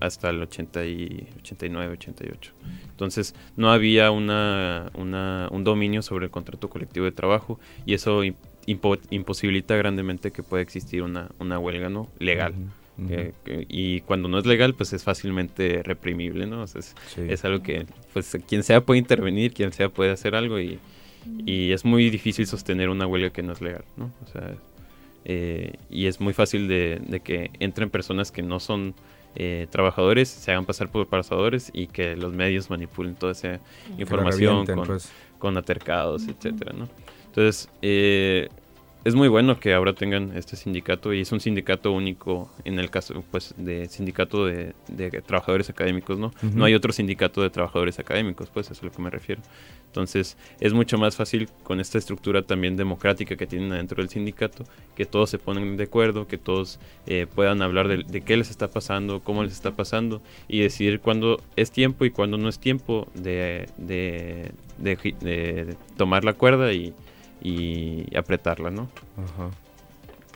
hasta 0.01 0.31
el 0.31 0.43
80 0.43 0.85
y 0.87 1.29
89, 1.39 1.93
88. 1.95 2.53
Entonces 2.91 3.35
no 3.57 3.71
había 3.71 4.11
una, 4.11 4.91
un 4.95 5.65
dominio 5.65 6.03
sobre 6.03 6.27
el 6.27 6.31
contrato 6.31 6.69
colectivo 6.69 7.05
de 7.05 7.13
trabajo 7.13 7.59
y 7.85 7.95
eso 7.95 8.23
imposibilita 8.67 9.77
grandemente 9.77 10.31
que 10.31 10.43
pueda 10.43 10.63
existir 10.63 11.03
una, 11.03 11.29
una 11.39 11.59
huelga 11.59 11.89
no 11.89 12.09
legal. 12.19 12.55
y 13.69 14.01
cuando 14.03 14.29
no 14.29 14.39
es 14.39 14.47
legal, 14.47 14.75
pues 14.75 14.93
es 14.93 15.05
fácilmente 15.05 15.83
reprimible, 15.83 16.47
¿no? 16.47 16.65
es, 16.65 17.45
algo 17.45 17.63
que, 17.63 17.87
pues, 18.13 18.37
quien 18.49 18.63
sea 18.63 18.81
puede 18.81 18.99
intervenir, 18.99 19.53
quien 19.53 19.73
sea 19.73 19.89
puede 19.89 20.11
hacer 20.11 20.35
algo 20.35 20.59
y, 20.59 20.79
y 21.45 21.73
es 21.73 21.85
muy 21.85 22.11
difícil 22.11 22.47
sostener 22.47 22.89
una 22.89 23.07
huelga 23.07 23.31
que 23.31 23.43
no 23.43 23.53
es 23.53 23.61
legal, 23.61 23.85
¿no? 23.97 24.11
O 24.25 24.33
sea, 24.33 24.55
eh, 25.29 25.75
y 25.91 26.07
es 26.07 26.21
muy 26.21 26.33
fácil 26.33 26.69
de, 26.69 27.01
de, 27.05 27.19
que 27.19 27.51
entren 27.59 27.91
personas 27.91 28.31
que 28.31 28.43
no 28.43 28.61
son 28.61 28.95
eh, 29.37 29.67
trabajadores 29.71 30.29
se 30.29 30.51
hagan 30.51 30.65
pasar 30.65 30.91
por 30.91 31.07
pasadores 31.07 31.71
y 31.73 31.87
que 31.87 32.17
los 32.17 32.33
medios 32.33 32.71
manipulen 32.71 33.15
toda 33.15 33.33
esa 33.33 33.61
información 33.99 34.67
con, 34.67 34.87
pues. 34.87 35.13
con, 35.39 35.57
atercados, 35.57 36.27
etcétera, 36.27 36.73
¿no? 36.73 36.89
Entonces, 37.27 37.69
eh, 37.83 38.49
es 39.07 39.15
muy 39.15 39.29
bueno 39.29 39.61
que 39.61 39.73
ahora 39.73 39.93
tengan 39.93 40.37
este 40.37 40.57
sindicato 40.57 41.15
y 41.15 41.21
es 41.21 41.31
un 41.31 41.39
sindicato 41.39 41.93
único 41.93 42.51
en 42.65 42.81
el 42.81 42.91
caso 42.91 43.23
pues 43.31 43.55
de 43.57 43.87
sindicato 43.87 44.47
de, 44.47 44.75
trabajadores 45.25 45.71
académicos, 45.71 46.19
¿no? 46.19 46.33
No 46.43 46.65
hay 46.65 46.75
otro 46.75 46.93
sindicato 46.93 47.41
de 47.41 47.51
trabajadores 47.51 48.01
académicos, 48.01 48.51
pues 48.53 48.67
eso 48.67 48.73
es 48.73 48.83
a 48.83 48.87
lo 48.87 48.91
que 48.91 49.01
me 49.01 49.09
refiero. 49.09 49.43
Entonces 49.87 50.37
es 50.59 50.73
mucho 50.73 50.99
más 50.99 51.15
fácil 51.15 51.49
con 51.63 51.79
esta 51.79 51.99
estructura 51.99 52.43
también 52.43 52.77
democrática 52.77 53.37
que 53.37 53.47
tienen 53.47 53.71
adentro 53.71 54.03
del 54.03 54.09
sindicato, 54.09 54.65
que 54.97 55.07
todos 55.07 55.31
se 55.31 55.39
ponen 55.39 55.77
de 55.77 55.85
acuerdo, 55.85 56.27
que 56.27 56.37
todos 56.37 56.81
eh, 57.07 57.29
puedan 57.33 57.63
hablar 57.63 57.87
de, 57.87 58.21
qué 58.23 58.37
les 58.37 58.51
está 58.51 58.69
pasando, 58.69 59.21
cómo 59.21 59.45
les 59.45 59.53
está 59.53 59.71
pasando 59.71 60.21
y 60.49 60.63
decidir 60.63 60.99
cuándo 60.99 61.41
es 61.55 61.71
tiempo 61.71 62.07
y 62.07 62.11
cuándo 62.11 62.39
no 62.39 62.49
es 62.49 62.59
tiempo 62.59 63.07
de, 63.15 63.69
de, 63.77 64.51
de 64.79 65.77
tomar 65.97 66.25
la 66.25 66.33
cuerda 66.33 66.73
y 66.73 66.93
y 67.41 68.17
apretarla, 68.17 68.71
¿no? 68.71 68.89
Ajá. 69.17 69.51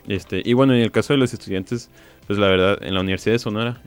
Este, 0.07 0.41
y 0.43 0.53
bueno, 0.53 0.73
en 0.73 0.81
el 0.81 0.91
caso 0.91 1.13
de 1.13 1.17
los 1.17 1.33
estudiantes, 1.33 1.89
pues 2.27 2.39
la 2.39 2.47
verdad, 2.47 2.79
en 2.81 2.93
la 2.93 3.01
Universidad 3.01 3.35
de 3.35 3.39
Sonora, 3.39 3.81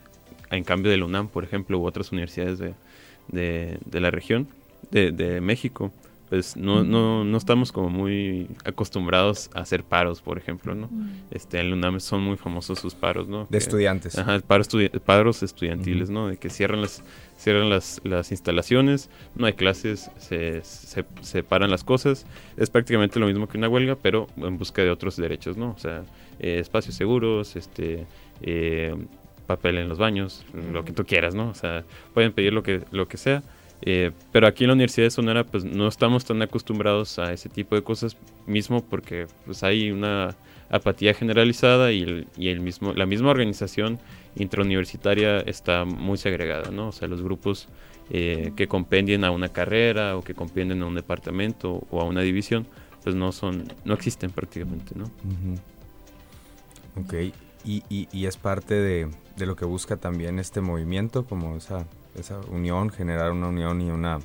en 0.51 0.65
cambio 0.65 0.91
de 0.91 0.99
la 0.99 1.05
UNAM, 1.05 1.29
por 1.29 1.45
ejemplo, 1.45 1.79
u 1.79 1.87
otras 1.87 2.13
universidades 2.13 2.59
de, 2.59 2.75
de, 3.29 3.79
de 3.85 4.01
la 4.01 4.11
región, 4.11 4.49
de, 4.91 5.11
de 5.11 5.41
México, 5.41 5.93
pues 6.35 6.57
no, 6.57 6.83
no, 6.83 7.23
no 7.23 7.39
estamos 7.39 7.71
como 7.71 7.91
muy 7.91 8.49
acostumbrados 8.65 9.51
a 9.55 9.61
hacer 9.61 9.85
paros, 9.85 10.21
por 10.21 10.37
ejemplo, 10.37 10.75
¿no? 10.75 10.91
Este, 11.31 11.61
en 11.61 11.73
UNAM 11.73 12.01
son 12.01 12.23
muy 12.23 12.37
famosos 12.37 12.81
sus 12.81 12.97
paros, 12.97 13.29
¿no? 13.29 13.47
De 13.51 13.59
estudiantes. 13.59 14.19
Ajá, 14.19 14.41
paros, 14.41 14.67
paros 15.05 15.45
estudiantiles, 15.45 16.11
¿no? 16.11 16.27
De 16.27 16.37
que 16.37 16.51
cierran 16.51 16.83
las, 16.83 17.05
cierran 17.39 17.71
las, 17.71 18.01
las 18.03 18.33
instalaciones, 18.33 19.11
no 19.37 19.47
hay 19.47 19.53
clases, 19.53 20.11
se, 20.19 20.63
se, 20.65 21.45
paran 21.45 21.71
las 21.71 21.85
cosas. 21.85 22.27
Es 22.57 22.69
prácticamente 22.69 23.21
lo 23.21 23.29
mismo 23.29 23.47
que 23.47 23.57
una 23.57 23.69
huelga, 23.69 23.95
pero 23.95 24.27
en 24.37 24.59
busca 24.59 24.83
de 24.83 24.91
otros 24.91 25.15
derechos, 25.15 25.57
¿no? 25.57 25.71
O 25.71 25.79
sea, 25.79 26.03
eh, 26.41 26.59
espacios 26.59 26.97
seguros, 26.97 27.55
este... 27.55 28.07
Eh, 28.43 28.93
papel 29.47 29.77
en 29.77 29.91
los 29.91 29.99
baños, 29.99 30.43
lo 30.73 30.87
que 30.87 30.93
tú 30.93 31.05
quieras, 31.05 31.35
¿no? 31.35 31.51
O 31.51 31.55
sea, 31.55 31.85
pueden 32.15 32.33
pedir 32.33 32.55
lo 32.55 32.63
que, 32.63 32.81
lo 32.93 33.09
que 33.09 33.19
sea, 33.19 33.43
eh, 33.87 34.13
pero 34.33 34.47
aquí 34.47 34.65
en 34.65 34.69
la 34.69 34.75
Universidad 34.75 35.05
de 35.07 35.11
Sonora 35.11 35.45
pues 35.45 35.63
no 35.63 35.87
estamos 35.87 36.25
tan 36.25 36.41
acostumbrados 36.41 37.19
a 37.19 37.35
ese 37.35 37.51
tipo 37.51 37.75
de 37.75 37.83
cosas 37.83 38.17
mismo 38.47 38.83
porque 38.83 39.27
pues 39.45 39.63
hay 39.63 39.91
una 39.91 40.35
apatía 40.71 41.13
generalizada 41.13 41.93
y, 41.93 42.03
el, 42.03 42.27
y 42.39 42.49
el 42.49 42.61
mismo, 42.61 42.95
la 42.95 43.05
misma 43.05 43.29
organización 43.29 43.99
intrauniversitaria 44.37 45.41
está 45.41 45.85
muy 45.85 46.17
segregada, 46.17 46.71
¿no? 46.71 46.89
O 46.89 46.93
sea, 46.93 47.09
los 47.09 47.21
grupos 47.21 47.69
eh, 48.09 48.53
que 48.57 48.69
compendien 48.69 49.23
a 49.23 49.31
una 49.31 49.51
carrera 49.51 50.17
o 50.17 50.23
que 50.23 50.35
compendien 50.35 50.83
a 50.83 50.87
un 50.87 50.95
departamento 50.95 51.87
o 51.91 52.01
a 52.01 52.05
una 52.05 52.23
división, 52.23 52.67
pues 53.03 53.15
no 53.15 53.33
son, 53.33 53.71
no 53.85 53.93
existen 53.93 54.31
prácticamente, 54.31 54.95
¿no? 54.97 55.05
Ok, 57.03 57.15
y, 57.67 57.83
y, 57.89 58.27
es 58.27 58.39
parte 58.39 58.75
de, 58.75 59.11
de, 59.37 59.47
lo 59.47 59.57
que 59.57 59.67
busca 59.67 59.99
también 59.99 60.39
este 60.39 60.61
movimiento, 60.61 61.25
como 61.25 61.57
esa, 61.57 61.87
esa 62.19 62.41
unión, 62.51 62.91
generar 62.91 63.33
una 63.33 63.49
unión 63.49 63.81
y 63.81 63.91
una 63.91 64.21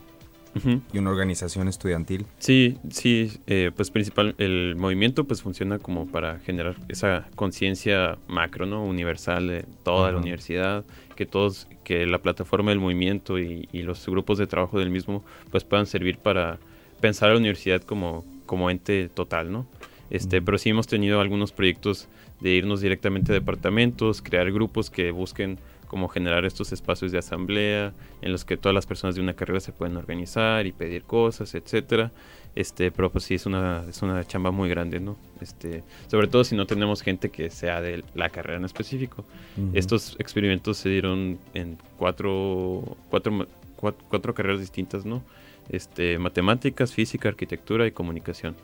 y 0.94 0.98
una 0.98 1.10
organización 1.10 1.68
estudiantil. 1.68 2.26
Sí, 2.40 2.78
sí, 2.90 3.32
eh, 3.48 3.72
pues 3.76 3.92
principal, 3.92 4.36
el 4.38 4.76
movimiento 4.76 5.24
pues 5.24 5.42
funciona 5.42 5.80
como 5.80 6.08
para 6.08 6.40
generar 6.40 6.76
esa 6.90 7.28
conciencia 7.36 8.18
macro, 8.28 8.66
¿no? 8.66 8.84
Universal 8.84 9.48
de 9.48 9.66
toda 9.84 10.12
la 10.12 10.18
universidad, 10.18 10.84
que 11.16 11.26
todos, 11.26 11.68
que 11.84 12.06
la 12.06 12.20
plataforma 12.20 12.72
del 12.72 12.80
movimiento 12.80 13.40
y, 13.40 13.68
los 13.74 14.06
grupos 14.08 14.38
de 14.38 14.48
trabajo 14.48 14.80
del 14.80 14.90
mismo 14.90 15.24
pues 15.52 15.64
puedan 15.64 15.86
servir 15.86 16.18
para 16.18 16.60
pensar 17.00 17.30
a 17.30 17.34
la 17.34 17.40
universidad 17.40 17.82
como, 17.82 18.26
como 18.46 18.70
ente 18.70 19.10
total, 19.10 19.52
¿no? 19.52 19.66
Este, 20.10 20.42
Pero 20.42 20.58
sí 20.58 20.70
hemos 20.70 20.88
tenido 20.88 21.22
algunos 21.22 21.52
proyectos 21.52 22.08
de 22.42 22.52
irnos 22.52 22.82
directamente 22.82 23.32
a 23.32 23.36
departamentos, 23.36 24.22
crear 24.22 24.52
grupos 24.52 24.90
que 24.90 25.12
busquen 25.12 25.60
como 25.90 26.08
generar 26.08 26.46
estos 26.46 26.72
espacios 26.72 27.12
de 27.12 27.18
asamblea 27.18 27.92
en 28.22 28.32
los 28.32 28.46
que 28.46 28.56
todas 28.56 28.74
las 28.74 28.86
personas 28.86 29.16
de 29.16 29.22
una 29.22 29.34
carrera 29.34 29.60
se 29.60 29.74
pueden 29.74 29.98
organizar 29.98 30.66
y 30.66 30.72
pedir 30.72 31.04
cosas, 31.04 31.54
etcétera. 31.56 32.12
Este, 32.56 32.92
pero 32.92 33.12
pues 33.12 33.26
sí 33.26 33.36
es 33.36 33.46
una 33.46 33.84
es 33.90 34.02
una 34.02 34.24
chamba 34.26 34.52
muy 34.52 34.70
grande, 34.70 35.00
¿no? 35.00 35.18
Este, 35.42 35.84
sobre 36.08 36.28
todo 36.28 36.44
si 36.44 36.56
no 36.56 36.66
tenemos 36.66 37.02
gente 37.02 37.30
que 37.30 37.50
sea 37.50 37.82
de 37.82 38.04
la 38.16 38.30
carrera 38.30 38.58
en 38.58 38.66
específico. 38.66 39.26
Estos 39.74 40.16
experimentos 40.20 40.78
se 40.78 40.90
dieron 40.90 41.40
en 41.54 41.78
cuatro, 41.98 42.98
cuatro, 43.10 43.48
cuatro, 43.76 44.34
carreras 44.34 44.60
distintas, 44.60 45.06
¿no? 45.06 45.24
Este, 45.70 46.18
matemáticas, 46.20 46.94
física, 46.94 47.30
arquitectura 47.30 47.86
y 47.88 47.92
comunicación 47.92 48.56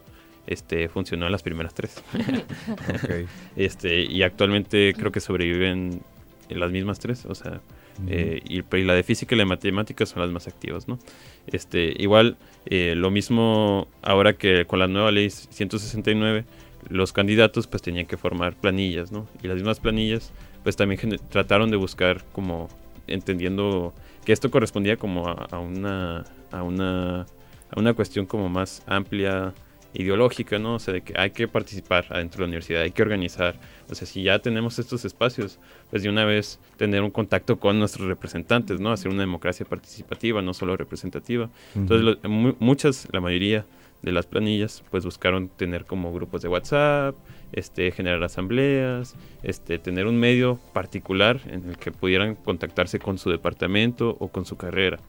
este, 0.48 0.90
funcionó 0.90 1.26
en 1.26 1.32
las 1.32 1.44
primeras 1.44 1.74
tres. 1.74 2.04
este, 3.56 4.04
y 4.04 4.24
actualmente 4.24 4.94
creo 4.98 5.12
que 5.12 5.20
sobreviven 5.20 6.02
las 6.50 6.72
mismas 6.72 7.00
tres, 7.00 7.26
o 7.26 7.36
sea, 7.36 7.62
eh, 8.08 8.42
y, 8.48 8.62
la 8.84 8.94
de 8.94 9.04
física 9.04 9.36
y 9.36 9.38
la 9.38 9.44
de 9.44 9.50
matemáticas 9.50 10.10
son 10.10 10.22
las 10.22 10.32
más 10.32 10.48
activas, 10.48 10.88
¿no? 10.88 11.00
Este, 11.48 11.94
igual, 11.98 12.38
eh, 12.66 12.94
lo 12.96 13.10
mismo 13.10 13.88
ahora 14.02 14.34
que 14.34 14.66
con 14.66 14.80
la 14.80 14.88
nueva 14.88 15.12
ley 15.12 15.30
169, 15.30 16.46
los 16.90 17.14
candidatos 17.14 17.68
pues 17.68 17.82
tenían 17.82 18.06
que 18.06 18.18
formar 18.18 18.56
planillas, 18.56 19.12
¿no? 19.12 19.28
Y 19.42 19.48
las 19.48 19.56
mismas 19.56 19.80
planillas 19.80 20.32
pues 20.64 20.76
también 20.76 21.00
trataron 21.30 21.72
de 21.72 21.78
buscar 21.78 22.24
como 22.32 22.70
entendiendo 23.08 23.94
que 24.26 24.34
esto 24.34 24.50
correspondía 24.52 24.98
como 24.98 25.28
a, 25.28 25.60
una, 25.60 26.26
a, 26.52 26.64
una, 26.64 27.22
a 27.22 27.80
una 27.80 27.94
cuestión 27.94 28.26
como 28.26 28.50
más 28.50 28.82
amplia 28.88 29.54
ideológica, 29.94 30.60
¿no? 30.60 30.76
O 30.76 30.80
sea, 30.80 30.94
de 30.94 31.02
que 31.02 31.14
hay 31.18 31.32
que 31.32 31.48
participar 31.48 32.06
adentro 32.10 32.40
de 32.40 32.42
la 32.44 32.48
universidad, 32.48 32.82
hay 32.82 32.92
que 32.92 33.02
organizar. 33.02 33.56
O 33.90 33.96
sea, 33.96 34.06
si 34.08 34.24
ya 34.24 34.40
tenemos 34.40 34.78
estos 34.80 35.06
espacios, 35.06 35.60
pues 35.96 36.04
de 36.04 36.10
una 36.10 36.26
vez 36.26 36.60
tener 36.76 37.04
un 37.04 37.10
contacto 37.10 37.58
con 37.58 37.80
nuestros 37.80 38.10
representantes, 38.10 38.82
¿no? 38.82 38.92
Hacer 38.92 39.10
una 39.10 39.22
democracia 39.22 39.66
participativa, 39.66 40.42
no 40.42 40.54
solo 40.54 40.76
representativa. 40.76 41.50
Entonces, 41.74 42.18
muchas, 42.60 43.08
la 43.14 43.22
mayoría 43.22 43.64
de 44.02 44.12
las 44.12 44.26
planillas, 44.26 44.84
pues 44.92 45.06
buscaron 45.06 45.48
tener 45.48 45.86
como 45.86 46.12
grupos 46.12 46.42
de 46.42 46.50
WhatsApp, 46.50 47.16
este, 47.54 47.94
generar 47.94 48.22
asambleas, 48.26 49.16
este, 49.42 49.80
tener 49.80 50.06
un 50.06 50.18
medio 50.20 50.60
particular 50.74 51.40
en 51.46 51.70
el 51.70 51.78
que 51.78 51.94
pudieran 51.94 52.36
contactarse 52.36 53.00
con 53.00 53.18
su 53.18 53.30
departamento 53.30 54.18
o 54.20 54.28
con 54.28 54.46
su 54.46 54.58
carrera. 54.58 55.00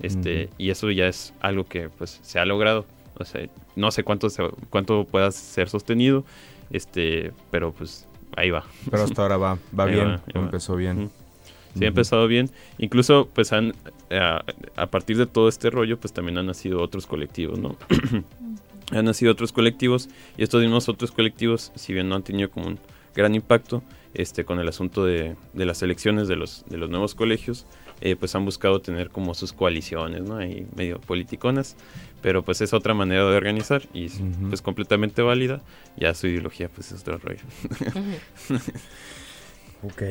Este, 0.00 0.48
Y 0.58 0.70
eso 0.70 0.92
ya 0.92 1.08
es 1.08 1.34
algo 1.40 1.64
que 1.64 1.88
pues 1.88 2.20
se 2.22 2.38
ha 2.38 2.44
logrado 2.44 2.86
o 3.18 3.24
sea, 3.24 3.48
no 3.74 3.90
sé 3.90 4.04
cuánto, 4.04 4.28
cuánto 4.70 5.04
pueda 5.04 5.32
ser 5.32 5.68
sostenido, 5.68 6.24
este, 6.70 7.32
pero 7.50 7.72
pues 7.72 8.06
ahí 8.36 8.50
va. 8.50 8.64
Pero 8.90 9.02
hasta 9.04 9.22
ahora 9.22 9.36
va, 9.36 9.58
va 9.78 9.84
bien, 9.86 10.20
empezó 10.34 10.76
bien. 10.76 11.10
Sí, 11.76 11.84
ha 11.84 11.88
empezado 11.88 12.26
bien. 12.26 12.50
Incluso, 12.78 13.28
pues, 13.34 13.52
han, 13.52 13.74
a, 14.10 14.42
a, 14.76 14.86
partir 14.86 15.18
de 15.18 15.26
todo 15.26 15.48
este 15.48 15.68
rollo, 15.68 15.98
pues 15.98 16.12
también 16.12 16.38
han 16.38 16.46
nacido 16.46 16.80
otros 16.80 17.06
colectivos, 17.06 17.58
¿no? 17.58 17.76
han 18.92 19.04
nacido 19.04 19.32
otros 19.32 19.52
colectivos 19.52 20.08
y 20.38 20.42
estos 20.42 20.62
mismos 20.62 20.88
otros 20.88 21.10
colectivos, 21.10 21.72
si 21.74 21.92
bien 21.92 22.08
no 22.08 22.14
han 22.14 22.22
tenido 22.22 22.50
como 22.50 22.68
un 22.68 22.78
gran 23.14 23.34
impacto, 23.34 23.82
este, 24.14 24.44
con 24.44 24.58
el 24.58 24.68
asunto 24.68 25.04
de, 25.04 25.36
de 25.52 25.66
las 25.66 25.82
elecciones 25.82 26.28
de 26.28 26.36
los, 26.36 26.64
de 26.68 26.78
los 26.78 26.88
nuevos 26.88 27.14
colegios, 27.14 27.66
eh, 28.00 28.14
pues 28.16 28.34
han 28.34 28.44
buscado 28.44 28.80
tener 28.80 29.10
como 29.10 29.34
sus 29.34 29.52
coaliciones, 29.52 30.22
¿no? 30.22 30.36
Ahí 30.36 30.66
medio 30.74 31.00
politiconas, 31.00 31.76
pero 32.26 32.42
pues 32.42 32.60
es 32.60 32.72
otra 32.72 32.92
manera 32.92 33.24
de 33.24 33.36
organizar 33.36 33.82
y 33.94 34.06
es 34.06 34.20
pues, 34.48 34.60
completamente 34.60 35.22
válida. 35.22 35.62
Ya 35.96 36.12
su 36.12 36.26
ideología 36.26 36.68
pues 36.68 36.90
es 36.90 37.02
otro 37.02 37.18
rollo. 37.18 37.38
ok, 39.84 40.02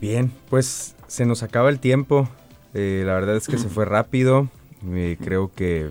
bien, 0.00 0.32
pues 0.50 0.96
se 1.06 1.24
nos 1.24 1.44
acaba 1.44 1.70
el 1.70 1.78
tiempo. 1.78 2.28
Eh, 2.74 3.04
la 3.06 3.14
verdad 3.14 3.36
es 3.36 3.46
que 3.46 3.56
se 3.58 3.68
fue 3.68 3.84
rápido. 3.84 4.48
Eh, 4.94 5.16
creo 5.22 5.52
que 5.54 5.90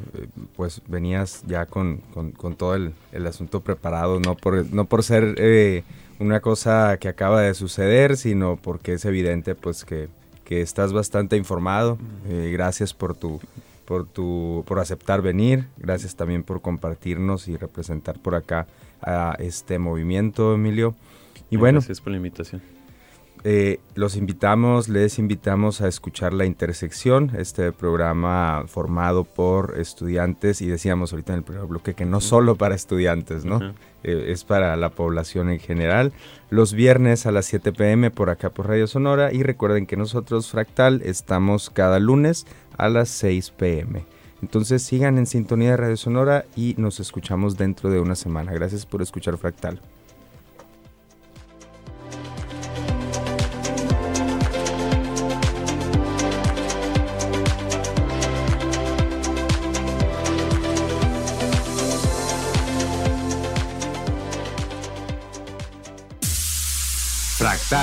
pues 0.57 0.81
venías 0.87 1.43
ya 1.47 1.65
con, 1.65 1.99
con, 2.35 2.57
todo 2.57 2.75
el, 2.75 2.91
el, 3.13 3.25
asunto 3.25 3.61
preparado, 3.61 4.19
no 4.19 4.35
por, 4.35 4.69
no 4.73 4.83
por 4.83 5.01
ser 5.01 5.81
una 6.19 6.41
cosa 6.41 6.97
que 6.97 7.07
acaba 7.07 7.41
de 7.41 7.53
suceder, 7.53 8.17
sino 8.17 8.57
porque 8.57 8.95
es 8.95 9.05
evidente 9.05 9.55
pues 9.55 9.85
que 9.85 10.09
que 10.43 10.61
estás 10.61 10.91
bastante 10.93 11.37
informado. 11.37 11.97
Eh, 12.27 12.49
gracias 12.51 12.93
por 12.93 13.15
tu, 13.15 13.39
por 13.93 14.07
tu, 14.07 14.63
por 14.65 14.79
aceptar 14.79 15.21
venir. 15.21 15.67
Gracias 15.77 16.15
también 16.15 16.41
por 16.41 16.61
compartirnos 16.61 17.47
y 17.47 17.57
representar 17.57 18.17
por 18.17 18.33
acá 18.33 18.65
a 19.03 19.35
este 19.37 19.77
movimiento, 19.77 20.55
Emilio. 20.55 20.95
Y 21.51 21.57
bueno. 21.57 21.77
Gracias 21.77 22.01
por 22.01 22.09
la 22.09 22.17
invitación. 22.17 22.59
Eh, 23.45 23.81
los 23.95 24.15
invitamos, 24.15 24.87
les 24.87 25.19
invitamos 25.19 25.81
a 25.81 25.89
escuchar 25.89 26.33
La 26.33 26.45
Intersección, 26.45 27.31
este 27.37 27.73
programa 27.73 28.63
formado 28.67 29.25
por 29.25 29.77
estudiantes 29.77 30.61
y 30.61 30.67
decíamos 30.67 31.11
ahorita 31.11 31.33
en 31.33 31.39
el 31.39 31.43
primer 31.43 31.65
bloque 31.65 31.93
que 31.93 32.05
no 32.05 32.21
solo 32.21 32.55
para 32.55 32.73
estudiantes, 32.73 33.43
¿no? 33.43 33.73
Eh, 34.03 34.31
es 34.31 34.45
para 34.45 34.77
la 34.77 34.89
población 34.89 35.49
en 35.49 35.59
general. 35.59 36.13
Los 36.49 36.73
viernes 36.73 37.25
a 37.25 37.33
las 37.33 37.45
7 37.47 37.73
pm 37.73 38.11
por 38.11 38.29
acá 38.29 38.49
por 38.49 38.69
Radio 38.69 38.87
Sonora 38.87 39.33
y 39.33 39.43
recuerden 39.43 39.87
que 39.87 39.97
nosotros 39.97 40.49
Fractal 40.49 41.01
estamos 41.03 41.69
cada 41.69 41.99
lunes 41.99 42.47
a 42.77 42.87
las 42.87 43.09
6 43.09 43.51
pm. 43.51 44.05
Entonces 44.41 44.83
sigan 44.83 45.17
en 45.17 45.25
sintonía 45.25 45.71
de 45.71 45.77
Radio 45.77 45.97
Sonora 45.97 46.45
y 46.55 46.75
nos 46.77 47.01
escuchamos 47.01 47.57
dentro 47.57 47.89
de 47.89 47.99
una 47.99 48.15
semana. 48.15 48.53
Gracias 48.53 48.85
por 48.85 49.01
escuchar 49.01 49.37
Fractal. 49.37 49.81